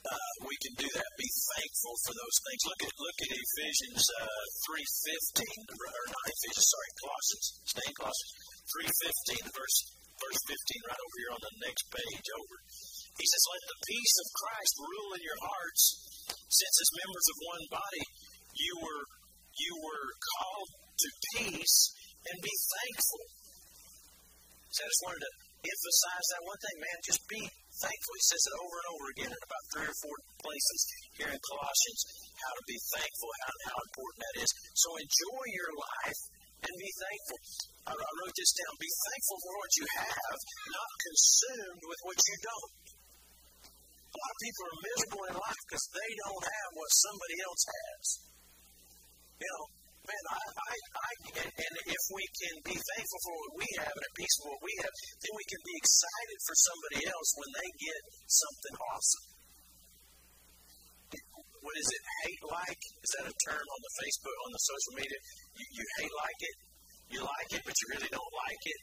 uh, 0.02 0.32
we 0.42 0.56
can 0.58 0.74
do 0.82 0.90
that. 0.90 1.10
Be 1.14 1.30
thankful 1.54 1.94
for 2.02 2.14
those 2.16 2.36
things. 2.42 2.62
Look 2.66 2.82
at 2.82 2.92
look 2.98 3.18
at 3.22 3.30
Ephesians 3.38 4.02
uh, 4.18 4.44
three 4.66 4.82
fifteen 4.82 5.62
or 5.62 6.06
not 6.10 6.26
Ephesians, 6.26 6.68
sorry, 6.72 6.92
Colossians. 6.98 7.46
Stay 7.70 7.86
in 7.86 7.94
Colossians 8.02 8.32
three 8.66 8.90
fifteen, 8.98 9.44
verse 9.54 9.78
verse 10.18 10.40
fifteen, 10.42 10.82
right 10.90 10.98
over 10.98 11.18
here 11.22 11.32
on 11.38 11.42
the 11.46 11.54
next 11.62 11.84
page 11.86 12.28
over. 12.34 12.56
He 13.18 13.26
says, 13.28 13.44
"Let 13.48 13.62
the 13.68 13.80
peace 13.86 14.16
of 14.22 14.38
Christ 14.38 14.74
rule 14.80 15.10
in 15.16 15.22
your 15.22 15.40
hearts, 15.40 15.82
since 16.48 16.74
as 16.80 17.00
members 17.02 17.26
of 17.32 17.36
one 17.48 17.64
body, 17.70 18.04
you 18.56 18.74
were 18.80 19.04
you 19.52 19.72
were 19.84 20.06
called 20.16 20.70
to 20.72 21.08
peace, 21.36 21.76
and 22.28 22.36
be 22.40 22.54
thankful." 22.72 23.24
So 24.72 24.78
I 24.82 24.88
just 24.88 25.04
wanted 25.04 25.22
to 25.28 25.32
emphasize 25.62 26.26
that 26.32 26.42
one 26.48 26.60
thing, 26.64 26.76
man. 26.80 26.98
Just 27.04 27.22
be 27.28 27.42
thankful. 27.84 28.12
He 28.16 28.24
says 28.26 28.42
it 28.48 28.54
over 28.56 28.76
and 28.80 28.88
over 28.96 29.06
again 29.12 29.32
in 29.36 29.42
about 29.44 29.64
three 29.72 29.88
or 29.92 29.98
four 30.00 30.16
places 30.40 30.80
here 31.20 31.30
in 31.32 31.40
Colossians 31.40 32.00
how 32.42 32.52
to 32.58 32.64
be 32.66 32.78
thankful, 32.90 33.30
how, 33.46 33.54
how 33.70 33.78
important 33.86 34.20
that 34.26 34.36
is. 34.42 34.50
So 34.74 34.88
enjoy 34.98 35.44
your 35.54 35.72
life 35.78 36.20
and 36.62 36.72
be 36.74 36.90
thankful. 36.98 37.38
I, 37.86 37.92
wrote 37.94 38.36
this 38.38 38.52
down. 38.54 38.72
Be 38.78 38.92
thankful 39.10 39.38
for 39.42 39.54
what 39.58 39.72
you 39.78 39.86
have, 39.98 40.38
not 40.70 40.90
consumed 41.02 41.82
with 41.86 42.00
what 42.06 42.18
you 42.18 42.36
don't. 42.42 42.72
A 44.12 44.18
lot 44.20 44.32
of 44.36 44.40
people 44.44 44.64
are 44.68 44.78
miserable 44.84 45.24
in 45.32 45.34
life 45.40 45.60
because 45.64 45.86
they 45.88 46.10
don't 46.20 46.44
have 46.44 46.70
what 46.76 46.90
somebody 46.92 47.36
else 47.48 47.64
has. 47.64 48.04
You 49.40 49.48
know, 49.48 49.64
man, 50.04 50.24
I, 50.28 50.42
I, 50.52 50.74
I 50.76 51.10
and, 51.40 51.48
and 51.48 51.74
if 51.88 52.02
we 52.12 52.24
can 52.28 52.54
be 52.60 52.76
thankful 52.76 53.20
for 53.24 53.34
what 53.40 53.52
we 53.64 53.68
have 53.80 53.94
and 53.96 54.04
at 54.04 54.14
peace 54.18 54.36
with 54.42 54.52
what 54.52 54.62
we 54.62 54.74
have, 54.84 54.94
then 55.24 55.32
we 55.32 55.46
can 55.48 55.62
be 55.64 55.74
excited 55.80 56.38
for 56.44 56.56
somebody 56.60 57.00
else 57.08 57.30
when 57.40 57.50
they 57.56 57.68
get 57.80 58.00
something 58.28 58.76
awesome. 58.92 59.26
What 61.62 61.76
is 61.78 61.88
it? 61.88 62.02
Hate 62.26 62.44
like? 62.52 62.82
Is 63.06 63.10
that 63.16 63.30
a 63.30 63.34
term 63.48 63.64
on 63.64 63.80
the 63.80 63.92
Facebook, 64.02 64.36
on 64.44 64.50
the 64.50 64.62
social 64.66 64.94
media? 64.98 65.20
You, 65.56 65.64
you 65.78 65.84
hate 66.02 66.14
like 66.20 66.40
it, 66.42 66.56
you 67.16 67.20
like 67.22 67.50
it, 67.54 67.62
but 67.62 67.74
you 67.80 67.86
really 67.96 68.10
don't 68.10 68.34
like 68.48 68.62
it. 68.66 68.80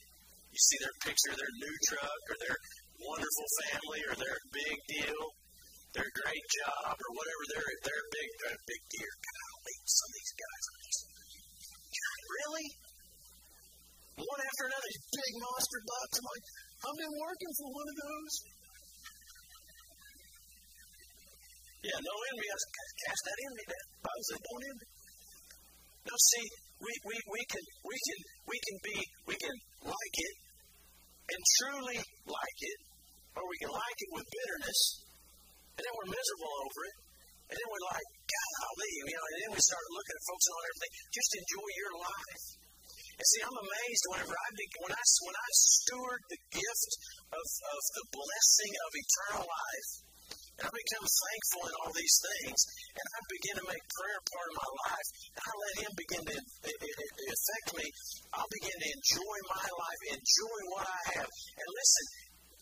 You 0.49 0.57
see 0.57 0.79
their 0.81 0.95
picture, 1.05 1.33
their 1.35 1.53
new 1.59 1.75
truck, 1.91 2.21
or 2.31 2.37
their 2.39 2.57
wonderful 2.99 3.47
family, 3.63 4.01
or 4.07 4.15
their 4.19 4.37
big 4.51 4.77
deal, 4.91 5.21
their 5.95 6.09
great 6.23 6.45
job, 6.63 6.93
or 6.93 7.09
whatever 7.15 7.43
their 7.55 7.67
their 7.87 8.03
big 8.11 8.29
their 8.43 8.57
big 8.67 8.81
deal. 8.91 9.13
Golly, 9.23 9.75
some 9.87 10.09
of 10.09 10.15
these 10.19 10.33
guys 10.35 10.63
are 10.69 10.79
just 10.83 11.01
really? 12.29 12.67
One 14.19 14.41
after 14.43 14.63
another, 14.67 14.91
big 15.15 15.33
monster 15.39 15.81
bucks. 15.87 16.15
I'm 16.19 16.27
like, 16.27 16.45
I've 16.83 16.99
been 16.99 17.15
working 17.23 17.51
for 17.55 17.67
one 17.71 17.87
of 17.87 17.97
those. 18.03 18.33
Yeah, 21.79 21.99
no 22.03 22.15
envy. 22.35 22.47
I 22.51 22.57
cast 23.07 23.21
that 23.23 23.39
envy 23.39 23.65
down. 23.71 23.87
Bible 24.03 24.25
said, 24.27 24.41
don't 24.43 24.65
envy. 24.67 24.87
Now, 26.03 26.17
see, 26.19 26.45
we, 26.83 26.91
we, 27.07 27.15
we 27.15 27.41
can 27.47 27.65
we 27.87 27.95
can 27.95 28.19
we 28.47 28.57
can 28.59 28.77
be 28.83 28.97
we 29.27 29.35
can 29.39 29.55
like 29.87 30.15
it 30.19 30.35
and 31.29 31.41
truly 31.59 31.99
like 31.99 32.59
it, 32.59 32.79
or 33.39 33.47
we 33.47 33.57
can 33.63 33.71
like 33.71 33.99
it 34.03 34.11
with 34.11 34.27
bitterness, 34.27 34.79
and 35.79 35.81
then 35.87 35.93
we're 35.95 36.11
miserable 36.11 36.53
over 36.67 36.81
it, 36.91 36.97
and 37.49 37.55
then 37.55 37.67
we're 37.71 37.87
like, 37.87 38.09
golly, 38.27 38.91
you 38.99 39.15
know, 39.15 39.25
and 39.25 39.37
then 39.41 39.51
we 39.55 39.61
start 39.63 39.83
looking 39.95 40.15
at 40.19 40.23
folks 40.27 40.45
and 40.45 40.53
all 40.53 40.65
everything. 40.67 40.93
Just 41.15 41.31
enjoy 41.39 41.69
your 41.79 41.93
life. 41.97 42.45
And 43.19 43.27
see, 43.27 43.43
I'm 43.43 43.59
amazed 43.59 44.03
whenever 44.11 44.31
I 44.31 44.47
when 44.79 44.93
I 44.95 45.03
when 45.27 45.35
I 45.35 45.49
steward 45.51 46.21
the 46.31 46.41
gift 46.55 46.91
of, 47.35 47.43
of 47.43 47.81
the 47.99 48.05
blessing 48.15 48.73
of 48.79 48.89
eternal 48.95 49.43
life, 49.43 49.91
and 50.55 50.63
I 50.67 50.71
become 50.71 51.03
thankful 51.03 51.63
in 51.67 51.73
all 51.83 51.91
these 51.95 52.17
things, 52.19 52.59
and 52.95 53.05
I 53.11 53.19
begin 53.27 53.55
to 53.59 53.65
make 53.75 53.83
prayer 53.95 54.21
part 54.23 54.47
of 54.47 54.55
my 54.55 54.69
life, 54.87 55.07
and 55.35 55.43
I 55.43 55.51
let 55.51 55.75
Him 55.83 55.93
begin 55.99 56.23
to 56.31 56.37
affect 56.39 57.67
me. 57.75 57.87
I'll 58.39 58.51
begin 58.55 58.77
to 58.77 58.89
enjoy 59.03 59.37
my 59.51 59.67
life, 59.67 59.99
enjoy 60.15 60.59
what 60.71 60.85
I 60.87 61.01
have, 61.19 61.31
and 61.31 61.67
listen 61.75 62.05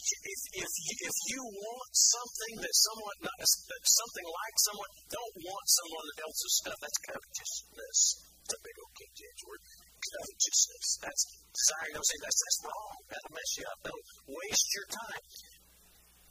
if, 0.07 0.39
if, 0.63 0.71
you, 0.87 0.93
if 1.03 1.17
you 1.27 1.41
want 1.43 1.91
something 1.91 2.53
that 2.63 2.75
someone, 2.75 3.17
not, 3.27 3.39
something 3.43 4.27
like 4.27 4.55
someone, 4.63 4.91
don't 5.11 5.35
want 5.43 5.65
someone 5.67 6.07
else's 6.23 6.53
stuff. 6.63 6.77
That's 6.79 6.99
covetousness. 7.11 7.99
It's 8.47 8.55
a 8.55 8.61
big 8.63 8.77
old 8.79 8.93
King 8.95 9.13
James 9.19 9.41
word. 9.43 9.61
Covetousness. 9.97 10.87
That's 11.03 11.23
desiring 11.51 11.93
those 11.99 12.07
things. 12.07 12.23
That's, 12.23 12.39
that's 12.39 12.59
wrong. 12.63 12.95
That'll 13.11 13.35
mess 13.35 13.51
you 13.59 13.65
up. 13.67 13.79
That'll 13.83 14.07
waste 14.31 14.69
your 14.71 14.87
time. 14.87 15.23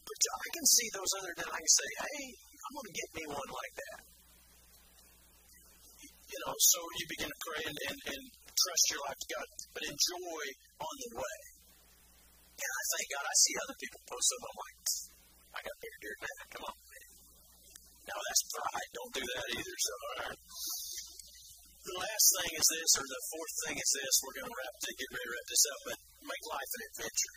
But 0.07 0.19
I 0.25 0.47
can 0.55 0.67
see 0.71 0.89
those 0.95 1.13
other 1.21 1.35
than 1.37 1.49
I 1.51 1.59
can 1.61 1.75
say, 1.77 1.91
hey, 2.01 2.23
I'm 2.57 2.73
going 2.79 2.89
to 2.89 2.97
get 2.97 3.11
me 3.13 3.25
one 3.27 3.51
like 3.51 3.75
that. 3.77 4.01
You 6.27 6.39
know, 6.47 6.55
so 6.59 6.79
you 6.97 7.05
begin 7.13 7.31
to 7.31 7.41
pray 7.45 7.63
and, 7.67 7.79
and, 7.91 7.99
and 8.15 8.23
trust 8.51 8.85
your 8.91 9.01
life 9.05 9.19
to 9.21 9.29
God, 9.31 9.49
but 9.75 9.83
enjoy 9.87 10.43
on 10.81 10.95
the 10.97 11.11
way. 11.21 11.39
And 12.57 12.73
I 12.73 12.83
thank 12.97 13.07
God 13.13 13.25
I 13.29 13.37
see 13.37 13.55
other 13.61 13.77
people 13.77 14.01
post 14.09 14.29
them. 14.33 14.43
I'm 14.49 14.59
like, 14.65 14.79
I 15.57 15.59
got 15.61 15.77
bigger 15.81 16.01
deer 16.01 16.17
than 16.17 16.25
that. 16.27 16.49
Come 16.57 16.65
on. 16.69 16.77
Now 18.07 18.19
that's 18.23 18.43
pride. 18.55 18.91
Don't 18.97 19.15
do 19.19 19.25
that 19.27 19.47
either. 19.57 19.77
So, 19.77 19.93
all 19.93 20.17
right. 20.25 20.41
The 21.87 21.97
last 22.03 22.27
thing 22.35 22.51
is 22.59 22.67
this, 22.67 22.91
or 22.99 23.07
the 23.07 23.23
fourth 23.31 23.55
thing 23.63 23.77
is 23.79 23.91
this. 23.95 24.15
We're 24.19 24.37
going 24.43 24.51
to 24.51 24.57
wrap 24.59 24.75
to 24.75 24.91
get 24.99 25.09
ready 25.15 25.23
to 25.23 25.33
wrap 25.37 25.47
this 25.47 25.65
up, 25.71 25.81
but 25.87 25.99
make 26.27 26.45
life 26.51 26.73
an 26.75 26.83
adventure. 26.91 27.37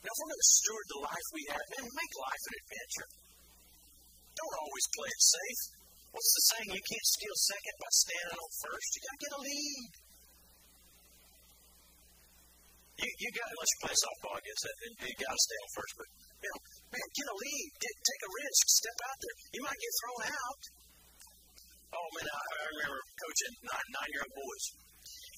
Now, 0.00 0.10
if 0.12 0.16
we're 0.16 0.32
going 0.32 0.44
to 0.46 0.52
steward 0.56 0.86
the 0.88 1.02
life 1.04 1.26
we 1.36 1.42
have, 1.52 1.66
man, 1.76 1.84
make 1.92 2.14
life 2.16 2.44
an 2.46 2.54
adventure. 2.56 3.08
Don't 4.32 4.56
always 4.64 4.86
play 4.96 5.10
it 5.12 5.22
safe. 5.28 5.62
What's 6.14 6.32
the 6.32 6.42
saying? 6.48 6.70
You 6.72 6.84
can't 6.88 7.08
steal 7.12 7.36
second 7.36 7.76
by 7.76 7.90
standing 7.92 8.38
on 8.40 8.50
first. 8.64 8.88
You 8.96 9.00
got 9.04 9.12
to 9.12 9.20
get 9.20 9.36
a 9.36 9.40
lead. 9.44 9.90
You, 12.96 13.08
you 13.08 13.28
got 13.36 13.44
unless 13.44 13.70
you 13.76 13.78
play 13.84 13.96
softball, 13.96 14.34
I 14.36 14.42
guess, 14.42 14.62
and 14.64 14.92
you 15.04 15.14
got 15.20 15.34
to 15.36 15.42
stay 15.44 15.58
on 15.60 15.70
first. 15.76 15.92
But 16.00 16.08
you 16.40 16.48
know, 16.48 16.60
man, 16.96 17.06
get 17.12 17.26
a 17.28 17.36
lead, 17.36 17.68
get, 17.76 17.94
take 18.00 18.22
a 18.24 18.30
risk, 18.32 18.62
step 18.72 18.98
out 19.04 19.18
there. 19.20 19.36
You 19.52 19.62
might 19.68 19.80
get 19.80 19.92
thrown 20.00 20.22
out. 20.32 20.62
Oh 21.92 22.08
man, 22.16 22.26
I, 22.26 22.40
I 22.40 22.64
remember 22.72 23.00
coaching 23.20 23.52
nine 23.68 23.88
nine 23.92 24.10
year 24.16 24.24
old 24.24 24.36
boys, 24.36 24.64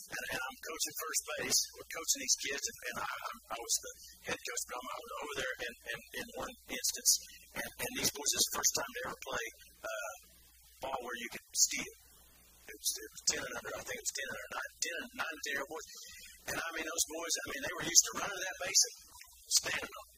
and, 0.07 0.25
and 0.33 0.41
I'm 0.41 0.59
coaching 0.63 0.97
first 1.03 1.23
base. 1.35 1.59
We're 1.75 1.93
coaching 1.99 2.21
these 2.23 2.39
kids, 2.47 2.65
and, 2.67 2.79
and 2.79 2.97
I, 3.03 3.11
I, 3.11 3.31
I 3.55 3.59
was 3.59 3.75
the 3.79 3.93
head 4.31 4.39
coach, 4.39 4.63
but 4.71 4.75
I'm 4.79 4.89
over 5.19 5.35
there 5.43 5.55
in, 5.67 5.75
in, 5.93 5.99
in 6.23 6.27
one 6.39 6.55
instance, 6.71 7.11
and, 7.59 7.71
and 7.75 7.93
these 7.99 8.13
boys, 8.15 8.31
this 8.33 8.49
first 8.55 8.73
time 8.79 8.91
they 8.95 9.03
ever 9.11 9.21
play 9.27 9.47
uh, 9.83 10.15
ball 10.83 10.99
where 11.03 11.19
you 11.19 11.29
could 11.35 11.47
steal. 11.59 11.95
It 12.69 12.77
was, 12.77 12.91
it 13.01 13.11
was 13.17 13.23
10 13.33 13.49
and 13.49 13.55
under, 13.65 13.73
I 13.81 13.83
think 13.83 13.97
it 13.97 14.05
was 14.05 14.15
10 14.15 14.29
and 14.29 14.39
under, 14.39 14.51
9, 14.53 14.85
10, 14.85 15.25
9 15.25 15.25
and 15.25 15.43
10 15.49 15.57
year 15.57 15.65
old 15.65 15.73
boys. 15.73 15.87
And 16.49 16.57
I 16.57 16.69
mean, 16.73 16.87
those 16.89 17.07
boys, 17.13 17.35
I 17.37 17.45
mean, 17.53 17.63
they 17.69 17.75
were 17.77 17.87
used 17.89 18.05
to 18.09 18.13
running 18.25 18.41
that 18.41 18.59
base 18.65 18.83
and 18.89 18.97
standing 19.53 19.93
on. 19.93 20.09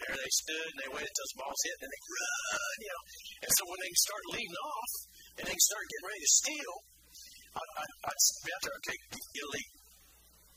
There 0.00 0.16
they 0.16 0.32
stood 0.32 0.66
and 0.66 0.78
they 0.80 0.90
waited 0.90 1.12
until 1.12 1.28
the 1.30 1.38
balls 1.44 1.60
hit 1.60 1.76
and 1.84 1.90
they 1.92 2.02
run, 2.10 2.76
you 2.80 2.90
know. 2.90 3.02
And 3.44 3.52
so 3.52 3.62
when 3.68 3.80
they 3.84 3.92
start 4.00 4.22
leading 4.32 4.58
off 4.58 4.92
and 5.38 5.44
they 5.46 5.58
start 5.60 5.84
getting 5.86 6.08
ready 6.08 6.22
to 6.24 6.32
steal, 6.40 6.74
I, 7.54 7.62
I, 7.62 7.84
I'd 8.08 8.20
be 8.42 8.50
out 8.50 8.62
there, 8.64 8.76
okay, 8.80 8.96
get 9.12 9.44
a 9.44 9.50
lead. 9.54 9.70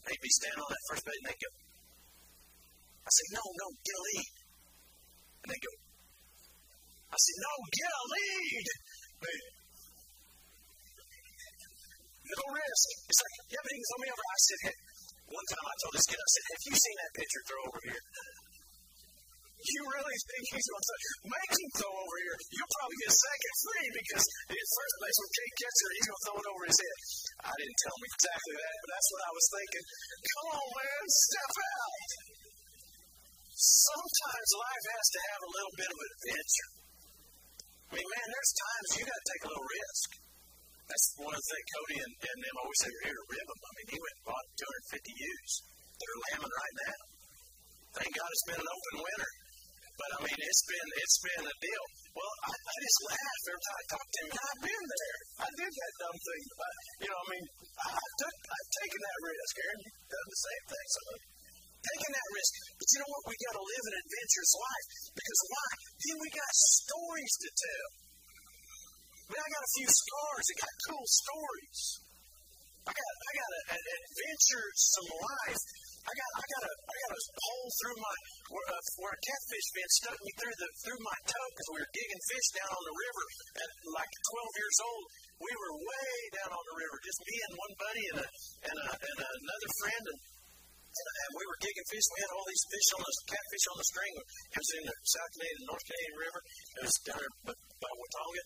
They'd 0.07 0.23
be 0.23 0.33
standing 0.33 0.63
on 0.63 0.69
that 0.71 0.83
first 0.89 1.03
base 1.03 1.19
and 1.19 1.27
they'd 1.27 1.43
go. 1.43 1.51
I 3.03 3.09
say, 3.11 3.25
no, 3.35 3.43
no, 3.43 3.67
get 3.83 3.95
a 3.99 4.03
lead. 4.03 4.29
And 5.43 5.49
they 5.51 5.59
go. 5.59 5.73
I 7.13 7.17
said, 7.19 7.37
no, 7.43 7.53
get 7.69 7.91
a 7.91 8.03
lead. 8.09 8.65
No 12.23 12.43
risk. 12.55 12.87
It's 13.11 13.21
like, 13.21 13.35
yeah, 13.51 13.61
but 13.61 13.69
he 13.69 13.77
can 13.77 13.87
throw 13.91 13.99
me 14.01 14.09
over. 14.09 14.23
I 14.23 14.39
said, 14.39 14.59
hey, 14.63 14.77
one 15.29 15.47
time 15.47 15.65
I 15.65 15.75
told 15.83 15.93
this 15.95 16.07
kid, 16.09 16.19
I 16.19 16.29
said, 16.33 16.43
have 16.51 16.63
you 16.67 16.75
seen 16.75 16.97
that 16.99 17.11
pitcher 17.15 17.41
throw 17.47 17.61
over 17.63 17.81
here? 17.83 18.03
You 19.63 19.81
really 19.87 20.17
think 20.27 20.43
he's 20.51 20.67
going 20.67 20.83
to 20.83 20.97
make 21.23 21.51
him 21.55 21.71
throw 21.79 21.93
over 21.95 22.17
here? 22.19 22.35
You'll 22.51 22.73
probably 22.83 22.99
get 22.99 23.15
second 23.15 23.53
free 23.63 23.87
because 23.95 24.25
in 24.51 24.65
first 24.75 24.95
place 24.99 25.17
when 25.23 25.31
Kate 25.39 25.55
catcher, 25.55 25.89
he's 25.95 26.03
going 26.03 26.19
to 26.19 26.23
throw 26.27 26.37
it 26.43 26.47
over 26.51 26.63
his 26.67 26.79
head. 26.83 26.99
I 27.47 27.53
didn't 27.55 27.79
tell 27.79 27.95
him 27.95 28.05
exactly 28.11 28.55
that, 28.59 28.75
but 28.83 28.89
that's 28.91 29.09
what 29.15 29.21
I 29.23 29.31
was 29.31 29.45
thinking. 29.55 29.85
Come 30.19 30.47
on, 30.51 30.67
man, 30.67 31.03
step 31.07 31.53
out. 31.63 32.09
Sometimes 33.55 34.49
life 34.59 34.85
has 34.91 35.07
to 35.15 35.19
have 35.31 35.41
a 35.47 35.53
little 35.55 35.75
bit 35.79 35.89
of 35.95 35.99
adventure. 36.11 36.71
I 37.87 37.91
mean, 37.95 38.07
man, 38.11 38.27
there's 38.27 38.53
times 38.59 38.87
you 38.99 39.03
got 39.07 39.15
to 39.15 39.27
take 39.31 39.43
a 39.47 39.49
little 39.53 39.69
risk. 39.71 40.07
That's 40.93 41.25
one 41.25 41.33
of 41.33 41.41
the 41.41 41.49
things 41.49 41.69
Cody 41.73 41.97
and, 42.05 42.13
and 42.21 42.37
them 42.37 42.55
always 42.61 42.79
say, 42.85 42.89
we're 42.93 43.09
here 43.09 43.17
to 43.17 43.25
rib 43.33 43.47
them. 43.49 43.61
I 43.65 43.71
mean, 43.73 43.87
he 43.89 43.97
went 43.97 44.13
and 44.13 44.25
bought 44.29 44.45
250 44.93 45.25
ewes 45.25 45.53
that 45.89 46.05
are 46.13 46.21
lambing 46.21 46.53
right 46.53 46.75
now. 46.85 46.99
Thank 47.97 48.11
God 48.13 48.29
it's 48.29 48.45
been 48.45 48.61
an 48.61 48.69
open 48.69 48.95
winter. 49.01 49.31
But 49.97 50.09
I 50.13 50.17
mean, 50.21 50.37
it's 50.37 50.63
been 50.69 50.89
it's 51.01 51.19
been 51.25 51.43
a 51.49 51.55
deal. 51.65 51.85
Well, 52.13 52.33
I, 52.45 52.53
I 52.53 52.75
just 52.77 52.99
laugh 53.09 53.41
every 53.41 53.63
time 53.65 53.77
I 53.77 53.85
talk 53.89 54.05
to 54.05 54.19
him. 54.21 54.29
I've 54.37 54.63
been 54.69 54.85
there. 54.85 55.19
I 55.41 55.49
did 55.49 55.71
that 55.73 55.93
dumb 55.97 56.17
thing. 56.21 56.43
But, 56.61 56.73
you 57.01 57.09
know, 57.09 57.17
I 57.17 57.27
mean, 57.33 57.45
I, 57.73 57.87
I 57.89 58.07
took, 58.21 58.35
I've 58.53 58.71
taken 58.77 58.99
that 59.01 59.17
risk. 59.33 59.53
Aaron, 59.65 59.79
you've 59.81 60.09
done 60.13 60.27
the 60.29 60.41
same 60.45 60.63
thing. 60.77 60.87
So, 60.93 61.03
taking 61.89 62.13
that 62.13 62.29
risk. 62.37 62.53
But 62.77 62.87
you 62.93 62.97
know 63.01 63.09
what? 63.17 63.23
We 63.33 63.35
got 63.49 63.55
to 63.57 63.65
live 63.65 63.85
an 63.89 63.95
adventurous 63.97 64.53
life. 64.61 64.87
Because 65.09 65.41
why? 65.49 65.69
Then 66.05 66.17
we 66.21 66.29
got 66.37 66.51
stories 66.53 67.33
to 67.41 67.49
tell. 67.49 68.02
I 69.33 69.41
I 69.43 69.47
got 69.49 69.63
a 69.65 69.73
few 69.73 69.89
scars 69.89 70.45
that 70.45 70.57
got 70.61 70.73
cool 70.87 71.07
stories. 71.09 71.81
I 72.85 72.91
got 72.93 73.13
I 73.13 73.31
got 73.33 73.49
an 73.73 73.85
adventure, 73.97 74.67
some 74.75 75.09
life 75.09 75.63
I 76.03 76.11
got 76.11 76.31
I 76.35 76.45
got 76.51 76.63
a 76.67 76.73
I 76.83 76.95
got 77.07 77.11
a 77.15 77.21
hole 77.39 77.69
through 77.79 77.97
my 78.03 78.15
where, 78.51 78.67
uh, 78.75 78.83
where 78.99 79.13
a 79.15 79.21
catfish 79.23 79.67
fin 79.71 79.89
stuck 80.03 80.19
me 80.19 80.31
through 80.35 80.57
the 80.59 80.69
through 80.83 80.99
my 80.99 81.17
toe 81.23 81.47
because 81.55 81.69
we 81.71 81.79
were 81.79 81.93
digging 81.95 82.23
fish 82.27 82.47
down 82.59 82.71
on 82.75 82.83
the 82.83 82.95
river 83.07 83.25
at 83.63 83.69
like 83.87 84.11
12 84.11 84.61
years 84.61 84.77
old. 84.83 85.03
We 85.47 85.51
were 85.55 85.73
way 85.79 86.15
down 86.35 86.51
on 86.51 86.63
the 86.67 86.75
river, 86.75 86.95
just 87.07 87.19
me 87.23 87.37
and 87.47 87.53
one 87.55 87.73
buddy 87.79 88.05
and 88.11 88.19
a 88.19 88.27
and, 88.67 88.77
a, 88.83 88.87
and 88.99 89.17
a, 89.23 89.29
another 89.31 89.69
friend 89.79 90.05
and. 90.11 90.19
And 90.93 91.33
we 91.41 91.49
were 91.49 91.57
digging 91.57 91.89
fish. 91.89 92.05
We 92.05 92.21
had 92.21 92.37
all 92.37 92.45
these 92.45 92.65
fish 92.69 92.89
on 92.93 93.01
the 93.01 93.13
catfish 93.25 93.65
on 93.65 93.77
the 93.81 93.87
string. 93.89 94.13
It 94.13 94.61
was 94.61 94.71
in 94.77 94.83
the 94.85 94.93
South 94.93 95.31
Canadian, 95.33 95.65
North 95.65 95.85
Canadian 95.89 96.17
River. 96.21 96.39
It 96.45 96.81
was 96.85 96.97
down 97.01 97.29
by 97.49 97.91
Watonga 97.97 98.43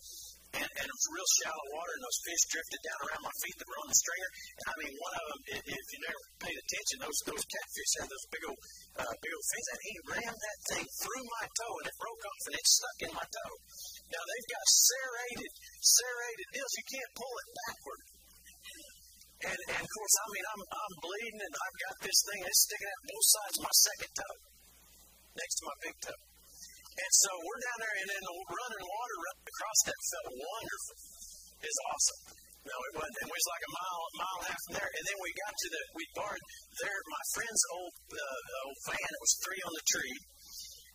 and, 0.55 0.63
and 0.63 0.85
it 0.87 0.95
was 0.95 1.07
real 1.11 1.29
shallow 1.43 1.65
water, 1.75 1.91
and 1.99 2.03
those 2.07 2.21
fish 2.23 2.43
drifted 2.47 2.81
down 2.87 2.99
around 3.03 3.23
my 3.27 3.35
feet 3.43 3.55
that 3.59 3.67
were 3.67 3.81
on 3.83 3.89
the 3.91 3.99
stringer. 3.99 4.31
And 4.31 4.65
I 4.71 4.75
mean, 4.79 4.93
one 4.95 5.15
of 5.19 5.25
them, 5.27 5.39
if 5.67 5.85
you 5.91 5.99
never 6.07 6.21
paid 6.39 6.57
attention, 6.57 6.95
those 7.03 7.19
those 7.27 7.45
catfish 7.51 7.91
had 7.99 8.07
those 8.07 8.27
big 8.31 8.43
old 8.47 8.61
uh, 9.03 9.13
big 9.19 9.33
old 9.35 9.47
fins, 9.51 9.67
and 9.67 9.81
he 9.83 9.93
rammed 10.07 10.41
that 10.41 10.59
thing 10.71 10.87
through 11.03 11.25
my 11.27 11.45
toe, 11.51 11.75
and 11.83 11.87
it 11.91 11.97
broke 11.99 12.23
off, 12.23 12.43
and 12.47 12.55
it 12.55 12.67
stuck 12.67 12.97
in 13.03 13.11
my 13.11 13.27
toe. 13.27 13.55
Now 14.07 14.23
they've 14.23 14.49
got 14.51 14.65
serrated 14.71 15.51
serrated 15.83 16.47
deals. 16.55 16.73
You 16.79 16.85
can't 16.95 17.11
pull 17.19 17.35
it 17.43 17.49
backward. 17.51 18.01
And, 19.37 19.59
and 19.69 19.83
of 19.85 19.89
course, 19.93 20.15
I 20.17 20.27
mean, 20.33 20.45
I'm, 20.49 20.63
I'm 20.65 20.95
bleeding, 20.97 21.41
and 21.45 21.53
I've 21.53 21.77
got 21.85 21.95
this 22.01 22.19
thing 22.25 22.41
that's 22.41 22.61
sticking 22.65 22.89
out 22.89 23.01
both 23.05 23.27
sides 23.37 23.55
of 23.61 23.63
my 23.69 23.75
second 23.85 24.11
toe, 24.17 24.37
next 25.37 25.55
to 25.61 25.63
my 25.69 25.77
big 25.85 25.95
toe. 26.01 26.26
And 26.97 27.13
so 27.13 27.29
we're 27.29 27.61
down 27.61 27.77
there, 27.77 27.95
and 28.01 28.07
then 28.09 28.23
the 28.25 28.35
running 28.41 28.85
water 28.85 29.15
running 29.21 29.45
across 29.45 29.79
that 29.85 29.99
felt 30.01 30.33
wonderful. 30.33 30.97
It's 31.61 31.81
awesome. 31.93 32.21
No, 32.67 32.73
it 32.73 32.93
wasn't. 32.99 33.31
We 33.31 33.37
was 33.37 33.47
like 33.47 33.63
a 33.63 33.71
mile, 33.71 34.03
mile 34.19 34.37
and 34.37 34.43
a 34.43 34.49
half 34.51 34.61
from 34.67 34.75
there. 34.81 34.91
And 34.91 35.03
then 35.07 35.17
we 35.23 35.29
got 35.39 35.53
to 35.55 35.67
the, 35.71 35.81
we 35.95 36.03
borrowed 36.19 36.45
there, 36.83 36.99
my 37.07 37.23
friend's 37.31 37.63
old, 37.71 37.93
uh, 38.11 38.65
old 38.67 38.79
van. 38.91 39.07
It 39.07 39.23
was 39.23 39.33
three 39.39 39.61
on 39.63 39.71
the 39.71 39.85
tree. 39.87 40.17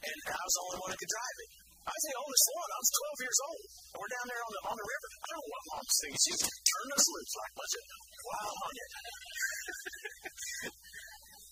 And 0.04 0.18
I 0.36 0.42
was 0.42 0.52
the 0.52 0.64
only 0.68 0.78
one 0.84 0.90
that 0.92 1.00
could 1.00 1.14
drive 1.16 1.38
it. 1.48 1.50
I 1.82 1.92
was 1.96 2.04
the 2.12 2.16
oldest 2.18 2.46
one. 2.52 2.68
I 2.68 2.80
was 2.82 2.90
12 2.92 3.24
years 3.24 3.40
old. 3.42 3.66
And 3.72 3.98
we're 4.04 4.12
down 4.12 4.26
there 4.28 4.42
on 4.42 4.52
the, 4.52 4.60
on 4.68 4.76
the 4.76 4.86
river. 4.86 5.08
I 5.08 5.26
don't 5.32 5.38
know 5.38 5.48
what 5.48 5.62
mom's 5.72 5.96
thinking. 6.02 6.22
She's 6.22 6.42
turn 6.44 6.88
us 6.92 7.06
loose 7.08 7.34
like 7.40 7.52
a 7.52 7.56
bunch 7.56 7.74
of 7.78 7.84
wild 8.22 8.56
honey. 8.62 8.82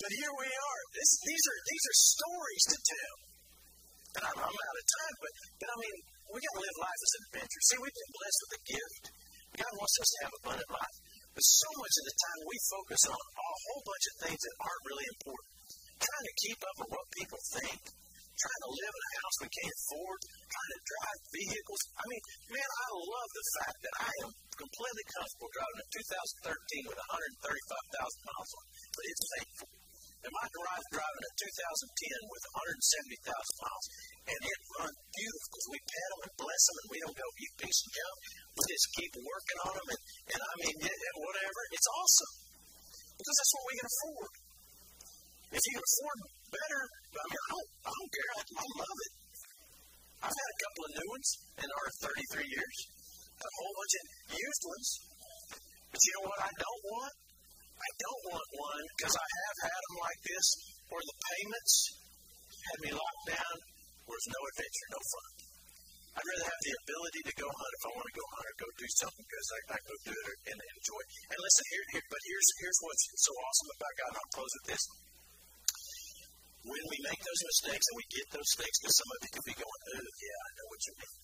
but 0.04 0.10
here 0.10 0.34
we 0.36 0.48
are. 0.52 0.80
This, 0.94 1.10
these 1.24 1.44
are 1.48 1.58
these 1.64 1.84
are 1.88 1.96
stories 1.96 2.64
to 2.70 2.76
tell. 2.76 3.29
And 4.10 4.24
I'm, 4.26 4.38
I'm 4.42 4.58
out 4.58 4.80
of 4.80 4.86
time, 4.90 5.14
but, 5.22 5.32
but 5.62 5.68
I 5.70 5.76
mean, 5.78 5.96
we 6.30 6.38
got 6.42 6.54
to 6.58 6.62
live 6.66 6.78
life 6.82 7.00
as 7.00 7.12
an 7.14 7.22
adventure. 7.30 7.62
See, 7.62 7.78
we've 7.78 7.98
been 7.98 8.14
blessed 8.18 8.40
with 8.42 8.58
a 8.58 8.62
gift. 8.70 9.04
God 9.50 9.72
wants 9.78 9.96
us 9.98 10.10
to 10.10 10.18
have 10.22 10.34
abundant 10.42 10.70
life. 10.70 10.96
But 11.30 11.46
so 11.46 11.70
much 11.78 11.94
of 11.94 12.04
the 12.10 12.16
time 12.18 12.40
we 12.42 12.58
focus 12.70 13.02
on 13.06 13.18
a 13.18 13.50
whole 13.66 13.82
bunch 13.86 14.04
of 14.10 14.14
things 14.26 14.40
that 14.42 14.56
aren't 14.62 14.86
really 14.90 15.08
important. 15.14 15.50
Trying 16.00 16.26
to 16.26 16.34
keep 16.42 16.58
up 16.58 16.76
with 16.80 16.90
what 16.90 17.06
people 17.18 17.40
think, 17.60 17.80
trying 18.40 18.62
to 18.66 18.72
live 18.72 18.94
in 18.94 19.02
a 19.04 19.12
house 19.20 19.36
we 19.44 19.50
can't 19.52 19.78
afford, 19.78 20.18
trying 20.48 20.72
to 20.74 20.80
drive 20.80 21.20
vehicles. 21.30 21.82
I 22.00 22.04
mean, 22.08 22.22
man, 22.50 22.70
I 22.70 22.88
love 22.94 23.30
the 23.30 23.46
fact 23.60 23.78
that 23.84 23.94
I 24.00 24.12
am 24.26 24.30
completely 24.58 25.06
comfortable 25.12 25.50
driving 25.54 25.80
a 25.80 25.88
2013 25.92 26.90
with 26.90 26.98
135,000 26.98 28.26
miles 28.26 28.50
on 28.58 28.64
it, 28.64 28.72
but 28.90 29.04
it's 29.06 29.24
painful. 29.38 29.79
And 30.20 30.32
my 30.36 30.46
garage 30.52 30.86
driving 30.92 31.24
a 31.24 31.32
2010 31.32 32.32
with 32.32 32.44
170,000 32.52 33.64
miles, 33.64 33.86
and 34.28 34.40
it 34.44 34.60
runs 34.76 34.98
beautiful 35.16 35.60
we 35.70 35.80
pedal 35.80 36.18
and 36.28 36.34
bless 36.36 36.62
them, 36.68 36.76
and 36.76 36.88
we 36.92 36.98
don't 37.00 37.16
go 37.16 37.28
you 37.40 37.50
piece 37.56 37.80
of 37.80 37.90
junk. 37.94 38.18
We 38.52 38.62
just 38.68 38.88
keep 39.00 39.12
working 39.16 39.60
on 39.64 39.74
them, 39.80 39.88
and, 39.96 40.02
and 40.36 40.40
I 40.44 40.54
mean, 40.60 40.76
it, 40.76 41.14
whatever. 41.16 41.60
It's 41.72 41.88
awesome 41.88 42.32
because 43.16 43.36
that's 43.40 43.54
what 43.56 43.64
we 43.64 43.74
can 43.80 43.88
afford. 43.88 44.32
If 45.56 45.62
you 45.64 45.72
can 45.72 45.86
afford 45.88 46.18
better, 46.52 46.82
I 47.16 47.24
mean, 47.24 47.40
I 47.40 47.48
don't, 47.56 47.70
I 47.80 47.92
don't 47.96 48.12
care. 48.12 48.30
I, 48.36 48.40
I 48.44 48.66
love 48.76 48.98
it. 49.00 49.12
I've 50.20 50.36
had 50.36 50.50
a 50.52 50.58
couple 50.60 50.82
of 50.84 50.90
new 51.00 51.08
ones 51.16 51.28
in 51.64 51.68
our 51.80 51.88
33 52.12 52.44
years, 52.44 52.76
a 53.40 53.50
whole 53.56 53.72
bunch 53.72 53.94
of 53.96 54.04
used 54.36 54.64
ones. 54.68 54.88
But 55.90 56.00
you 56.04 56.12
know 56.12 56.24
what 56.28 56.40
I 56.44 56.52
don't 56.60 56.82
want? 56.92 57.14
I 57.80 57.90
don't 57.96 58.22
want 58.28 58.48
one 58.60 58.84
because 58.96 59.16
I 59.16 59.28
have 59.48 59.58
had 59.72 59.80
them 59.88 59.96
like 60.04 60.20
this 60.20 60.46
where 60.92 61.04
the 61.04 61.18
payments 61.32 61.74
had 62.60 62.78
me 62.84 62.90
locked 62.92 63.26
down 63.32 63.56
where 64.04 64.18
there's 64.20 64.34
no 64.36 64.42
adventure, 64.52 64.86
no 64.90 65.00
fun. 65.00 65.30
I'd 66.10 66.26
rather 66.26 66.48
have 66.50 66.62
the 66.66 66.74
ability 66.84 67.22
to 67.30 67.34
go 67.38 67.48
hunt 67.48 67.72
if 67.78 67.84
I 67.86 67.90
want 67.94 68.08
to 68.10 68.16
go 68.18 68.26
hunt 68.34 68.46
or 68.50 68.56
go 68.60 68.68
do 68.74 68.88
something 68.98 69.24
because 69.24 69.48
I, 69.54 69.60
I 69.72 69.78
go 69.86 69.94
do 70.10 70.18
it 70.18 70.38
and 70.50 70.58
enjoy. 70.58 71.02
And 71.30 71.38
listen, 71.38 71.64
here, 71.70 71.84
here, 71.94 72.06
but 72.10 72.22
here's 72.26 72.48
here's 72.60 72.80
what's 72.82 73.04
so 73.14 73.32
awesome 73.32 73.70
about 73.78 73.94
God. 73.94 74.12
I'll 74.18 74.34
close 74.34 74.54
with 74.58 74.66
this. 74.74 74.84
When 76.60 76.84
we 76.92 76.98
make 77.06 77.22
those 77.24 77.42
mistakes 77.46 77.86
and 77.88 77.96
we 77.96 78.06
get 78.12 78.26
those 78.36 78.52
things, 78.60 78.74
because 78.82 78.96
some 79.00 79.10
of 79.16 79.18
you 79.24 79.30
could 79.32 79.48
be 79.48 79.56
going, 79.56 79.80
"Oh, 79.96 80.10
yeah, 80.20 80.38
I 80.44 80.50
know 80.60 80.68
what 80.68 80.82
you 80.84 80.94
mean." 81.00 81.14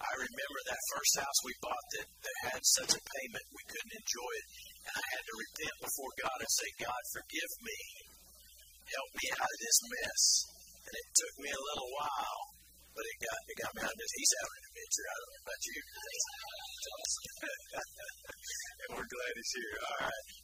I 0.00 0.12
remember 0.16 0.60
that 0.64 0.90
first 0.96 1.14
house 1.20 1.38
we 1.44 1.54
bought 1.60 1.86
that, 2.00 2.08
that 2.08 2.36
had 2.56 2.62
such 2.64 2.92
a 2.96 3.02
payment 3.04 3.44
we 3.52 3.64
couldn't 3.68 3.94
enjoy 4.00 4.32
it. 4.32 4.46
And 4.86 4.96
I 4.96 5.06
had 5.12 5.24
to 5.24 5.34
repent 5.36 5.76
before 5.84 6.12
God 6.24 6.38
and 6.40 6.52
say, 6.52 6.68
God, 6.80 7.02
forgive 7.12 7.52
me. 7.60 7.80
Help 8.90 9.10
me 9.14 9.26
out 9.36 9.50
of 9.50 9.60
this 9.60 9.78
mess. 9.86 10.22
And 10.88 10.94
it 10.96 11.08
took 11.14 11.34
me 11.44 11.50
a 11.52 11.66
little 11.70 11.90
while, 11.94 12.42
but 12.96 13.04
it 13.06 13.18
got, 13.20 13.40
it 13.44 13.56
got 13.60 13.72
me 13.76 13.82
out 13.84 13.94
of 13.94 14.00
this. 14.00 14.12
He's 14.16 14.34
having 14.40 14.56
an 14.56 14.64
adventure. 14.70 15.06
I 15.06 15.16
don't 15.20 15.30
know 15.30 15.42
about 15.44 15.62
you. 15.68 15.78
and 18.80 18.90
we're 18.96 19.12
glad 19.12 19.32
he's 19.36 19.52
here. 19.54 19.76
All 19.84 19.98
right. 20.08 20.40